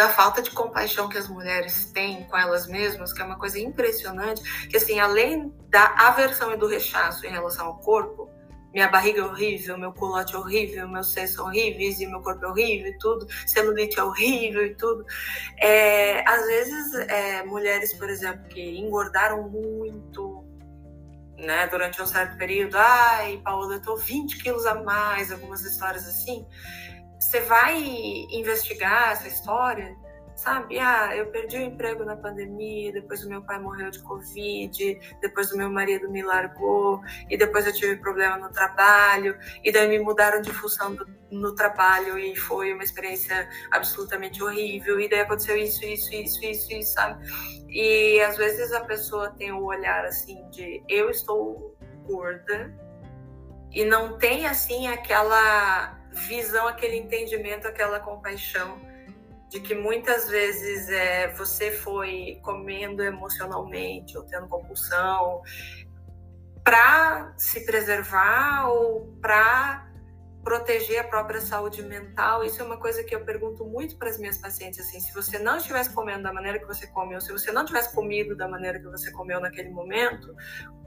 da 0.00 0.08
falta 0.08 0.40
de 0.40 0.50
compaixão 0.50 1.10
que 1.10 1.18
as 1.18 1.28
mulheres 1.28 1.92
têm 1.92 2.24
com 2.24 2.34
elas 2.34 2.66
mesmas, 2.66 3.12
que 3.12 3.20
é 3.20 3.24
uma 3.24 3.38
coisa 3.38 3.60
impressionante, 3.60 4.66
que 4.66 4.78
assim, 4.78 4.98
além 4.98 5.54
da 5.68 5.94
aversão 5.94 6.50
e 6.54 6.56
do 6.56 6.66
rechaço 6.66 7.26
em 7.26 7.30
relação 7.30 7.66
ao 7.66 7.78
corpo, 7.80 8.26
minha 8.72 8.88
barriga 8.88 9.20
é 9.20 9.24
horrível, 9.24 9.76
meu 9.76 9.92
culote 9.92 10.34
é 10.34 10.38
horrível, 10.38 10.88
meus 10.88 11.12
seios 11.12 11.34
são 11.34 11.44
horríveis 11.44 12.00
e 12.00 12.06
meu 12.06 12.22
corpo 12.22 12.42
é 12.46 12.48
horrível 12.48 12.86
e 12.86 12.96
tudo, 12.96 13.26
celulite 13.46 14.00
é 14.00 14.02
horrível 14.02 14.64
e 14.64 14.74
tudo. 14.74 15.04
É, 15.58 16.26
às 16.26 16.46
vezes, 16.46 16.94
é, 16.94 17.42
mulheres, 17.42 17.92
por 17.92 18.08
exemplo, 18.08 18.48
que 18.48 18.78
engordaram 18.78 19.50
muito, 19.50 20.42
né, 21.36 21.66
durante 21.66 22.00
um 22.00 22.06
certo 22.06 22.38
período, 22.38 22.76
ai, 22.78 23.38
Paola, 23.44 23.74
eu 23.74 23.82
tô 23.82 23.96
20 23.96 24.42
quilos 24.42 24.64
a 24.64 24.76
mais, 24.76 25.30
algumas 25.30 25.60
histórias 25.60 26.08
assim, 26.08 26.46
você 27.20 27.40
vai 27.42 27.78
investigar 28.30 29.12
essa 29.12 29.28
história, 29.28 29.94
sabe? 30.34 30.78
Ah, 30.78 31.14
eu 31.14 31.26
perdi 31.26 31.58
o 31.58 31.60
emprego 31.60 32.02
na 32.02 32.16
pandemia, 32.16 32.90
depois 32.92 33.22
o 33.22 33.28
meu 33.28 33.42
pai 33.42 33.60
morreu 33.60 33.90
de 33.90 34.02
Covid, 34.02 34.98
depois 35.20 35.52
o 35.52 35.56
meu 35.56 35.70
marido 35.70 36.10
me 36.10 36.22
largou, 36.22 37.02
e 37.28 37.36
depois 37.36 37.66
eu 37.66 37.74
tive 37.74 37.96
problema 37.96 38.38
no 38.38 38.50
trabalho, 38.50 39.38
e 39.62 39.70
daí 39.70 39.86
me 39.86 39.98
mudaram 39.98 40.40
de 40.40 40.50
função 40.50 40.94
do, 40.94 41.06
no 41.30 41.54
trabalho 41.54 42.18
e 42.18 42.34
foi 42.34 42.72
uma 42.72 42.82
experiência 42.82 43.46
absolutamente 43.70 44.42
horrível, 44.42 44.98
e 44.98 45.06
daí 45.10 45.20
aconteceu 45.20 45.58
isso, 45.58 45.84
isso, 45.84 46.14
isso, 46.14 46.42
isso, 46.42 46.72
isso, 46.72 46.92
sabe? 46.94 47.22
E 47.68 48.18
às 48.22 48.38
vezes 48.38 48.72
a 48.72 48.80
pessoa 48.80 49.30
tem 49.32 49.52
o 49.52 49.64
olhar 49.64 50.06
assim 50.06 50.42
de 50.48 50.82
eu 50.88 51.10
estou 51.10 51.76
gorda 52.06 52.74
e 53.72 53.84
não 53.84 54.16
tem 54.16 54.46
assim 54.46 54.88
aquela 54.88 55.99
visão, 56.12 56.66
aquele 56.66 56.96
entendimento, 56.96 57.66
aquela 57.66 58.00
compaixão 58.00 58.80
de 59.48 59.60
que 59.60 59.74
muitas 59.74 60.28
vezes 60.28 60.88
é, 60.88 61.28
você 61.34 61.72
foi 61.72 62.38
comendo 62.42 63.02
emocionalmente 63.02 64.16
ou 64.16 64.24
tendo 64.24 64.46
compulsão 64.46 65.42
para 66.62 67.32
se 67.36 67.64
preservar 67.66 68.68
ou 68.68 69.12
para 69.20 69.90
proteger 70.44 71.00
a 71.00 71.04
própria 71.04 71.40
saúde 71.40 71.82
mental. 71.82 72.44
Isso 72.44 72.62
é 72.62 72.64
uma 72.64 72.78
coisa 72.78 73.02
que 73.02 73.14
eu 73.14 73.24
pergunto 73.24 73.64
muito 73.64 73.96
para 73.96 74.08
as 74.08 74.18
minhas 74.18 74.38
pacientes 74.38 74.80
assim, 74.80 75.00
se 75.00 75.12
você 75.12 75.38
não 75.38 75.56
estivesse 75.56 75.92
comendo 75.92 76.22
da 76.22 76.32
maneira 76.32 76.58
que 76.58 76.66
você 76.66 76.86
come 76.86 77.14
ou 77.14 77.20
se 77.20 77.32
você 77.32 77.52
não 77.52 77.64
tivesse 77.64 77.94
comido 77.94 78.36
da 78.36 78.48
maneira 78.48 78.78
que 78.78 78.86
você 78.86 79.10
comeu 79.10 79.40
naquele 79.40 79.70
momento, 79.70 80.34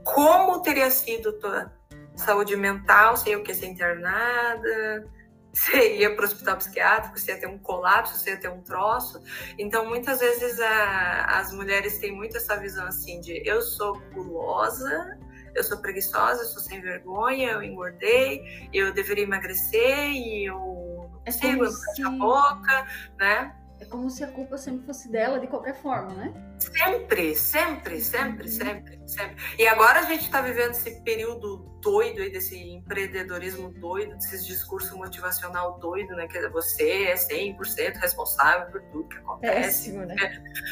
como 0.03 0.61
teria 0.61 0.89
sido 0.89 1.33
tua 1.33 1.71
saúde 2.15 2.55
mental, 2.55 3.17
sem 3.17 3.35
o 3.35 3.43
que 3.43 3.53
ser 3.53 3.67
internada, 3.67 5.09
você 5.53 5.97
ia 5.97 6.15
para 6.15 6.23
o 6.23 6.27
hospital 6.27 6.57
psiquiátrico, 6.57 7.19
você 7.19 7.31
ia 7.31 7.39
ter 7.39 7.47
um 7.47 7.59
colapso, 7.59 8.17
você 8.17 8.31
ia 8.31 8.37
ter 8.37 8.49
um 8.49 8.61
troço. 8.61 9.21
Então, 9.57 9.87
muitas 9.87 10.19
vezes 10.19 10.59
a, 10.59 11.39
as 11.39 11.51
mulheres 11.51 11.99
têm 11.99 12.11
muito 12.11 12.37
essa 12.37 12.55
visão 12.57 12.87
assim 12.87 13.21
de 13.21 13.41
eu 13.47 13.61
sou 13.61 13.99
gulosa, 14.13 15.17
eu 15.55 15.63
sou 15.63 15.77
preguiçosa, 15.77 16.41
eu 16.41 16.47
sou 16.47 16.61
sem 16.61 16.81
vergonha, 16.81 17.51
eu 17.51 17.63
engordei, 17.63 18.69
eu 18.73 18.91
deveria 18.93 19.23
emagrecer 19.23 20.09
e 20.11 20.49
eu 20.49 20.55
não 20.55 21.21
é 21.25 21.31
consigo, 21.31 21.65
eu 21.65 22.07
a 22.07 22.09
boca, 22.09 22.87
né? 23.17 23.55
É 23.83 23.85
como 23.85 24.09
se 24.09 24.23
a 24.23 24.27
culpa 24.27 24.57
sempre 24.57 24.85
fosse 24.85 25.11
dela 25.11 25.41
de 25.41 25.47
qualquer 25.47 25.75
forma, 25.75 26.13
né? 26.13 26.33
Sempre, 26.57 27.35
sempre, 27.35 27.99
sempre, 27.99 28.47
sempre, 28.47 28.97
sempre. 29.05 29.35
E 29.59 29.67
agora 29.67 29.99
a 29.99 30.03
gente 30.03 30.23
está 30.23 30.39
vivendo 30.39 30.71
esse 30.71 31.03
período 31.03 31.57
doido 31.81 32.21
aí, 32.21 32.31
desse 32.31 32.57
empreendedorismo 32.57 33.73
doido, 33.73 34.15
desse 34.15 34.45
discurso 34.45 34.97
motivacional 34.97 35.77
doido, 35.79 36.15
né? 36.15 36.27
Que 36.27 36.47
você 36.47 37.07
é 37.07 37.15
100% 37.15 37.97
responsável 37.97 38.71
por 38.71 38.81
tudo 38.83 39.09
que 39.09 39.17
acontece. 39.17 39.91
Péssimo, 39.91 40.05
né? 40.05 40.15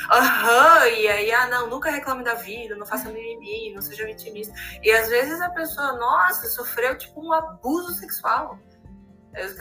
Aham, 0.09 0.80
uhum, 0.80 0.88
e 0.88 1.07
aí, 1.09 1.32
ah, 1.34 1.47
não, 1.49 1.70
nunca 1.70 1.91
reclame 1.91 2.24
da 2.24 2.36
vida, 2.36 2.78
não 2.78 2.86
faça 2.86 3.09
mimimi, 3.09 3.74
não 3.74 3.82
seja 3.82 4.05
vitimista. 4.05 4.53
E 4.82 4.89
às 4.89 5.09
vezes 5.09 5.41
a 5.41 5.49
pessoa, 5.49 5.97
nossa, 5.97 6.47
sofreu 6.47 6.97
tipo 6.97 7.20
um 7.20 7.34
abuso 7.34 7.93
sexual. 7.95 8.57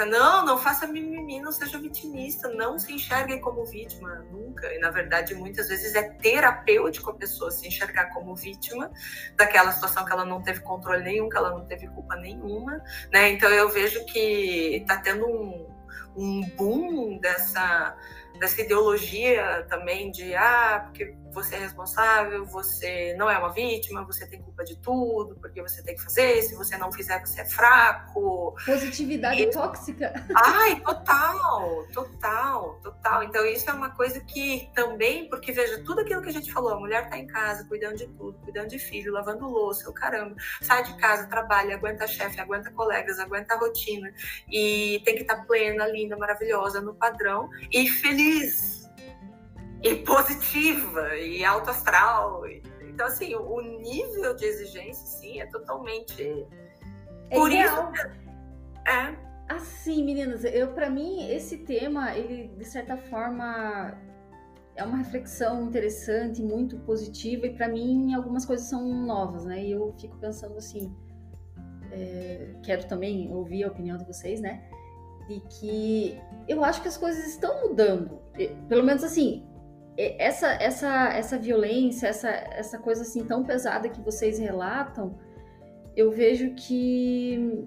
Não, 0.09 0.45
não 0.45 0.59
faça 0.59 0.87
mimimi, 0.87 1.41
não 1.41 1.53
seja 1.53 1.79
vitimista, 1.79 2.49
não 2.49 2.77
se 2.77 2.93
enxergue 2.93 3.39
como 3.39 3.65
vítima, 3.65 4.17
nunca. 4.31 4.73
E 4.75 4.79
na 4.81 4.91
verdade, 4.91 5.35
muitas 5.35 5.69
vezes 5.69 5.95
é 5.95 6.03
terapêutico 6.03 7.11
a 7.11 7.15
pessoa 7.15 7.53
se 7.53 7.69
enxergar 7.69 8.07
como 8.07 8.35
vítima 8.35 8.91
daquela 9.37 9.71
situação 9.71 10.05
que 10.05 10.13
ela 10.13 10.25
não 10.25 10.43
teve 10.43 10.61
controle 10.61 11.05
nenhum, 11.05 11.29
que 11.29 11.37
ela 11.37 11.51
não 11.51 11.65
teve 11.67 11.87
culpa 11.89 12.17
nenhuma, 12.17 12.83
né? 13.13 13.31
Então 13.31 13.49
eu 13.51 13.69
vejo 13.69 14.05
que 14.07 14.77
está 14.77 14.97
tendo 14.97 15.25
um, 15.27 15.69
um 16.17 16.41
boom 16.57 17.19
dessa 17.19 17.97
dessa 18.41 18.63
ideologia 18.63 19.67
também 19.69 20.11
de 20.11 20.35
ah, 20.35 20.81
porque 20.87 21.15
você 21.33 21.57
é 21.57 21.59
responsável, 21.59 22.45
você 22.47 23.15
não 23.17 23.31
é 23.31 23.39
uma 23.39 23.53
vítima, 23.53 24.03
você 24.05 24.27
tem 24.27 24.43
culpa 24.43 24.65
de 24.65 24.77
tudo, 24.79 25.37
porque 25.37 25.63
você 25.63 25.83
tem 25.83 25.95
que 25.95 26.03
fazer, 26.03 26.43
se 26.43 26.55
você 26.55 26.77
não 26.77 26.91
fizer, 26.91 27.21
você 27.21 27.43
é 27.43 27.45
fraco. 27.45 28.57
Positividade 28.65 29.43
e... 29.43 29.51
tóxica. 29.51 30.13
Ai, 30.35 30.81
total, 30.81 31.87
total, 31.93 32.81
total. 32.83 33.23
Então, 33.25 33.45
isso 33.47 33.69
é 33.69 33.73
uma 33.73 33.91
coisa 33.91 34.21
que 34.21 34.69
também, 34.75 35.29
porque 35.29 35.53
veja, 35.53 35.83
tudo 35.85 36.01
aquilo 36.01 36.23
que 36.23 36.31
a 36.31 36.33
gente 36.33 36.53
falou, 36.53 36.73
a 36.73 36.81
mulher 36.81 37.09
tá 37.09 37.19
em 37.19 37.27
casa, 37.27 37.65
cuidando 37.69 37.97
de 37.97 38.09
tudo, 38.09 38.39
cuidando 38.41 38.69
de 38.69 38.79
filho, 38.79 39.13
lavando 39.13 39.47
louça, 39.47 39.89
o 39.89 39.93
caramba, 39.93 40.35
sai 40.63 40.83
de 40.83 40.97
casa, 40.97 41.29
trabalha, 41.29 41.77
aguenta 41.77 42.07
chefe, 42.07 42.41
aguenta 42.41 42.71
colegas, 42.71 43.19
aguenta 43.21 43.55
a 43.55 43.59
rotina, 43.59 44.13
e 44.51 45.01
tem 45.05 45.15
que 45.15 45.23
estar 45.23 45.37
tá 45.37 45.45
plena, 45.45 45.87
linda, 45.87 46.17
maravilhosa, 46.17 46.81
no 46.81 46.95
padrão, 46.95 47.49
e 47.71 47.89
feliz 47.89 48.30
e 49.83 49.97
positiva 49.97 51.17
e 51.17 51.45
alto 51.45 51.71
astral. 51.71 52.43
Então, 52.89 53.07
assim, 53.07 53.35
o 53.35 53.61
nível 53.61 54.35
de 54.35 54.45
exigência, 54.45 55.07
sim, 55.07 55.41
é 55.41 55.47
totalmente. 55.47 56.47
É 57.31 57.37
Por 57.37 57.51
ideal. 57.51 57.93
isso. 57.93 58.07
É. 58.87 59.31
Assim, 59.49 60.05
meninas, 60.05 60.45
eu 60.45 60.73
para 60.75 60.89
mim 60.89 61.29
esse 61.29 61.59
tema, 61.59 62.17
ele 62.17 62.49
de 62.57 62.65
certa 62.65 62.97
forma 62.97 63.99
é 64.77 64.85
uma 64.85 64.99
reflexão 64.99 65.67
interessante, 65.67 66.41
muito 66.41 66.79
positiva 66.79 67.47
e 67.47 67.55
para 67.55 67.69
mim 67.69 68.15
algumas 68.15 68.45
coisas 68.45 68.67
são 68.69 68.87
novas, 69.05 69.45
né? 69.45 69.65
E 69.65 69.73
eu 69.73 69.93
fico 69.99 70.17
pensando 70.19 70.57
assim, 70.57 70.95
é, 71.91 72.55
quero 72.63 72.87
também 72.87 73.33
ouvir 73.33 73.65
a 73.65 73.69
opinião 73.69 73.97
de 73.99 74.05
vocês, 74.05 74.41
né? 74.41 74.71
De 75.31 75.41
que 75.49 76.21
eu 76.49 76.65
acho 76.65 76.83
que 76.83 76.89
as 76.89 76.97
coisas 76.97 77.25
estão 77.25 77.69
mudando, 77.69 78.19
pelo 78.69 78.83
menos 78.83 79.05
assim, 79.05 79.47
essa, 79.97 80.49
essa, 80.55 81.09
essa 81.13 81.39
violência, 81.39 82.09
essa, 82.09 82.29
essa 82.29 82.79
coisa 82.79 83.03
assim 83.03 83.25
tão 83.25 83.45
pesada 83.45 83.89
que 83.89 84.01
vocês 84.01 84.41
relatam, 84.41 85.17
eu 85.97 86.11
vejo 86.11 86.53
que. 86.55 87.67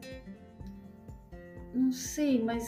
Não 1.74 1.90
sei, 1.92 2.44
mas 2.44 2.66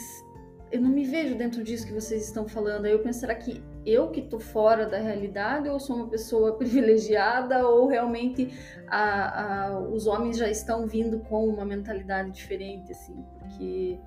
eu 0.72 0.80
não 0.80 0.88
me 0.90 1.04
vejo 1.04 1.36
dentro 1.36 1.62
disso 1.62 1.86
que 1.86 1.92
vocês 1.92 2.24
estão 2.24 2.48
falando. 2.48 2.86
Aí 2.86 2.92
eu 2.92 3.00
penso, 3.00 3.20
será 3.20 3.34
que 3.34 3.62
eu 3.84 4.10
que 4.10 4.22
tô 4.22 4.40
fora 4.40 4.86
da 4.86 4.98
realidade 4.98 5.68
ou 5.68 5.78
sou 5.78 5.96
uma 5.96 6.08
pessoa 6.08 6.54
privilegiada 6.58 7.68
ou 7.68 7.86
realmente 7.86 8.50
a, 8.88 9.66
a, 9.66 9.78
os 9.78 10.06
homens 10.06 10.38
já 10.38 10.48
estão 10.48 10.86
vindo 10.86 11.20
com 11.20 11.46
uma 11.46 11.66
mentalidade 11.66 12.30
diferente, 12.30 12.92
assim? 12.92 13.22
Porque 13.38 13.98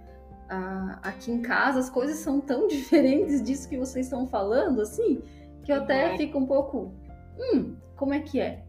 a, 0.50 1.00
aqui 1.04 1.32
em 1.32 1.42
casa 1.42 1.80
as 1.80 1.90
coisas 1.90 2.18
são 2.18 2.42
tão 2.42 2.68
diferentes 2.70 3.44
disso 3.44 3.70
que 3.70 3.78
vocês 3.78 4.06
estão 4.08 4.28
falando, 4.28 4.82
assim 4.82 5.22
que 5.70 5.74
eu 5.74 5.78
até 5.78 6.10
uhum. 6.10 6.18
fico 6.18 6.40
um 6.40 6.48
pouco, 6.48 6.92
hum, 7.38 7.76
como 7.96 8.12
é 8.12 8.20
que 8.22 8.42
é? 8.42 8.64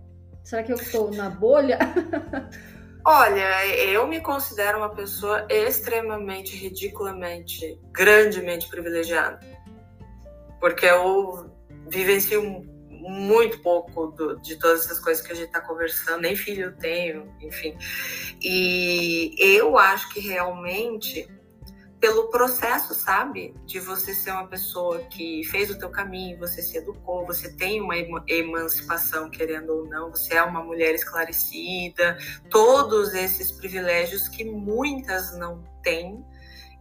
Será 0.45 0.62
que 0.62 0.70
eu 0.70 0.76
estou 0.76 1.11
na 1.11 1.31
bolha? 1.31 1.78
Olha, 3.03 3.66
eu 3.66 4.07
me 4.07 4.20
considero 4.20 4.76
uma 4.76 4.91
pessoa 4.91 5.47
extremamente, 5.49 6.55
ridiculamente, 6.55 7.81
grandemente 7.91 8.68
privilegiada. 8.68 9.41
Porque 10.61 10.85
eu 10.85 11.51
vivencio 11.89 12.66
muito 12.91 13.62
pouco 13.62 14.09
do, 14.09 14.39
de 14.39 14.57
todas 14.57 14.85
essas 14.85 15.01
coisas 15.01 15.26
que 15.26 15.33
a 15.33 15.35
gente 15.35 15.47
está 15.47 15.62
conversando, 15.62 16.20
nem 16.20 16.37
filho 16.37 16.64
eu 16.64 16.76
tenho, 16.76 17.35
enfim. 17.41 17.74
E 18.43 19.35
eu 19.39 19.78
acho 19.78 20.11
que 20.11 20.20
realmente 20.20 21.26
pelo 22.01 22.28
processo, 22.28 22.94
sabe? 22.94 23.55
De 23.66 23.78
você 23.78 24.14
ser 24.14 24.30
uma 24.30 24.46
pessoa 24.48 25.01
que 25.11 25.44
fez 25.44 25.70
o 25.70 25.78
teu 25.78 25.90
caminho, 25.90 26.38
você 26.38 26.62
se 26.62 26.78
educou, 26.78 27.26
você 27.26 27.55
tem 27.57 27.80
uma 27.80 27.94
emancipação, 28.26 29.28
querendo 29.28 29.70
ou 29.70 29.86
não, 29.86 30.11
você 30.11 30.34
é 30.34 30.42
uma 30.42 30.64
mulher 30.64 30.94
esclarecida, 30.94 32.16
todos 32.48 33.12
esses 33.12 33.53
privilégios 33.53 34.28
que 34.28 34.44
muitas 34.44 35.36
não 35.36 35.62
têm. 35.82 36.24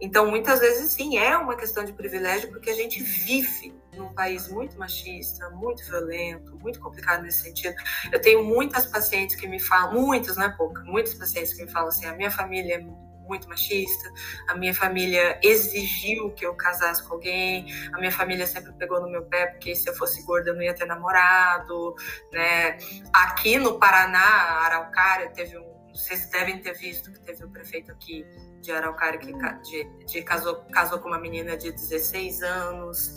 Então, 0.00 0.30
muitas 0.30 0.60
vezes, 0.60 0.92
sim, 0.92 1.18
é 1.18 1.36
uma 1.36 1.54
questão 1.54 1.84
de 1.84 1.92
privilégio, 1.92 2.48
porque 2.48 2.70
a 2.70 2.74
gente 2.74 3.02
vive 3.02 3.74
num 3.94 4.14
país 4.14 4.48
muito 4.48 4.78
machista, 4.78 5.50
muito 5.50 5.84
violento, 5.84 6.58
muito 6.58 6.80
complicado 6.80 7.22
nesse 7.22 7.42
sentido. 7.42 7.74
Eu 8.10 8.18
tenho 8.22 8.42
muitas 8.42 8.86
pacientes 8.86 9.36
que 9.36 9.46
me 9.46 9.60
falam, 9.60 10.00
muitas, 10.00 10.38
não 10.38 10.44
é 10.44 10.48
pouca, 10.56 10.82
muitas 10.84 11.12
pacientes 11.12 11.52
que 11.52 11.66
me 11.66 11.70
falam 11.70 11.88
assim: 11.88 12.06
a 12.06 12.14
minha 12.14 12.30
família 12.30 12.76
é 12.76 13.09
muito 13.30 13.48
machista. 13.48 14.12
A 14.48 14.54
minha 14.54 14.74
família 14.74 15.38
exigiu 15.42 16.30
que 16.32 16.44
eu 16.44 16.54
casasse 16.54 17.02
com 17.06 17.14
alguém. 17.14 17.66
A 17.94 17.98
minha 17.98 18.12
família 18.12 18.46
sempre 18.46 18.72
pegou 18.72 19.00
no 19.00 19.08
meu 19.08 19.22
pé 19.24 19.46
porque 19.46 19.74
se 19.74 19.88
eu 19.88 19.94
fosse 19.94 20.22
gorda 20.24 20.50
eu 20.50 20.54
não 20.54 20.62
ia 20.62 20.74
ter 20.74 20.84
namorado, 20.84 21.94
né? 22.32 22.76
Aqui 23.12 23.56
no 23.58 23.78
Paraná, 23.78 24.18
Araucária 24.64 25.30
teve 25.30 25.56
um 25.56 25.70
vocês 25.92 26.30
devem 26.30 26.58
ter 26.58 26.72
visto 26.74 27.12
que 27.12 27.20
teve 27.20 27.44
um 27.44 27.50
prefeito 27.50 27.90
aqui 27.92 28.24
de 28.60 28.70
Araucária 28.72 29.18
que 29.18 29.32
de, 29.32 29.84
de 30.06 30.22
casou, 30.22 30.64
casou 30.72 30.98
com 31.00 31.08
uma 31.08 31.18
menina 31.18 31.56
de 31.56 31.72
16 31.72 32.42
anos. 32.42 33.16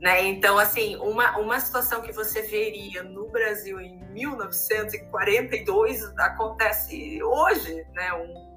Né? 0.00 0.24
Então, 0.28 0.58
assim, 0.58 0.96
uma, 0.96 1.38
uma 1.38 1.60
situação 1.60 2.00
que 2.00 2.10
você 2.12 2.42
veria 2.42 3.02
no 3.02 3.28
Brasil 3.28 3.78
em 3.80 4.02
1942 4.12 6.02
acontece 6.18 7.22
hoje, 7.22 7.86
né? 7.92 8.12
Um, 8.14 8.49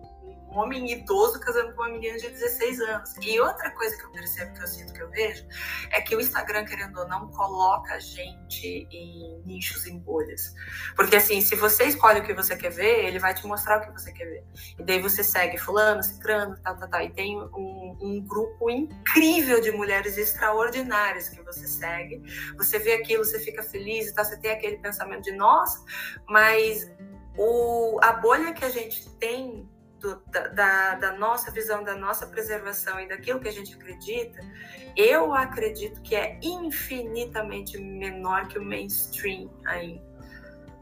um 0.53 0.59
homem 0.59 0.91
idoso 0.91 1.39
casando 1.39 1.73
com 1.73 1.81
uma 1.81 1.89
menina 1.89 2.17
de 2.17 2.29
16 2.29 2.79
anos. 2.81 3.15
E 3.21 3.39
outra 3.39 3.71
coisa 3.71 3.97
que 3.97 4.03
eu 4.03 4.11
percebo, 4.11 4.53
que 4.53 4.63
eu 4.63 4.67
sinto, 4.67 4.93
que 4.93 5.01
eu 5.01 5.09
vejo, 5.09 5.45
é 5.91 6.01
que 6.01 6.15
o 6.15 6.21
Instagram, 6.21 6.65
querendo 6.65 6.99
ou 6.99 7.07
não, 7.07 7.27
coloca 7.29 7.95
a 7.95 7.99
gente 7.99 8.87
em 8.91 9.41
nichos, 9.45 9.87
em 9.87 9.97
bolhas. 9.97 10.53
Porque 10.95 11.15
assim, 11.15 11.41
se 11.41 11.55
você 11.55 11.85
escolhe 11.85 12.19
o 12.19 12.23
que 12.23 12.33
você 12.33 12.55
quer 12.55 12.71
ver, 12.71 13.05
ele 13.05 13.19
vai 13.19 13.33
te 13.33 13.45
mostrar 13.47 13.79
o 13.79 13.81
que 13.81 13.91
você 13.91 14.11
quer 14.11 14.25
ver. 14.25 14.43
E 14.77 14.83
daí 14.83 15.01
você 15.01 15.23
segue 15.23 15.57
fulano, 15.57 16.03
cicrano, 16.03 16.55
tal, 16.63 16.77
tal, 16.77 16.89
tal. 16.89 17.01
E 17.01 17.09
tem 17.09 17.37
um, 17.39 17.97
um 17.99 18.21
grupo 18.21 18.69
incrível 18.69 19.59
de 19.59 19.71
mulheres 19.71 20.17
extraordinárias 20.17 21.29
que 21.29 21.41
você 21.41 21.67
segue. 21.67 22.21
Você 22.57 22.77
vê 22.77 22.93
aquilo, 22.93 23.25
você 23.25 23.39
fica 23.39 23.63
feliz 23.63 24.07
e 24.07 24.13
tal, 24.13 24.23
você 24.23 24.37
tem 24.37 24.51
aquele 24.51 24.77
pensamento 24.77 25.23
de, 25.23 25.31
nossa, 25.31 25.83
mas 26.29 26.91
o, 27.37 27.99
a 28.01 28.13
bolha 28.13 28.53
que 28.53 28.63
a 28.63 28.69
gente 28.69 29.09
tem 29.17 29.67
do, 30.03 30.21
da, 30.53 30.95
da, 30.95 31.13
nossa 31.13 31.49
visão, 31.49 31.81
da 31.81 31.95
nossa 31.95 32.27
preservação 32.27 32.99
e 32.99 33.07
daquilo 33.07 33.39
que 33.39 33.47
a 33.47 33.51
gente 33.51 33.73
acredita, 33.73 34.41
eu 34.97 35.33
acredito 35.33 36.01
que 36.01 36.13
é 36.13 36.37
infinitamente 36.43 37.77
menor 37.79 38.49
que 38.49 38.59
o 38.59 38.63
mainstream 38.63 39.49
ainda. 39.65 40.12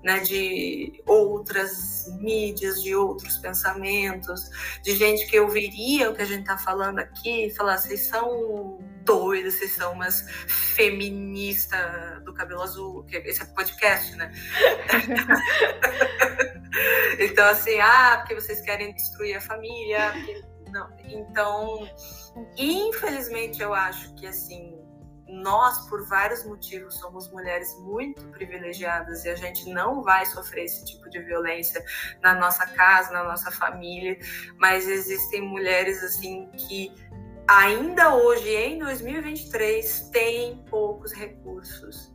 Né, 0.03 0.19
de 0.21 1.03
outras 1.05 2.07
mídias, 2.19 2.81
de 2.81 2.95
outros 2.95 3.37
pensamentos, 3.37 4.49
de 4.83 4.95
gente 4.95 5.27
que 5.27 5.39
ouviria 5.39 6.09
o 6.09 6.15
que 6.15 6.23
a 6.23 6.25
gente 6.25 6.41
está 6.41 6.57
falando 6.57 6.97
aqui 6.97 7.45
e 7.45 7.49
falar, 7.51 7.77
vocês 7.77 8.07
são 8.07 8.79
doidas, 9.03 9.53
vocês 9.53 9.75
são 9.75 9.93
umas 9.93 10.25
feministas 10.47 12.23
do 12.23 12.33
cabelo 12.33 12.63
azul, 12.63 13.03
que 13.03 13.15
esse 13.17 13.43
é 13.43 13.45
podcast, 13.45 14.15
né? 14.15 14.31
então, 17.19 17.47
assim, 17.47 17.79
ah, 17.79 18.15
porque 18.17 18.33
vocês 18.33 18.59
querem 18.61 18.91
destruir 18.93 19.35
a 19.35 19.41
família. 19.41 20.13
Porque... 20.13 20.51
Não. 20.71 20.89
Então, 21.05 21.89
infelizmente, 22.57 23.61
eu 23.61 23.73
acho 23.73 24.13
que, 24.15 24.25
assim, 24.25 24.80
nós, 25.31 25.87
por 25.87 26.05
vários 26.07 26.43
motivos, 26.43 26.95
somos 26.95 27.31
mulheres 27.31 27.79
muito 27.79 28.27
privilegiadas 28.29 29.23
e 29.23 29.29
a 29.29 29.35
gente 29.35 29.69
não 29.69 30.03
vai 30.03 30.25
sofrer 30.25 30.65
esse 30.65 30.83
tipo 30.83 31.09
de 31.09 31.19
violência 31.19 31.83
na 32.21 32.35
nossa 32.35 32.65
casa, 32.67 33.11
na 33.11 33.23
nossa 33.23 33.49
família, 33.49 34.17
mas 34.57 34.87
existem 34.87 35.41
mulheres, 35.41 36.03
assim, 36.03 36.49
que 36.57 36.93
ainda 37.47 38.13
hoje, 38.15 38.49
em 38.49 38.79
2023, 38.79 40.09
têm 40.09 40.57
poucos 40.69 41.13
recursos. 41.13 42.13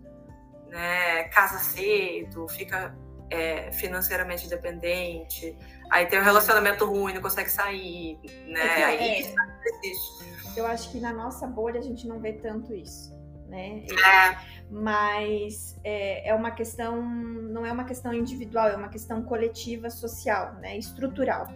Né? 0.68 1.24
Casa 1.28 1.58
cedo, 1.58 2.46
fica 2.48 2.94
é, 3.30 3.72
financeiramente 3.72 4.48
dependente, 4.48 5.56
aí 5.90 6.06
tem 6.06 6.20
um 6.20 6.22
relacionamento 6.22 6.84
ruim, 6.84 7.14
não 7.14 7.22
consegue 7.22 7.50
sair, 7.50 8.18
né? 8.46 8.80
É, 8.80 8.84
aí 8.84 8.98
é, 8.98 9.20
isso 9.20 9.34
existe. 9.64 10.35
Eu 10.56 10.66
acho 10.66 10.90
que 10.90 11.00
na 11.00 11.12
nossa 11.12 11.46
bolha 11.46 11.78
a 11.78 11.82
gente 11.82 12.06
não 12.06 12.20
vê 12.20 12.32
tanto 12.34 12.74
isso, 12.74 13.14
né? 13.48 13.84
Mas 14.70 15.78
é, 15.84 16.28
é 16.28 16.34
uma 16.34 16.50
questão, 16.50 17.00
não 17.00 17.64
é 17.64 17.72
uma 17.72 17.84
questão 17.84 18.12
individual, 18.12 18.68
é 18.68 18.76
uma 18.76 18.88
questão 18.88 19.22
coletiva, 19.22 19.90
social, 19.90 20.54
né? 20.54 20.76
Estrutural. 20.76 21.46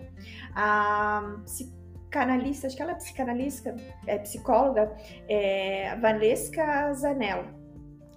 A 0.54 1.36
psicanalista, 1.44 2.66
acho 2.66 2.76
que 2.76 2.82
ela 2.82 2.92
é 2.92 2.96
psicanalista, 2.96 3.74
é 4.06 4.18
psicóloga, 4.18 4.94
é, 5.28 5.96
Valesca 5.96 6.92
Zanello 6.94 7.60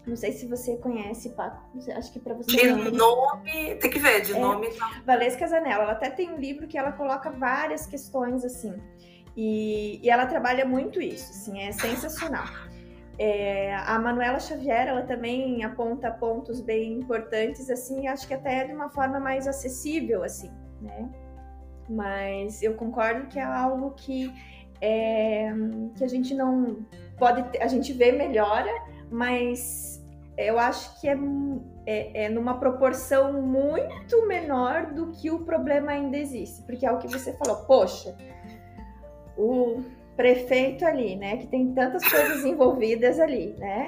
não 0.05 0.17
sei 0.17 0.33
se 0.33 0.45
você 0.45 0.75
conhece, 0.77 1.29
Paco. 1.29 1.63
Acho 1.95 2.11
que 2.11 2.19
para 2.19 2.33
você. 2.33 2.73
De 2.73 2.91
nome, 2.91 3.75
tem 3.75 3.89
que 3.89 3.99
ver, 3.99 4.21
de 4.21 4.33
é, 4.33 4.39
nome. 4.39 4.69
Não. 4.77 5.03
Valesca 5.05 5.47
Zanella, 5.47 5.83
ela 5.83 5.91
até 5.93 6.09
tem 6.09 6.29
um 6.29 6.37
livro 6.37 6.67
que 6.67 6.77
ela 6.77 6.91
coloca 6.91 7.31
várias 7.31 7.85
questões 7.85 8.43
assim. 8.43 8.75
E, 9.35 9.99
e 10.03 10.09
ela 10.09 10.25
trabalha 10.25 10.65
muito 10.65 11.01
isso, 11.01 11.31
assim, 11.31 11.59
é 11.59 11.71
sensacional. 11.71 12.45
É, 13.17 13.75
a 13.75 13.99
Manuela 13.99 14.39
Xavier, 14.39 14.87
ela 14.87 15.03
também 15.03 15.63
aponta 15.63 16.09
pontos 16.11 16.59
bem 16.59 16.93
importantes, 16.93 17.69
assim, 17.69 18.07
acho 18.07 18.27
que 18.27 18.33
até 18.33 18.65
de 18.65 18.73
uma 18.73 18.89
forma 18.89 19.19
mais 19.19 19.47
acessível, 19.47 20.23
assim, 20.23 20.51
né? 20.81 21.09
Mas 21.89 22.61
eu 22.63 22.75
concordo 22.75 23.27
que 23.27 23.37
é 23.37 23.43
algo 23.43 23.91
que, 23.91 24.33
é, 24.81 25.51
que 25.95 26.03
a 26.03 26.07
gente 26.07 26.33
não 26.33 26.85
pode, 27.17 27.57
a 27.59 27.67
gente 27.67 27.93
vê 27.93 28.11
melhora, 28.11 28.71
mas 29.11 30.03
eu 30.37 30.57
acho 30.57 30.99
que 30.99 31.07
é, 31.07 31.17
é, 31.85 32.25
é, 32.25 32.29
numa 32.29 32.57
proporção 32.57 33.41
muito 33.41 34.25
menor 34.27 34.87
do 34.93 35.11
que 35.11 35.29
o 35.29 35.39
problema 35.39 35.91
ainda 35.91 36.17
existe. 36.17 36.63
Porque 36.63 36.85
é 36.85 36.91
o 36.91 36.97
que 36.97 37.07
você 37.07 37.33
falou, 37.33 37.63
poxa, 37.65 38.15
o 39.37 39.83
prefeito 40.15 40.85
ali, 40.85 41.15
né, 41.15 41.37
que 41.37 41.47
tem 41.47 41.73
tantas 41.73 42.07
coisas 42.07 42.43
envolvidas 42.45 43.19
ali, 43.19 43.53
né? 43.57 43.87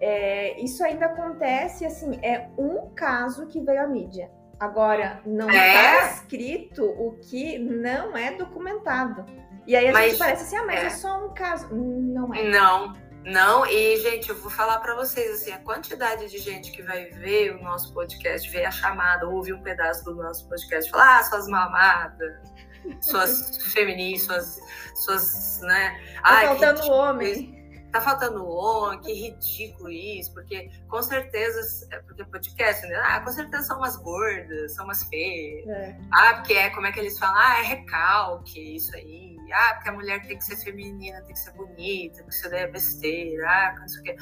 É, 0.00 0.60
isso 0.60 0.82
ainda 0.82 1.06
acontece, 1.06 1.86
assim, 1.86 2.18
é 2.22 2.48
um 2.58 2.90
caso 2.94 3.46
que 3.46 3.60
veio 3.60 3.82
à 3.82 3.86
mídia. 3.86 4.30
Agora, 4.58 5.20
não 5.24 5.48
está 5.48 5.62
é? 5.62 6.12
escrito 6.12 6.84
o 6.84 7.18
que 7.18 7.58
não 7.58 8.16
é 8.16 8.32
documentado. 8.32 9.24
E 9.66 9.76
aí 9.76 9.88
a 9.88 9.92
mas, 9.92 10.10
gente 10.10 10.18
parece 10.18 10.42
assim, 10.42 10.56
ah, 10.56 10.66
mas 10.66 10.80
é. 10.80 10.86
é 10.86 10.90
só 10.90 11.24
um 11.24 11.34
caso. 11.34 11.72
Não 11.72 12.34
é. 12.34 12.42
Não, 12.44 12.94
não, 13.24 13.64
e 13.66 13.96
gente, 13.98 14.28
eu 14.28 14.36
vou 14.36 14.50
falar 14.50 14.80
para 14.80 14.96
vocês 14.96 15.30
assim, 15.40 15.52
a 15.52 15.58
quantidade 15.58 16.28
de 16.28 16.38
gente 16.38 16.72
que 16.72 16.82
vai 16.82 17.04
ver 17.06 17.54
o 17.54 17.62
nosso 17.62 17.94
podcast, 17.94 18.48
ver 18.50 18.64
a 18.64 18.70
chamada, 18.70 19.28
ouvir 19.28 19.52
um 19.52 19.62
pedaço 19.62 20.04
do 20.04 20.16
nosso 20.16 20.48
podcast, 20.48 20.90
falar, 20.90 21.20
ah, 21.20 21.22
suas 21.22 21.46
mamadas, 21.46 22.51
suas 23.00 23.56
feministas, 23.72 24.60
suas, 24.94 25.32
suas, 25.32 25.60
né? 25.62 26.00
Tá 26.14 26.20
Ai, 26.22 26.46
faltando 26.46 26.90
homem. 26.90 27.62
Tá 27.92 28.00
faltando 28.00 28.46
homem, 28.46 29.00
que 29.00 29.12
ridículo 29.12 29.90
isso, 29.90 30.32
porque 30.32 30.70
com 30.88 31.02
certeza, 31.02 31.86
é 31.90 31.98
porque 31.98 32.24
podcast, 32.24 32.86
né? 32.86 32.96
Ah, 33.04 33.20
com 33.20 33.30
certeza 33.30 33.64
são 33.64 33.76
umas 33.76 33.96
gordas, 33.96 34.74
são 34.74 34.86
umas 34.86 35.02
feias. 35.02 35.68
É. 35.68 35.98
Ah, 36.10 36.34
porque 36.36 36.54
é, 36.54 36.70
como 36.70 36.86
é 36.86 36.92
que 36.92 37.00
eles 37.00 37.18
falam? 37.18 37.36
Ah, 37.36 37.58
é 37.60 37.62
recalque, 37.64 38.76
isso 38.76 38.96
aí 38.96 39.32
ah, 39.52 39.74
porque 39.74 39.88
a 39.90 39.92
mulher 39.92 40.26
tem 40.26 40.36
que 40.36 40.44
ser 40.44 40.56
feminina, 40.56 41.20
tem 41.22 41.34
que 41.34 41.38
ser 41.38 41.52
bonita, 41.52 42.22
que 42.22 42.30
isso 42.30 42.50
daí 42.50 42.62
é 42.62 42.66
besteira, 42.66 43.48
ah, 43.48 43.76
não 43.78 43.88
sei 43.88 44.00
o 44.00 44.04
quê. 44.04 44.16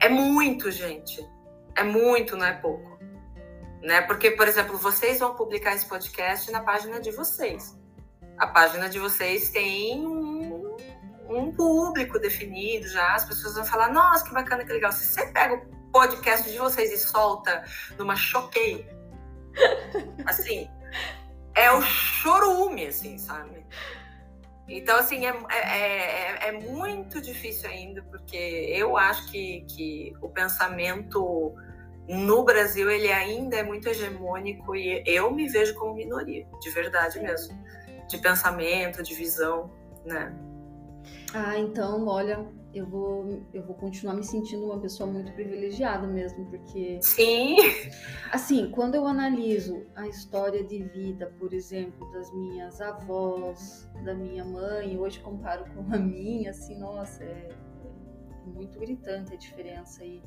É 0.00 0.08
muito, 0.08 0.70
gente. 0.70 1.26
É 1.76 1.82
muito, 1.82 2.36
não 2.36 2.46
é 2.46 2.52
pouco. 2.52 2.98
Né? 3.82 4.00
Porque, 4.02 4.32
por 4.32 4.48
exemplo, 4.48 4.76
vocês 4.76 5.20
vão 5.20 5.34
publicar 5.34 5.74
esse 5.74 5.86
podcast 5.86 6.50
na 6.50 6.60
página 6.60 7.00
de 7.00 7.12
vocês. 7.12 7.77
A 8.38 8.46
página 8.46 8.88
de 8.88 8.98
vocês 8.98 9.50
tem 9.50 10.06
um, 10.06 10.76
um 11.28 11.52
público 11.52 12.18
definido 12.18 12.88
já, 12.88 13.14
as 13.14 13.24
pessoas 13.24 13.54
vão 13.54 13.64
falar, 13.64 13.92
nossa, 13.92 14.24
que 14.24 14.32
bacana, 14.32 14.64
que 14.64 14.72
legal. 14.72 14.92
Se 14.92 15.06
você 15.06 15.26
pega 15.26 15.54
o 15.54 15.90
podcast 15.92 16.50
de 16.50 16.58
vocês 16.58 16.92
e 16.92 16.98
solta 16.98 17.64
numa 17.98 18.16
choquei, 18.16 18.88
assim, 20.26 20.70
é 21.54 21.70
o 21.72 21.82
chorume, 21.82 22.86
assim, 22.86 23.18
sabe? 23.18 23.66
Então, 24.68 24.98
assim, 24.98 25.26
é, 25.26 25.34
é, 25.50 25.58
é, 25.58 26.48
é, 26.48 26.52
muito 26.52 27.20
difícil 27.20 27.70
ainda, 27.70 28.02
porque 28.02 28.36
eu 28.36 28.96
acho 28.96 29.30
que, 29.30 29.62
que 29.62 30.12
o 30.20 30.28
pensamento 30.28 31.54
no 32.06 32.44
Brasil 32.44 32.90
ele 32.90 33.10
ainda 33.10 33.56
é 33.56 33.62
muito 33.62 33.88
hegemônico 33.88 34.76
e 34.76 35.02
eu 35.06 35.30
me 35.30 35.48
vejo 35.48 35.74
como 35.74 35.94
minoria, 35.94 36.46
de 36.60 36.70
verdade 36.70 37.18
mesmo, 37.20 37.58
de 38.08 38.18
pensamento, 38.18 39.02
de 39.02 39.14
visão, 39.14 39.70
né? 40.04 40.34
Ah, 41.34 41.58
então, 41.58 42.06
olha, 42.06 42.46
eu 42.72 42.86
vou, 42.86 43.42
eu 43.52 43.62
vou 43.62 43.74
continuar 43.74 44.14
me 44.14 44.24
sentindo 44.24 44.64
uma 44.64 44.78
pessoa 44.78 45.10
muito 45.10 45.32
privilegiada 45.32 46.06
mesmo, 46.06 46.46
porque. 46.46 46.98
Sim! 47.02 47.56
Assim, 48.32 48.70
quando 48.70 48.94
eu 48.94 49.06
analiso 49.06 49.86
a 49.94 50.06
história 50.06 50.62
de 50.62 50.82
vida, 50.84 51.32
por 51.38 51.52
exemplo, 51.52 52.10
das 52.12 52.32
minhas 52.34 52.80
avós, 52.80 53.88
da 54.04 54.14
minha 54.14 54.44
mãe, 54.44 54.98
hoje 54.98 55.20
comparo 55.20 55.64
com 55.74 55.94
a 55.94 55.98
minha, 55.98 56.50
assim, 56.50 56.78
nossa, 56.78 57.24
é, 57.24 57.48
é 57.48 58.46
muito 58.46 58.78
gritante 58.78 59.32
a 59.32 59.36
diferença. 59.36 60.04
E, 60.04 60.22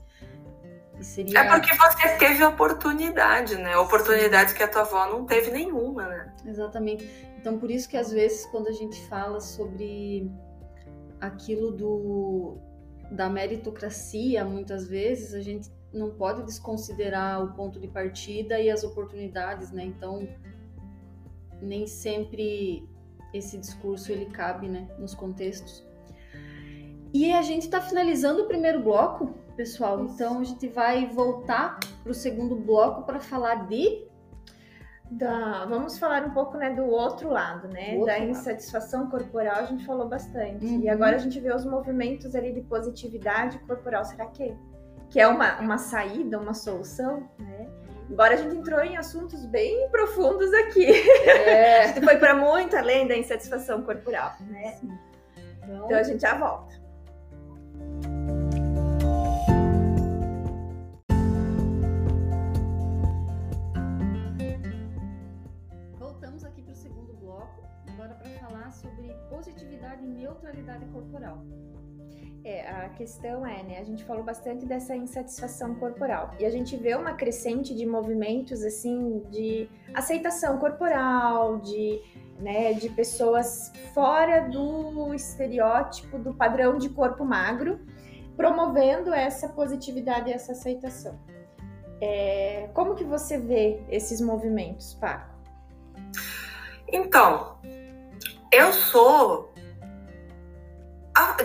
e 0.61 0.61
seria... 1.04 1.39
É 1.39 1.49
porque 1.49 1.74
você 1.76 2.18
teve 2.18 2.43
oportunidade, 2.43 3.56
né? 3.58 3.78
Oportunidades 3.78 4.54
que 4.54 4.64
a 4.64 4.68
tua 4.68 4.82
avó 4.82 5.08
não 5.08 5.26
teve 5.26 5.52
nenhuma, 5.52 6.08
né? 6.08 6.34
Exatamente. 6.45 7.10
Então, 7.38 7.58
por 7.58 7.72
isso 7.72 7.89
que 7.89 7.97
às 7.97 8.12
vezes, 8.12 8.45
quando 8.47 8.68
a 8.68 8.72
gente 8.72 9.02
fala 9.08 9.39
sobre 9.39 10.32
aquilo 11.20 11.72
do 11.72 12.58
da 13.12 13.30
meritocracia, 13.30 14.45
muitas 14.45 14.88
vezes 14.88 15.34
a 15.34 15.41
gente 15.41 15.70
não 15.93 16.12
pode 16.12 16.43
desconsiderar 16.43 17.43
o 17.43 17.54
ponto 17.54 17.80
de 17.80 17.88
partida 17.88 18.60
e 18.60 18.70
as 18.70 18.84
oportunidades, 18.84 19.72
né? 19.72 19.84
Então, 19.84 20.28
nem 21.62 21.86
sempre 21.86 22.88
esse 23.34 23.58
discurso 23.58 24.12
ele 24.12 24.26
cabe, 24.26 24.68
né, 24.68 24.88
nos 24.97 25.14
contextos. 25.14 25.86
E 27.14 27.32
a 27.32 27.41
gente 27.41 27.64
está 27.64 27.82
finalizando 27.82 28.43
o 28.43 28.47
primeiro 28.47 28.82
bloco, 28.82 29.34
pessoal. 29.62 30.03
Então 30.05 30.39
a 30.39 30.43
gente 30.43 30.68
vai 30.68 31.07
voltar 31.07 31.80
para 32.01 32.12
o 32.12 32.16
segundo 32.16 32.55
bloco 32.55 33.03
para 33.03 33.20
falar 33.20 33.68
de 33.68 34.07
Da, 35.12 35.66
vamos 35.66 35.99
falar 35.99 36.26
um 36.26 36.32
pouco 36.32 36.57
né, 36.57 36.72
do 36.72 36.86
outro 36.86 37.30
lado, 37.30 37.68
né? 37.68 37.91
Outro 37.91 38.05
da 38.07 38.20
insatisfação 38.20 39.01
lado. 39.01 39.12
corporal, 39.12 39.57
a 39.57 39.66
gente 39.66 39.86
falou 39.86 40.07
bastante. 40.07 40.66
Uhum. 40.66 40.82
E 40.82 40.89
agora 40.89 41.16
a 41.16 41.20
gente 41.20 41.39
vê 41.39 41.53
os 41.53 41.66
movimentos 41.66 42.34
ali 42.34 42.51
de 42.53 42.62
positividade 42.62 43.59
corporal. 43.59 44.03
Será 44.03 44.26
que, 44.28 44.55
que 45.09 45.20
é 45.20 45.28
uma, 45.28 45.59
uma 45.59 45.78
saída, 45.78 46.39
uma 46.39 46.53
solução? 46.53 47.30
Né? 47.38 47.68
Agora 48.09 48.34
a 48.34 48.38
gente 48.38 48.55
entrou 48.55 48.80
em 48.82 48.97
assuntos 48.97 49.45
bem 49.45 49.89
profundos 49.89 50.51
aqui. 50.53 50.88
É. 51.28 51.84
a 51.86 51.88
gente 51.88 52.03
foi 52.03 52.18
para 52.18 52.34
muito 52.34 52.76
além 52.76 53.07
da 53.07 53.16
insatisfação 53.16 53.84
corporal, 53.84 54.32
né? 54.49 54.80
Então, 55.64 55.86
então 55.86 55.97
a 55.99 56.03
gente 56.03 56.22
já 56.22 56.36
volta. 56.36 56.81
Sobre 68.82 69.16
positividade 69.30 70.04
e 70.04 70.08
neutralidade 70.08 70.86
corporal. 70.88 71.44
É, 72.44 72.68
a 72.68 72.90
questão 72.90 73.46
é, 73.46 73.62
né? 73.62 73.78
A 73.80 73.84
gente 73.84 74.04
falou 74.04 74.24
bastante 74.24 74.66
dessa 74.66 74.96
insatisfação 74.96 75.76
corporal 75.76 76.34
e 76.40 76.46
a 76.46 76.50
gente 76.50 76.76
vê 76.76 76.96
uma 76.96 77.14
crescente 77.14 77.76
de 77.76 77.86
movimentos 77.86 78.64
assim 78.64 79.20
de 79.30 79.70
aceitação 79.94 80.58
corporal, 80.58 81.60
de, 81.60 82.02
né, 82.40 82.74
de 82.74 82.90
pessoas 82.90 83.72
fora 83.94 84.50
do 84.50 85.14
estereótipo 85.14 86.18
do 86.18 86.34
padrão 86.34 86.80
de 86.80 86.90
corpo 86.90 87.24
magro, 87.24 87.80
promovendo 88.36 89.14
essa 89.14 89.48
positividade 89.50 90.32
e 90.32 90.34
essa 90.34 90.54
aceitação. 90.54 91.20
É, 92.02 92.72
como 92.74 92.96
que 92.96 93.04
você 93.04 93.38
vê 93.38 93.84
esses 93.88 94.20
movimentos, 94.20 94.96
Paco? 94.96 95.30
Então, 96.92 97.60
eu 98.52 98.74
sou 98.74 99.52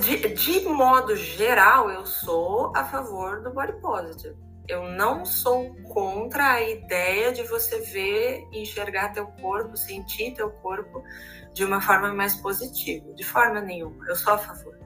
de, 0.01 0.35
de 0.35 0.61
modo 0.69 1.17
geral, 1.17 1.91
eu 1.91 2.07
sou 2.07 2.73
a 2.75 2.85
favor 2.85 3.43
do 3.43 3.51
body 3.51 3.73
positive. 3.81 4.37
Eu 4.69 4.89
não 4.91 5.25
sou 5.25 5.75
contra 5.85 6.53
a 6.53 6.63
ideia 6.63 7.33
de 7.33 7.43
você 7.45 7.81
ver 7.81 8.49
enxergar 8.53 9.13
teu 9.13 9.27
corpo, 9.41 9.77
sentir 9.77 10.35
teu 10.35 10.51
corpo 10.51 11.03
de 11.53 11.65
uma 11.65 11.81
forma 11.81 12.13
mais 12.13 12.35
positiva. 12.35 13.13
De 13.15 13.25
forma 13.25 13.61
nenhuma. 13.61 14.05
Eu 14.09 14.17
sou 14.17 14.33
a 14.33 14.39
favor. 14.39 14.77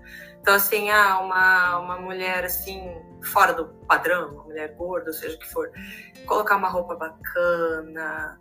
Então, 0.40 0.54
assim, 0.54 0.90
ah, 0.90 1.20
uma, 1.20 1.78
uma 1.78 2.00
mulher 2.00 2.44
assim, 2.44 2.94
fora 3.22 3.52
do 3.52 3.66
padrão, 3.86 4.32
uma 4.32 4.44
mulher 4.44 4.74
gorda, 4.74 5.12
seja 5.12 5.36
o 5.36 5.38
que 5.38 5.48
for, 5.48 5.70
colocar 6.26 6.56
uma 6.56 6.68
roupa 6.68 6.94
bacana, 6.94 8.40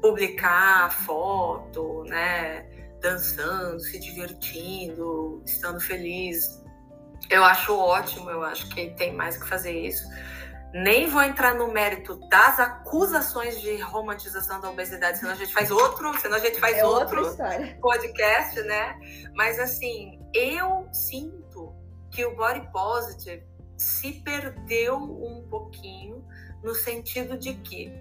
publicar 0.00 0.90
foto, 1.04 2.04
né? 2.04 2.66
Dançando, 3.04 3.78
se 3.80 3.98
divertindo, 3.98 5.42
estando 5.44 5.78
feliz. 5.78 6.62
Eu 7.28 7.44
acho 7.44 7.76
ótimo, 7.76 8.30
eu 8.30 8.42
acho 8.42 8.66
que 8.70 8.90
tem 8.94 9.12
mais 9.12 9.36
que 9.36 9.46
fazer 9.46 9.78
isso. 9.78 10.08
Nem 10.72 11.08
vou 11.08 11.22
entrar 11.22 11.54
no 11.54 11.68
mérito 11.68 12.16
das 12.28 12.58
acusações 12.58 13.60
de 13.60 13.76
romantização 13.76 14.58
da 14.60 14.70
obesidade, 14.70 15.18
senão 15.18 15.32
a 15.32 15.36
gente 15.36 15.52
faz 15.52 15.70
outro, 15.70 16.18
senão 16.18 16.36
a 16.36 16.40
gente 16.40 16.58
faz 16.58 16.78
é 16.78 16.84
outro 16.84 17.36
podcast, 17.80 18.60
né? 18.62 18.98
Mas 19.34 19.60
assim, 19.60 20.18
eu 20.32 20.88
sinto 20.90 21.74
que 22.10 22.24
o 22.24 22.34
body 22.34 22.66
positive 22.72 23.44
se 23.76 24.14
perdeu 24.24 24.96
um 24.96 25.46
pouquinho 25.48 26.26
no 26.62 26.74
sentido 26.74 27.36
de 27.36 27.54
que 27.54 27.92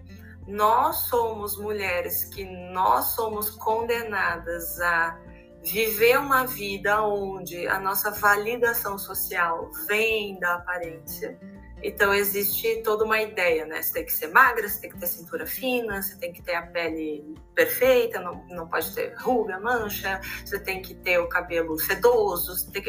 nós 0.47 0.97
somos 1.07 1.57
mulheres 1.57 2.25
que 2.25 2.43
nós 2.71 3.05
somos 3.15 3.49
condenadas 3.49 4.79
a 4.81 5.19
viver 5.63 6.19
uma 6.19 6.45
vida 6.45 7.01
onde 7.03 7.67
a 7.67 7.79
nossa 7.79 8.11
validação 8.11 8.97
social 8.97 9.71
vem 9.87 10.37
da 10.39 10.55
aparência. 10.55 11.39
Então 11.81 12.13
existe 12.13 12.81
toda 12.81 13.03
uma 13.03 13.21
ideia, 13.21 13.65
né? 13.65 13.81
Você 13.81 13.93
tem 13.93 14.05
que 14.05 14.13
ser 14.13 14.27
magra, 14.27 14.67
você 14.67 14.79
tem 14.79 14.89
que 14.89 14.97
ter 14.97 15.07
cintura 15.07 15.45
fina, 15.45 16.01
você 16.01 16.17
tem 16.17 16.31
que 16.31 16.41
ter 16.41 16.55
a 16.55 16.65
pele 16.67 17.35
perfeita, 17.53 18.21
não, 18.21 18.45
não 18.49 18.67
pode 18.67 18.93
ter 18.95 19.13
ruga, 19.17 19.59
mancha, 19.59 20.21
você 20.45 20.59
tem 20.59 20.81
que 20.81 20.95
ter 20.95 21.19
o 21.19 21.27
cabelo 21.27 21.77
sedoso, 21.77 22.71
que, 22.71 22.81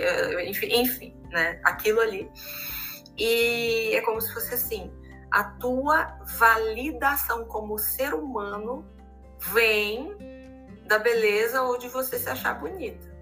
enfim, 0.49 0.81
enfim, 0.81 1.17
né? 1.31 1.61
Aquilo 1.65 2.01
ali. 2.01 2.31
E 3.19 3.95
é 3.95 4.01
como 4.03 4.21
se 4.21 4.33
fosse 4.33 4.55
assim, 4.55 4.93
a 5.35 5.43
tua 5.43 6.17
validação 6.39 7.45
como 7.47 7.77
ser 7.77 8.15
humano 8.15 8.89
vem 9.41 10.17
da 10.87 10.97
beleza 10.97 11.61
ou 11.61 11.77
de 11.77 11.89
você 11.89 12.21
se 12.21 12.31
achar 12.31 12.61
bonita. 12.61 13.13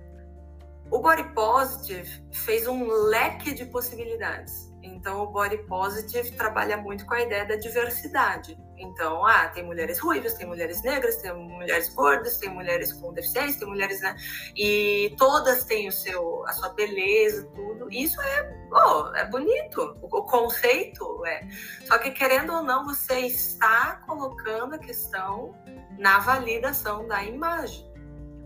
O 0.91 0.99
Body 0.99 1.25
Positive 1.33 2.23
fez 2.31 2.67
um 2.69 2.87
leque 2.87 3.55
de 3.55 3.65
possibilidades. 3.65 4.71
Então, 4.83 5.23
o 5.23 5.27
Body 5.29 5.59
Positive 5.59 6.33
trabalha 6.33 6.77
muito 6.77 7.07
com 7.07 7.15
a 7.15 7.23
ideia 7.23 7.47
da 7.47 7.57
diversidade. 7.57 8.59
Então, 8.77 9.25
ah, 9.25 9.49
tem 9.49 9.65
mulheres 9.65 10.01
ruivas, 10.01 10.35
tem 10.35 10.47
mulheres 10.47 10.83
negras, 10.83 11.17
tem 11.19 11.33
mulheres 11.33 11.89
gordas, 11.95 12.37
tem 12.39 12.49
mulheres 12.49 12.93
com 12.93 13.13
deficiência, 13.13 13.61
tem 13.61 13.69
mulheres, 13.69 14.01
né? 14.01 14.17
E 14.57 15.15
todas 15.17 15.65
têm 15.65 15.89
o 15.89 15.93
seu, 15.93 16.45
a 16.47 16.53
sua 16.53 16.71
beleza, 16.71 17.49
tudo. 17.55 17.89
Isso 17.93 18.21
é, 18.21 18.67
oh, 18.73 19.15
é 19.15 19.25
bonito. 19.27 19.97
O, 20.03 20.07
o 20.07 20.23
conceito 20.25 21.25
é. 21.25 21.47
Só 21.87 21.97
que 21.99 22.11
querendo 22.11 22.53
ou 22.53 22.63
não, 22.63 22.85
você 22.85 23.21
está 23.21 24.03
colocando 24.05 24.75
a 24.75 24.79
questão 24.79 25.55
na 25.97 26.19
validação 26.19 27.07
da 27.07 27.23
imagem. 27.23 27.93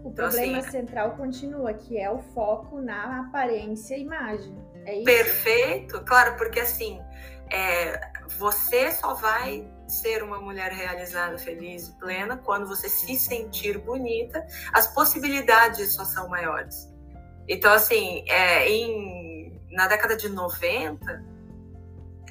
O 0.04 0.10
então, 0.10 0.28
problema 0.28 0.58
assim, 0.58 0.70
central 0.70 1.16
continua, 1.16 1.72
que 1.72 1.98
é 1.98 2.10
o 2.10 2.18
foco 2.18 2.80
na 2.80 3.20
aparência 3.20 3.96
e 3.96 4.02
imagem. 4.02 4.54
É 4.86 5.02
Perfeito, 5.02 6.00
claro, 6.04 6.36
porque 6.36 6.60
assim, 6.60 7.00
é, 7.50 8.00
você 8.38 8.92
só 8.92 9.14
vai 9.14 9.68
ser 9.88 10.22
uma 10.22 10.40
mulher 10.40 10.72
realizada, 10.72 11.38
feliz 11.38 11.88
e 11.88 11.92
plena 11.98 12.36
quando 12.36 12.66
você 12.66 12.88
se 12.88 13.16
sentir 13.16 13.78
bonita. 13.78 14.44
As 14.72 14.86
possibilidades 14.94 15.94
só 15.94 16.04
são 16.04 16.28
maiores. 16.28 16.88
Então, 17.48 17.72
assim, 17.72 18.24
é, 18.28 18.68
em, 18.68 19.60
na 19.70 19.86
década 19.86 20.16
de 20.16 20.28
90, 20.28 21.24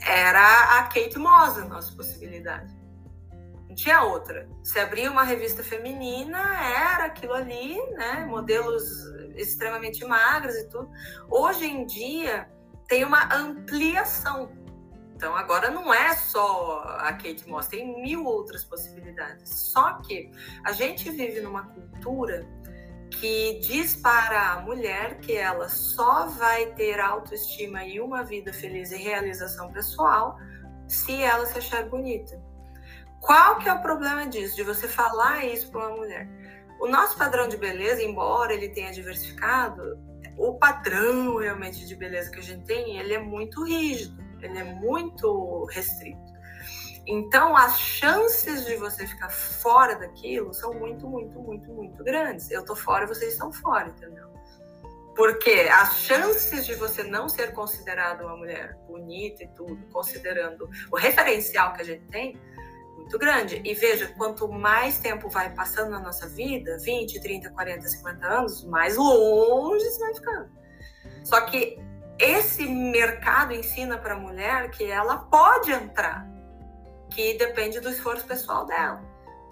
era 0.05 0.79
a 0.79 0.83
Kate 0.83 1.17
Moss 1.17 1.57
a 1.57 1.65
nossa 1.65 1.95
possibilidade. 1.95 2.74
Tinha 3.75 4.01
outra. 4.03 4.49
Se 4.63 4.79
abria 4.79 5.11
uma 5.11 5.23
revista 5.23 5.63
feminina, 5.63 6.39
era 6.63 7.05
aquilo 7.05 7.33
ali, 7.33 7.75
né? 7.91 8.25
Modelos 8.27 8.83
extremamente 9.35 10.03
magros 10.05 10.55
e 10.55 10.69
tudo. 10.69 10.89
Hoje 11.29 11.65
em 11.65 11.85
dia, 11.85 12.49
tem 12.87 13.03
uma 13.03 13.33
ampliação 13.33 14.49
então 15.15 15.33
agora 15.33 15.71
não 15.71 15.93
é 15.93 16.13
só 16.13 16.83
a 16.99 17.13
Kate 17.13 17.47
Moss, 17.47 17.67
tem 17.67 18.01
mil 18.01 18.25
outras 18.25 18.65
possibilidades. 18.65 19.49
Só 19.49 19.93
que 20.01 20.29
a 20.65 20.73
gente 20.73 21.09
vive 21.09 21.39
numa 21.39 21.63
cultura 21.63 22.45
que 23.11 23.59
diz 23.59 23.95
para 23.95 24.51
a 24.51 24.61
mulher 24.61 25.19
que 25.19 25.33
ela 25.33 25.69
só 25.69 26.27
vai 26.27 26.73
ter 26.73 26.99
autoestima 26.99 27.85
e 27.85 27.99
uma 28.01 28.23
vida 28.23 28.51
feliz 28.51 28.91
e 28.91 28.97
realização 28.97 29.71
pessoal 29.71 30.37
se 30.85 31.23
ela 31.23 31.45
se 31.45 31.59
achar 31.59 31.87
bonita. 31.87 32.43
Qual 33.21 33.57
que 33.57 33.67
é 33.67 33.73
o 33.73 33.81
problema 33.81 34.27
disso, 34.27 34.55
de 34.55 34.63
você 34.63 34.87
falar 34.87 35.45
isso 35.45 35.71
para 35.71 35.87
uma 35.87 35.97
mulher? 35.97 36.27
O 36.79 36.87
nosso 36.87 37.17
padrão 37.17 37.47
de 37.47 37.57
beleza, 37.57 38.01
embora 38.01 38.53
ele 38.53 38.69
tenha 38.69 38.91
diversificado, 38.91 39.97
o 40.37 40.55
padrão 40.55 41.37
realmente 41.37 41.85
de 41.85 41.95
beleza 41.95 42.29
que 42.29 42.39
a 42.39 42.43
gente 42.43 42.65
tem, 42.65 42.97
ele 42.97 43.13
é 43.13 43.19
muito 43.19 43.63
rígido 43.63 44.25
ele 44.45 44.59
é 44.59 44.63
muito 44.63 45.65
restrito. 45.65 46.35
Então, 47.07 47.55
as 47.55 47.79
chances 47.79 48.65
de 48.65 48.75
você 48.77 49.05
ficar 49.05 49.29
fora 49.29 49.95
daquilo 49.95 50.53
são 50.53 50.73
muito, 50.73 51.07
muito, 51.07 51.39
muito, 51.39 51.71
muito 51.71 52.03
grandes. 52.03 52.49
Eu 52.49 52.65
tô 52.65 52.75
fora, 52.75 53.05
vocês 53.05 53.33
estão 53.33 53.51
fora, 53.51 53.89
entendeu? 53.89 54.33
Porque 55.15 55.69
as 55.71 55.97
chances 55.97 56.65
de 56.65 56.73
você 56.75 57.03
não 57.03 57.29
ser 57.29 57.53
considerada 57.53 58.25
uma 58.25 58.35
mulher 58.35 58.75
bonita 58.87 59.43
e 59.43 59.47
tudo, 59.49 59.77
considerando 59.91 60.67
o 60.91 60.97
referencial 60.97 61.73
que 61.73 61.81
a 61.81 61.85
gente 61.85 62.05
tem, 62.07 62.37
muito 62.95 63.19
grande. 63.19 63.61
E 63.63 63.73
veja, 63.73 64.07
quanto 64.17 64.47
mais 64.47 64.99
tempo 64.99 65.29
vai 65.29 65.53
passando 65.53 65.91
na 65.91 65.99
nossa 65.99 66.27
vida, 66.27 66.77
20, 66.79 67.19
30, 67.19 67.49
40, 67.51 67.87
50 67.87 68.25
anos, 68.25 68.63
mais 68.65 68.97
longe 68.97 69.85
você 69.85 69.99
vai 69.99 70.13
ficando. 70.13 70.49
Só 71.23 71.41
que 71.41 71.79
esse 72.19 72.65
mercado 72.65 73.53
ensina 73.53 73.97
para 73.97 74.13
a 74.13 74.19
mulher 74.19 74.69
que 74.71 74.85
ela 74.85 75.17
pode 75.17 75.71
entrar, 75.71 76.25
que 77.09 77.37
depende 77.37 77.79
do 77.79 77.89
esforço 77.89 78.25
pessoal 78.25 78.65
dela. 78.65 79.03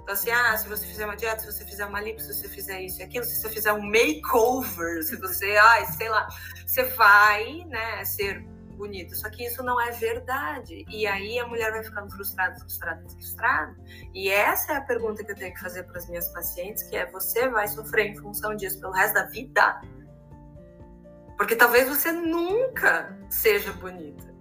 Então, 0.01 0.13
assim, 0.13 0.31
ah, 0.31 0.57
se 0.57 0.67
você 0.67 0.85
fizer 0.85 1.05
uma 1.05 1.15
dieta, 1.15 1.39
se 1.39 1.45
você 1.45 1.63
fizer 1.63 1.85
uma 1.85 2.01
lipo, 2.01 2.19
se 2.19 2.33
você 2.33 2.49
fizer 2.49 2.81
isso 2.81 2.99
e 2.99 3.03
aquilo, 3.03 3.23
se 3.23 3.39
você 3.39 3.49
fizer 3.49 3.71
um 3.71 3.81
makeover, 3.81 5.01
se 5.01 5.15
você, 5.15 5.55
ai, 5.55 5.85
sei 5.85 6.09
lá, 6.09 6.27
você 6.65 6.83
vai, 6.83 7.63
né, 7.67 8.03
ser 8.03 8.45
bonita. 8.73 9.15
Só 9.15 9.29
que 9.29 9.45
isso 9.45 9.63
não 9.63 9.79
é 9.79 9.91
verdade. 9.91 10.85
E 10.89 11.05
aí 11.07 11.39
a 11.39 11.47
mulher 11.47 11.71
vai 11.71 11.83
ficando 11.83 12.11
frustrada, 12.11 12.59
frustrada, 12.59 13.07
frustrada. 13.09 13.75
E 14.13 14.29
essa 14.29 14.73
é 14.73 14.77
a 14.77 14.81
pergunta 14.81 15.23
que 15.23 15.31
eu 15.31 15.35
tenho 15.35 15.53
que 15.53 15.59
fazer 15.59 15.83
para 15.83 15.97
as 15.97 16.07
minhas 16.09 16.27
pacientes, 16.29 16.83
que 16.83 16.95
é 16.95 17.09
você 17.09 17.47
vai 17.49 17.67
sofrer 17.67 18.07
em 18.07 18.15
função 18.15 18.55
disso 18.55 18.79
pelo 18.79 18.93
resto 18.93 19.13
da 19.13 19.25
vida? 19.25 19.81
Porque 21.37 21.55
talvez 21.55 21.87
você 21.87 22.11
nunca 22.11 23.17
seja 23.29 23.71
bonita. 23.73 24.33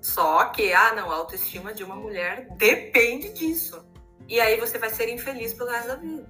Só 0.00 0.46
que, 0.46 0.72
ah, 0.72 0.94
não, 0.94 1.10
a 1.10 1.16
autoestima 1.16 1.74
de 1.74 1.82
uma 1.82 1.96
mulher 1.96 2.48
depende 2.56 3.32
disso. 3.32 3.84
E 4.28 4.40
aí 4.40 4.58
você 4.58 4.78
vai 4.78 4.90
ser 4.90 5.08
infeliz 5.08 5.52
pelo 5.52 5.70
resto 5.70 5.88
da 5.88 5.96
vida. 5.96 6.28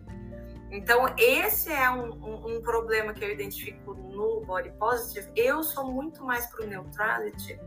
Então, 0.70 1.14
esse 1.16 1.72
é 1.72 1.88
um, 1.90 2.10
um, 2.12 2.56
um, 2.56 2.62
problema 2.62 3.14
que 3.14 3.24
eu 3.24 3.30
identifico 3.30 3.94
no 3.94 4.40
body 4.44 4.70
positive. 4.78 5.30
Eu 5.36 5.62
sou 5.62 5.92
muito 5.92 6.24
mais 6.24 6.46
pro 6.46 6.66
neutrality, 6.66 7.58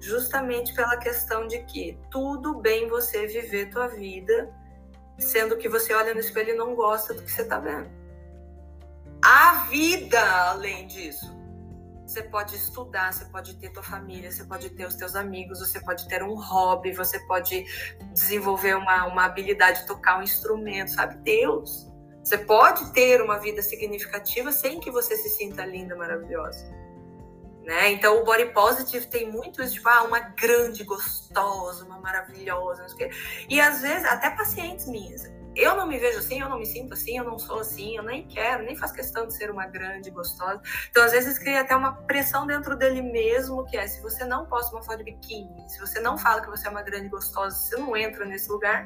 justamente 0.00 0.72
pela 0.74 0.96
questão 0.96 1.46
de 1.46 1.62
que 1.64 1.98
tudo 2.10 2.60
bem 2.60 2.88
você 2.88 3.26
viver 3.26 3.70
tua 3.70 3.88
vida, 3.88 4.54
sendo 5.18 5.56
que 5.56 5.68
você 5.68 5.92
olha 5.92 6.14
no 6.14 6.20
espelho 6.20 6.50
e 6.50 6.56
não 6.56 6.74
gosta 6.74 7.14
do 7.14 7.22
que 7.22 7.30
você 7.30 7.44
tá 7.44 7.58
vendo. 7.58 7.90
A 9.24 9.64
vida, 9.68 10.20
além 10.50 10.86
disso. 10.86 11.34
Você 12.06 12.22
pode 12.22 12.54
estudar, 12.54 13.12
você 13.12 13.24
pode 13.24 13.56
ter 13.56 13.70
tua 13.70 13.82
família, 13.82 14.30
você 14.30 14.44
pode 14.44 14.70
ter 14.70 14.86
os 14.86 14.94
teus 14.94 15.16
amigos, 15.16 15.58
você 15.58 15.80
pode 15.80 16.06
ter 16.06 16.22
um 16.22 16.40
hobby, 16.40 16.92
você 16.92 17.18
pode 17.26 17.64
desenvolver 18.12 18.76
uma, 18.76 19.06
uma 19.06 19.24
habilidade 19.24 19.80
de 19.80 19.86
tocar 19.88 20.20
um 20.20 20.22
instrumento, 20.22 20.92
sabe? 20.92 21.16
Deus 21.16 21.85
você 22.26 22.38
pode 22.38 22.92
ter 22.92 23.22
uma 23.22 23.38
vida 23.38 23.62
significativa 23.62 24.50
sem 24.50 24.80
que 24.80 24.90
você 24.90 25.16
se 25.16 25.28
sinta 25.28 25.64
linda, 25.64 25.94
maravilhosa. 25.94 26.66
Né? 27.62 27.92
Então, 27.92 28.20
o 28.20 28.24
body 28.24 28.46
positive 28.46 29.06
tem 29.06 29.30
muito 29.30 29.62
isso, 29.62 29.74
tipo, 29.74 29.88
ah, 29.88 30.02
uma 30.02 30.18
grande 30.18 30.82
gostosa, 30.82 31.84
uma 31.84 32.00
maravilhosa, 32.00 32.82
não 32.82 32.88
sei 32.88 32.96
o 32.96 32.98
quê. 32.98 33.16
E 33.48 33.60
às 33.60 33.80
vezes, 33.80 34.04
até 34.06 34.30
pacientes 34.30 34.88
minhas, 34.88 35.22
eu 35.54 35.76
não 35.76 35.86
me 35.86 35.98
vejo 35.98 36.18
assim, 36.18 36.40
eu 36.40 36.48
não 36.48 36.58
me 36.58 36.66
sinto 36.66 36.94
assim, 36.94 37.16
eu 37.16 37.22
não 37.22 37.38
sou 37.38 37.60
assim, 37.60 37.96
eu 37.96 38.02
nem 38.02 38.26
quero, 38.26 38.64
nem 38.64 38.74
faço 38.74 38.92
questão 38.92 39.28
de 39.28 39.36
ser 39.36 39.48
uma 39.48 39.66
grande 39.66 40.10
gostosa. 40.10 40.60
Então, 40.90 41.04
às 41.04 41.12
vezes, 41.12 41.38
cria 41.38 41.60
até 41.60 41.76
uma 41.76 41.92
pressão 41.92 42.44
dentro 42.44 42.76
dele 42.76 43.02
mesmo, 43.02 43.64
que 43.66 43.76
é, 43.76 43.86
se 43.86 44.02
você 44.02 44.24
não 44.24 44.46
posta 44.46 44.74
uma 44.74 44.82
foto 44.82 44.98
de 44.98 45.04
biquíni, 45.04 45.70
se 45.70 45.78
você 45.78 46.00
não 46.00 46.18
fala 46.18 46.40
que 46.40 46.50
você 46.50 46.66
é 46.66 46.70
uma 46.70 46.82
grande 46.82 47.08
gostosa, 47.08 47.56
você 47.56 47.76
não 47.76 47.96
entra 47.96 48.24
nesse 48.24 48.50
lugar, 48.50 48.84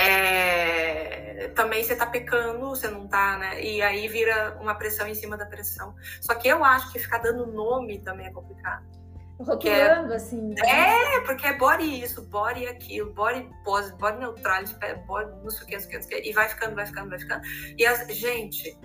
é, 0.00 1.48
também 1.54 1.84
você 1.84 1.94
tá 1.94 2.06
pecando, 2.06 2.68
você 2.68 2.88
não 2.88 3.06
tá, 3.06 3.38
né? 3.38 3.62
E 3.62 3.82
aí 3.82 4.08
vira 4.08 4.56
uma 4.60 4.74
pressão 4.74 5.06
em 5.06 5.14
cima 5.14 5.36
da 5.36 5.46
pressão. 5.46 5.94
Só 6.20 6.34
que 6.34 6.48
eu 6.48 6.64
acho 6.64 6.92
que 6.92 6.98
ficar 6.98 7.18
dando 7.18 7.46
nome 7.46 7.98
também 8.00 8.26
é 8.26 8.30
complicado. 8.30 8.84
Rotulando, 9.38 10.12
é, 10.12 10.16
assim. 10.16 10.48
Né? 10.48 10.54
É, 10.66 11.20
porque 11.20 11.46
é 11.46 11.56
body 11.56 12.02
isso, 12.02 12.22
body 12.28 12.66
aquilo, 12.66 13.12
body 13.14 13.48
pose, 13.64 13.90
body 13.94 14.18
neutral, 14.18 14.62
body 15.06 15.30
não 15.42 15.50
sei 15.50 15.62
o 15.62 15.66
que, 15.66 15.74
não 15.74 16.02
sei 16.02 16.18
o 16.18 16.22
que, 16.22 16.28
e 16.28 16.32
vai 16.32 16.48
ficando, 16.48 16.74
vai 16.74 16.84
ficando, 16.84 17.08
vai 17.08 17.18
ficando. 17.18 17.42
E, 17.78 17.86
as, 17.86 18.06
gente, 18.14 18.78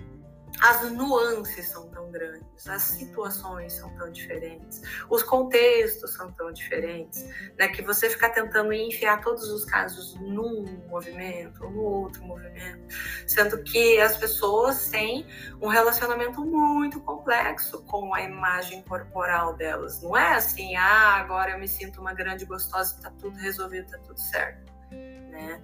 as 0.60 0.90
nuances 0.92 1.68
são 1.68 1.88
tão 1.88 2.10
grandes, 2.10 2.66
as 2.68 2.82
situações 2.82 3.72
são 3.74 3.94
tão 3.96 4.10
diferentes, 4.10 4.80
os 5.10 5.22
contextos 5.22 6.14
são 6.14 6.32
tão 6.32 6.52
diferentes, 6.52 7.24
né? 7.58 7.68
Que 7.68 7.82
você 7.82 8.08
ficar 8.08 8.30
tentando 8.30 8.72
enfiar 8.72 9.20
todos 9.20 9.48
os 9.50 9.64
casos 9.64 10.14
num 10.20 10.64
movimento 10.88 11.64
ou 11.64 11.70
no 11.70 11.82
outro 11.82 12.24
movimento, 12.24 12.94
sendo 13.26 13.62
que 13.62 14.00
as 14.00 14.16
pessoas 14.16 14.88
têm 14.88 15.26
um 15.60 15.68
relacionamento 15.68 16.44
muito 16.44 17.00
complexo 17.00 17.82
com 17.84 18.14
a 18.14 18.22
imagem 18.22 18.82
corporal 18.82 19.54
delas. 19.54 20.02
Não 20.02 20.16
é 20.16 20.34
assim, 20.34 20.76
ah, 20.76 21.16
agora 21.16 21.52
eu 21.52 21.58
me 21.58 21.68
sinto 21.68 22.00
uma 22.00 22.14
grande 22.14 22.44
gostosa, 22.44 22.98
tá 23.00 23.10
tudo 23.18 23.36
resolvido, 23.38 23.90
tá 23.90 23.98
tudo 23.98 24.18
certo 24.18 24.75
né? 24.90 25.60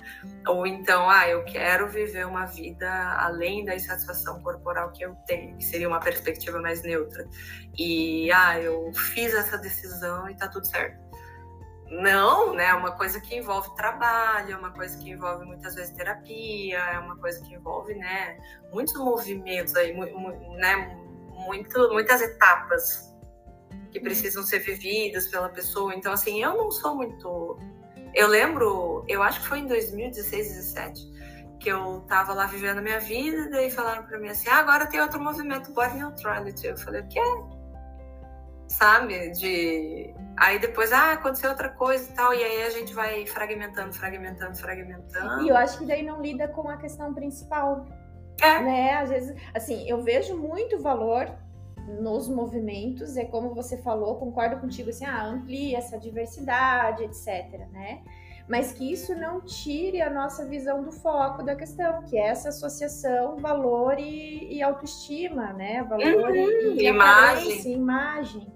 Ou 0.47 0.67
então, 0.67 1.09
ah, 1.09 1.29
eu 1.29 1.45
quero 1.45 1.89
viver 1.89 2.27
uma 2.27 2.47
vida 2.47 2.91
além 3.19 3.65
da 3.65 3.75
insatisfação 3.75 4.41
corporal 4.43 4.93
que 4.93 5.05
eu 5.05 5.15
tenho, 5.27 5.57
que 5.57 5.65
seria 5.65 5.89
uma 5.89 6.01
perspectiva 6.01 6.61
mais 6.61 6.83
neutra. 6.83 7.27
E, 7.77 8.31
ah, 8.33 8.61
eu 8.61 8.93
fiz 8.93 9.35
essa 9.35 9.57
decisão 9.59 10.29
e 10.29 10.37
tá 10.37 10.49
tudo 10.49 10.67
certo. 10.67 11.01
Não, 11.91 12.55
né? 12.55 12.67
É 12.67 12.75
uma 12.75 12.93
coisa 12.93 13.21
que 13.21 13.37
envolve 13.37 13.75
trabalho, 13.75 14.55
é 14.55 14.57
uma 14.57 14.71
coisa 14.71 14.97
que 14.97 15.11
envolve 15.11 15.45
muitas 15.45 15.75
vezes 15.75 15.93
terapia, 15.93 16.79
é 16.79 16.99
uma 16.99 17.17
coisa 17.17 17.43
que 17.45 17.55
envolve, 17.55 17.95
né, 17.95 18.39
muitos 18.73 18.95
movimentos 18.95 19.77
aí, 19.77 19.93
né, 19.93 20.97
muito, 21.47 21.93
muitas 21.93 22.23
etapas 22.23 23.13
que 23.91 24.01
precisam 24.01 24.43
ser 24.43 24.61
vividas 24.61 25.29
pela 25.29 25.51
pessoa. 25.51 25.95
Então, 25.95 26.13
assim, 26.13 26.43
eu 26.43 26.57
não 26.57 26.71
sou 26.71 26.95
muito 26.95 27.59
eu 28.15 28.29
lembro, 28.29 29.05
eu 29.09 29.23
acho 29.23 29.41
que 29.41 29.47
foi 29.47 29.59
em 29.61 29.67
2016, 29.67 30.49
2017, 30.49 31.13
que 31.59 31.69
eu 31.69 32.01
tava 32.09 32.35
lá 32.35 32.47
vivendo 32.47 32.79
a 32.79 32.83
minha 32.83 33.01
vida, 33.01 33.49
daí 33.51 33.71
falaram 33.71 34.05
pra 34.05 34.19
mim 34.19 34.29
assim: 34.29 34.49
ah, 34.49 34.59
agora 34.59 34.87
tem 34.87 35.01
outro 35.01 35.23
movimento, 35.23 35.73
Body 35.73 35.97
Neutrality. 35.97 36.67
Eu 36.67 36.77
falei: 36.77 37.01
o 37.03 37.09
quê? 37.09 37.21
Sabe? 38.69 39.31
De. 39.31 40.15
Aí 40.37 40.59
depois, 40.59 40.93
ah, 40.93 41.13
aconteceu 41.13 41.51
outra 41.51 41.69
coisa 41.69 42.11
e 42.11 42.15
tal, 42.15 42.35
e 42.35 42.43
aí 42.43 42.63
a 42.65 42.71
gente 42.71 42.93
vai 42.95 43.27
fragmentando, 43.27 43.93
fragmentando, 43.93 44.57
fragmentando. 44.57 45.43
E 45.43 45.49
eu 45.49 45.57
acho 45.57 45.79
que 45.79 45.87
daí 45.87 46.03
não 46.03 46.21
lida 46.21 46.49
com 46.49 46.69
a 46.69 46.77
questão 46.77 47.15
principal. 47.15 47.87
É. 48.41 48.59
Né? 48.61 48.95
Às 48.95 49.11
vezes, 49.11 49.41
assim, 49.55 49.89
eu 49.89 50.03
vejo 50.03 50.37
muito 50.37 50.81
valor 50.81 51.31
nos 52.01 52.29
movimentos, 52.29 53.17
é 53.17 53.25
como 53.25 53.55
você 53.55 53.77
falou, 53.77 54.17
concordo 54.17 54.61
contigo, 54.61 54.91
assim, 54.91 55.05
ah, 55.05 55.25
amplia 55.25 55.79
essa 55.79 55.99
diversidade, 55.99 57.05
etc, 57.05 57.69
né? 57.71 58.03
Mas 58.49 58.73
que 58.73 58.93
isso 58.93 59.15
não 59.15 59.41
tire 59.41 60.03
a 60.03 60.11
nossa 60.11 60.45
visão 60.45 60.83
do 60.83 60.91
foco 60.91 61.43
da 61.43 61.55
questão, 61.55 62.03
que 62.03 62.19
é 62.19 62.29
essa 62.29 62.49
associação 62.49 63.37
valor 63.37 63.99
e, 63.99 64.55
e 64.55 64.63
autoestima, 64.63 65.53
né? 65.53 65.83
Valor 65.85 66.31
uhum, 66.31 66.35
e, 66.35 66.83
e 66.83 66.87
imagem. 66.87 67.73
imagem. 67.73 68.53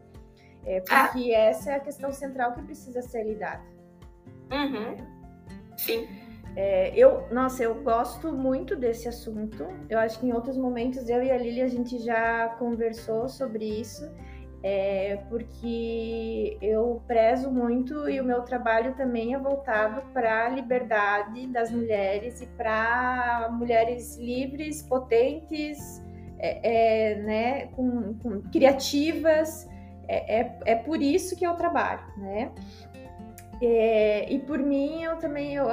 É, 0.64 0.81
porque 0.81 1.33
ah. 1.33 1.39
essa 1.39 1.70
é 1.70 1.74
a 1.77 1.81
questão 1.81 2.12
central 2.12 2.53
que 2.55 2.62
precisa 2.62 3.01
ser 3.01 3.22
lidada. 3.22 3.62
Uhum. 4.51 4.97
Sim. 5.77 6.26
É, 6.57 6.90
eu, 6.96 7.28
nossa, 7.30 7.62
eu 7.62 7.74
gosto 7.82 8.32
muito 8.32 8.74
desse 8.74 9.07
assunto. 9.07 9.66
Eu 9.90 9.98
acho 9.98 10.18
que 10.18 10.26
em 10.26 10.32
outros 10.32 10.57
momentos 10.57 11.07
eu 11.07 11.22
e 11.22 11.30
a 11.30 11.36
Lili 11.36 11.61
a 11.61 11.68
gente 11.68 11.98
já 11.98 12.48
conversou 12.59 13.28
sobre 13.28 13.66
isso, 13.66 14.11
é, 14.62 15.18
porque 15.28 16.57
eu 16.62 17.02
prezo 17.07 17.50
muito 17.50 18.09
e 18.09 18.18
o 18.18 18.24
meu 18.24 18.40
trabalho 18.40 18.94
também 18.94 19.34
é 19.34 19.38
voltado 19.38 20.00
para 20.14 20.46
a 20.46 20.48
liberdade 20.48 21.46
das 21.48 21.70
mulheres 21.70 22.40
e 22.40 22.46
para 22.46 23.50
mulheres 23.52 24.16
livres, 24.16 24.80
potentes, 24.82 26.02
é, 26.38 27.12
é 27.12 27.14
né, 27.16 27.66
com, 27.66 28.14
com 28.14 28.40
criativas. 28.50 29.68
É, 30.09 30.40
é, 30.40 30.59
é 30.64 30.74
por 30.76 31.02
isso 31.02 31.36
que 31.36 31.44
eu 31.44 31.54
trabalho, 31.54 32.04
né? 32.16 32.52
É, 33.62 34.30
e 34.32 34.38
por 34.38 34.59
mim, 34.59 35.02
eu 35.02 35.16
também, 35.16 35.54
eu, 35.54 35.66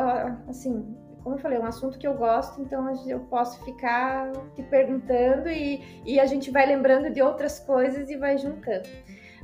assim, 0.48 0.96
como 1.24 1.36
eu 1.36 1.40
falei, 1.40 1.58
é 1.58 1.62
um 1.62 1.66
assunto 1.66 1.98
que 1.98 2.06
eu 2.06 2.14
gosto, 2.16 2.62
então 2.62 2.94
eu 3.08 3.22
posso 3.22 3.64
ficar 3.64 4.32
te 4.56 4.64
perguntando 4.64 5.50
e, 5.50 6.02
e 6.06 6.20
a 6.20 6.26
gente 6.26 6.52
vai 6.52 6.66
lembrando 6.66 7.10
de 7.10 7.22
outras 7.22 7.60
coisas 7.60 8.10
e 8.10 8.18
vai 8.18 8.38
juntando. 8.38 8.88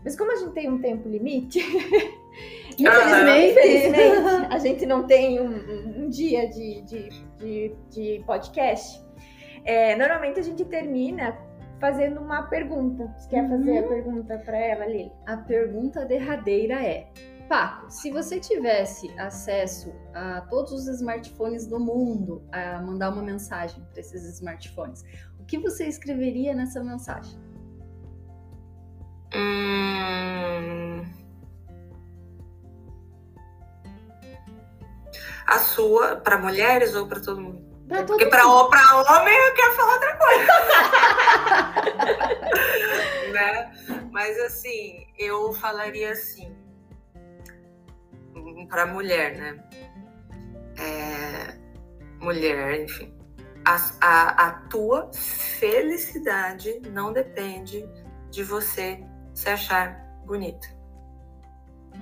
Mas 0.04 0.18
como 0.18 0.32
a 0.32 0.36
gente 0.36 0.54
tem 0.54 0.70
um 0.70 0.80
tempo 0.80 1.08
limite, 1.08 1.60
infelizmente, 2.78 3.52
infelizmente, 3.52 4.48
a 4.50 4.58
gente 4.58 4.86
não 4.86 5.06
tem 5.06 5.40
um, 5.40 6.04
um 6.04 6.10
dia 6.10 6.48
de, 6.50 6.82
de, 6.82 7.10
de, 7.38 7.76
de 7.90 8.24
podcast. 8.26 9.02
É, 9.66 9.96
normalmente 9.96 10.40
a 10.40 10.44
gente 10.44 10.64
termina 10.66 11.38
fazendo 11.80 12.20
uma 12.20 12.44
pergunta. 12.44 13.14
Você 13.18 13.30
quer 13.30 13.50
fazer 13.50 13.78
a 13.78 13.82
uhum. 13.82 13.88
pergunta 13.88 14.38
para 14.40 14.58
ela, 14.58 14.86
Lili? 14.86 15.12
A 15.26 15.38
pergunta 15.38 16.06
derradeira 16.06 16.76
é: 16.76 17.08
Paco, 17.50 17.90
se 17.90 18.12
você 18.12 18.40
tivesse 18.40 19.10
acesso 19.20 19.92
a 20.14 20.42
todos 20.42 20.72
os 20.72 20.88
smartphones 20.88 21.66
do 21.66 21.80
mundo, 21.80 22.48
a 22.52 22.80
mandar 22.80 23.10
uma 23.10 23.24
mensagem 23.24 23.84
para 23.92 24.00
esses 24.00 24.24
smartphones, 24.36 25.04
o 25.40 25.46
que 25.46 25.58
você 25.58 25.88
escreveria 25.88 26.54
nessa 26.54 26.84
mensagem? 26.84 27.40
Hum... 29.34 31.04
A 35.48 35.58
sua, 35.58 36.18
para 36.18 36.38
mulheres 36.38 36.94
ou 36.94 37.08
para 37.08 37.20
todo 37.20 37.42
mundo? 37.42 37.68
Pra 37.88 38.04
Porque 38.04 38.28
para 38.28 38.48
homem 38.48 39.36
eu 39.36 39.54
quero 39.56 39.74
falar 39.74 39.94
outra 39.94 40.18
coisa. 40.18 40.52
né? 43.34 43.72
Mas 44.12 44.40
assim, 44.42 45.08
eu 45.18 45.52
falaria 45.54 46.12
assim 46.12 46.59
para 48.68 48.86
mulher, 48.86 49.38
né? 49.38 49.64
É, 50.78 51.58
mulher, 52.20 52.82
enfim. 52.82 53.14
A, 53.66 53.76
a, 54.02 54.48
a 54.48 54.52
tua 54.70 55.12
felicidade 55.14 56.82
não 56.92 57.12
depende 57.12 57.88
de 58.32 58.44
você 58.44 59.04
se 59.34 59.50
achar 59.50 60.06
bonita. 60.26 60.68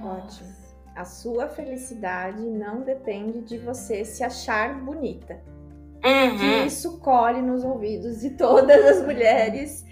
Ótimo. 0.01 0.55
A 0.95 1.05
sua 1.05 1.47
felicidade 1.47 2.41
não 2.41 2.81
depende 2.81 3.41
de 3.41 3.57
você 3.57 4.03
se 4.03 4.23
achar 4.23 4.73
bonita. 4.75 5.39
Uhum. 6.03 6.65
Isso 6.65 6.99
colhe 6.99 7.41
nos 7.41 7.63
ouvidos 7.63 8.21
de 8.21 8.31
todas 8.31 8.83
as 8.85 9.05
mulheres. 9.05 9.85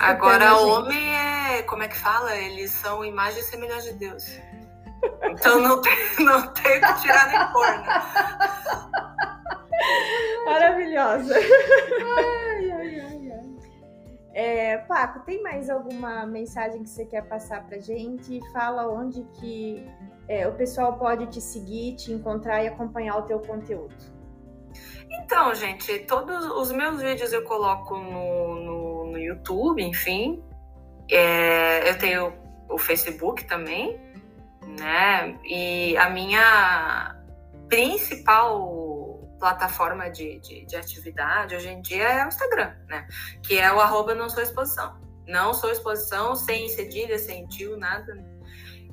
Agora, 0.00 0.56
homem 0.58 1.14
é. 1.14 1.62
Como 1.62 1.82
é 1.82 1.88
que 1.88 1.96
fala? 1.96 2.36
Eles 2.36 2.70
são 2.72 3.04
imagem 3.04 3.40
e 3.40 3.44
semelhança 3.44 3.92
de 3.92 3.98
Deus. 3.98 4.38
Então 5.30 5.60
não 5.60 5.80
tem, 5.80 5.96
não 6.20 6.52
tem 6.54 6.80
que 6.80 7.00
tirar 7.02 7.28
nem 7.28 7.52
pôr, 7.52 7.66
né? 7.66 7.86
Maravilhosa. 10.44 11.34
Ai, 11.34 12.70
ai, 12.70 13.00
ai, 13.00 13.32
ai. 13.32 13.56
É, 14.32 14.78
Paco, 14.78 15.20
tem 15.20 15.42
mais 15.42 15.70
alguma 15.70 16.26
mensagem 16.26 16.82
que 16.82 16.90
você 16.90 17.06
quer 17.06 17.22
passar 17.22 17.66
pra 17.66 17.78
gente? 17.78 18.40
Fala 18.52 18.86
onde 18.88 19.22
que 19.40 19.84
é, 20.28 20.46
o 20.46 20.52
pessoal 20.52 20.98
pode 20.98 21.26
te 21.26 21.40
seguir, 21.40 21.96
te 21.96 22.12
encontrar 22.12 22.62
e 22.62 22.68
acompanhar 22.68 23.16
o 23.16 23.22
teu 23.22 23.38
conteúdo. 23.40 23.94
Então, 25.10 25.54
gente, 25.54 26.00
todos 26.00 26.44
os 26.46 26.70
meus 26.72 27.00
vídeos 27.00 27.32
eu 27.32 27.44
coloco 27.44 27.96
no, 27.96 28.54
no, 28.56 29.06
no 29.12 29.18
YouTube, 29.18 29.82
enfim. 29.82 30.42
É, 31.10 31.88
eu 31.88 31.98
tenho 31.98 32.32
o 32.68 32.76
Facebook 32.76 33.44
também, 33.44 33.98
né? 34.66 35.38
E 35.44 35.96
a 35.96 36.10
minha 36.10 37.16
principal 37.68 39.20
plataforma 39.38 40.08
de, 40.10 40.40
de, 40.40 40.64
de, 40.64 40.76
atividade 40.76 41.54
hoje 41.54 41.68
em 41.68 41.80
dia 41.82 42.04
é 42.04 42.24
o 42.24 42.28
Instagram, 42.28 42.74
né? 42.88 43.06
Que 43.42 43.58
é 43.58 43.72
o 43.72 43.80
arroba 43.80 44.14
não 44.14 44.28
sou 44.28 44.42
exposição. 44.42 44.98
Não 45.26 45.52
sou 45.52 45.70
exposição, 45.70 46.34
sem 46.36 46.68
cedilha, 46.68 47.18
sem 47.18 47.46
tio, 47.46 47.76
nada. 47.76 48.24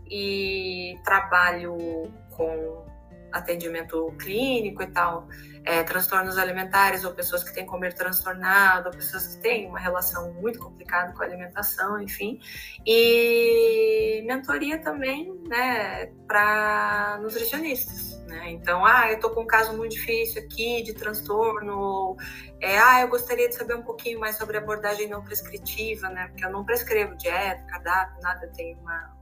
E 0.09 0.95
trabalho 1.03 2.11
com 2.31 2.85
atendimento 3.31 4.13
clínico 4.19 4.83
e 4.83 4.87
tal, 4.87 5.27
é, 5.65 5.83
transtornos 5.83 6.37
alimentares 6.37 7.03
ou 7.03 7.13
pessoas 7.13 7.43
que 7.43 7.53
têm 7.53 7.65
comer 7.65 7.93
transtornado, 7.93 8.89
ou 8.89 8.95
pessoas 8.95 9.35
que 9.35 9.41
têm 9.41 9.67
uma 9.67 9.79
relação 9.79 10.33
muito 10.33 10.59
complicada 10.59 11.13
com 11.13 11.23
a 11.23 11.25
alimentação, 11.25 12.01
enfim. 12.01 12.39
E 12.85 14.23
mentoria 14.25 14.77
também, 14.79 15.33
né, 15.47 16.07
para 16.27 17.19
nutricionistas. 17.21 18.21
Né? 18.27 18.51
Então, 18.51 18.85
ah, 18.85 19.11
eu 19.11 19.19
tô 19.19 19.29
com 19.29 19.41
um 19.41 19.47
caso 19.47 19.75
muito 19.75 19.93
difícil 19.93 20.41
aqui 20.41 20.81
de 20.83 20.93
transtorno, 20.93 21.77
ou 21.77 22.17
é, 22.59 22.77
ah, 22.77 23.01
eu 23.01 23.07
gostaria 23.07 23.47
de 23.47 23.55
saber 23.55 23.75
um 23.75 23.83
pouquinho 23.83 24.19
mais 24.19 24.37
sobre 24.37 24.57
abordagem 24.57 25.07
não 25.07 25.23
prescritiva, 25.23 26.09
né? 26.09 26.27
Porque 26.27 26.45
eu 26.45 26.51
não 26.51 26.63
prescrevo 26.63 27.15
dieta, 27.15 27.63
cardápio, 27.67 28.21
nada, 28.21 28.47
tem 28.55 28.77
uma, 28.77 29.17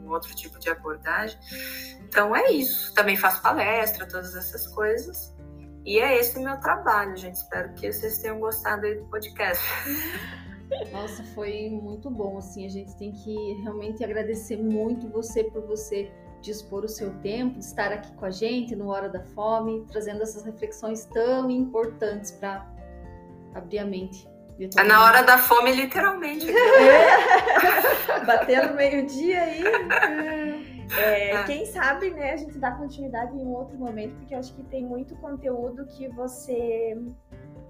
um 0.00 0.10
outro 0.10 0.34
tipo 0.34 0.58
de 0.58 0.70
abordagem. 0.70 1.38
Então 2.00 2.34
é 2.34 2.50
isso. 2.50 2.94
Também 2.94 3.16
faço 3.16 3.42
palestra, 3.42 4.06
todas 4.06 4.34
essas 4.34 4.66
coisas. 4.68 5.35
E 5.86 6.00
é 6.00 6.18
esse 6.18 6.36
o 6.36 6.42
meu 6.42 6.58
trabalho, 6.58 7.16
gente. 7.16 7.36
Espero 7.36 7.72
que 7.74 7.90
vocês 7.92 8.18
tenham 8.18 8.40
gostado 8.40 8.84
aí 8.84 8.96
do 8.96 9.04
podcast. 9.04 9.64
Nossa, 10.90 11.22
foi 11.32 11.70
muito 11.70 12.10
bom. 12.10 12.38
Assim, 12.38 12.66
a 12.66 12.68
gente 12.68 12.96
tem 12.96 13.12
que 13.12 13.52
realmente 13.62 14.02
agradecer 14.02 14.56
muito 14.56 15.08
você 15.08 15.44
por 15.44 15.62
você 15.62 16.10
dispor 16.42 16.84
o 16.84 16.88
seu 16.88 17.10
tempo, 17.20 17.60
estar 17.60 17.92
aqui 17.92 18.12
com 18.14 18.24
a 18.24 18.30
gente 18.30 18.74
no 18.74 18.88
Hora 18.88 19.08
da 19.08 19.20
Fome, 19.20 19.86
trazendo 19.88 20.22
essas 20.22 20.44
reflexões 20.44 21.04
tão 21.06 21.48
importantes 21.50 22.32
para 22.32 22.66
abrir 23.54 23.78
a 23.78 23.84
mente. 23.84 24.28
É 24.76 24.82
na 24.82 25.04
hora 25.04 25.22
da 25.22 25.38
fome, 25.38 25.72
literalmente. 25.72 26.46
É. 28.08 28.24
Batendo 28.24 28.74
meio-dia 28.74 29.42
aí. 29.42 29.62
É, 30.96 31.30
é. 31.30 31.42
Quem 31.44 31.66
sabe, 31.66 32.10
né, 32.10 32.32
a 32.32 32.36
gente 32.36 32.58
dá 32.58 32.72
continuidade 32.72 33.36
em 33.36 33.44
um 33.44 33.54
outro 33.54 33.76
momento, 33.78 34.14
porque 34.16 34.34
eu 34.34 34.38
acho 34.38 34.54
que 34.54 34.62
tem 34.64 34.84
muito 34.84 35.14
conteúdo 35.16 35.86
que 35.86 36.08
você 36.08 36.96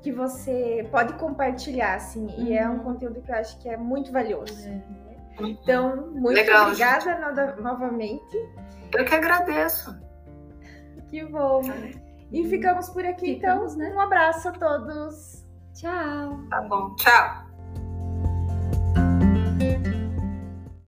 que 0.03 0.13
você 0.13 0.87
pode 0.93 1.15
compartilhar, 1.15 1.95
assim, 1.95 2.27
uhum. 2.27 2.47
e 2.47 2.57
é 2.57 2.69
um 2.69 2.75
uhum. 2.75 2.79
conteúdo 2.81 3.21
que 3.23 3.33
eu 3.33 3.37
acho 3.37 3.59
que 3.59 3.69
é 3.69 3.77
muito 3.77 4.13
valioso. 4.13 4.69
É. 4.69 4.81
Então, 5.41 6.13
muito 6.13 6.37
Legal, 6.37 6.67
obrigada 6.67 7.57
no, 7.57 7.63
novamente. 7.63 8.37
Eu 8.95 9.05
que 9.05 9.15
agradeço. 9.15 9.99
Que 11.09 11.25
bom. 11.25 11.63
E 12.33 12.49
ficamos 12.49 12.89
por 12.91 13.05
aqui, 13.05 13.33
então. 13.33 13.69
ficamos, 13.69 13.75
então. 13.75 13.89
Né? 13.89 13.95
Um 13.95 14.01
abraço 14.01 14.49
a 14.49 14.53
todos. 14.53 15.45
Tchau. 15.75 16.41
Tá 16.51 16.63
bom, 16.63 16.95
tchau. 16.95 17.46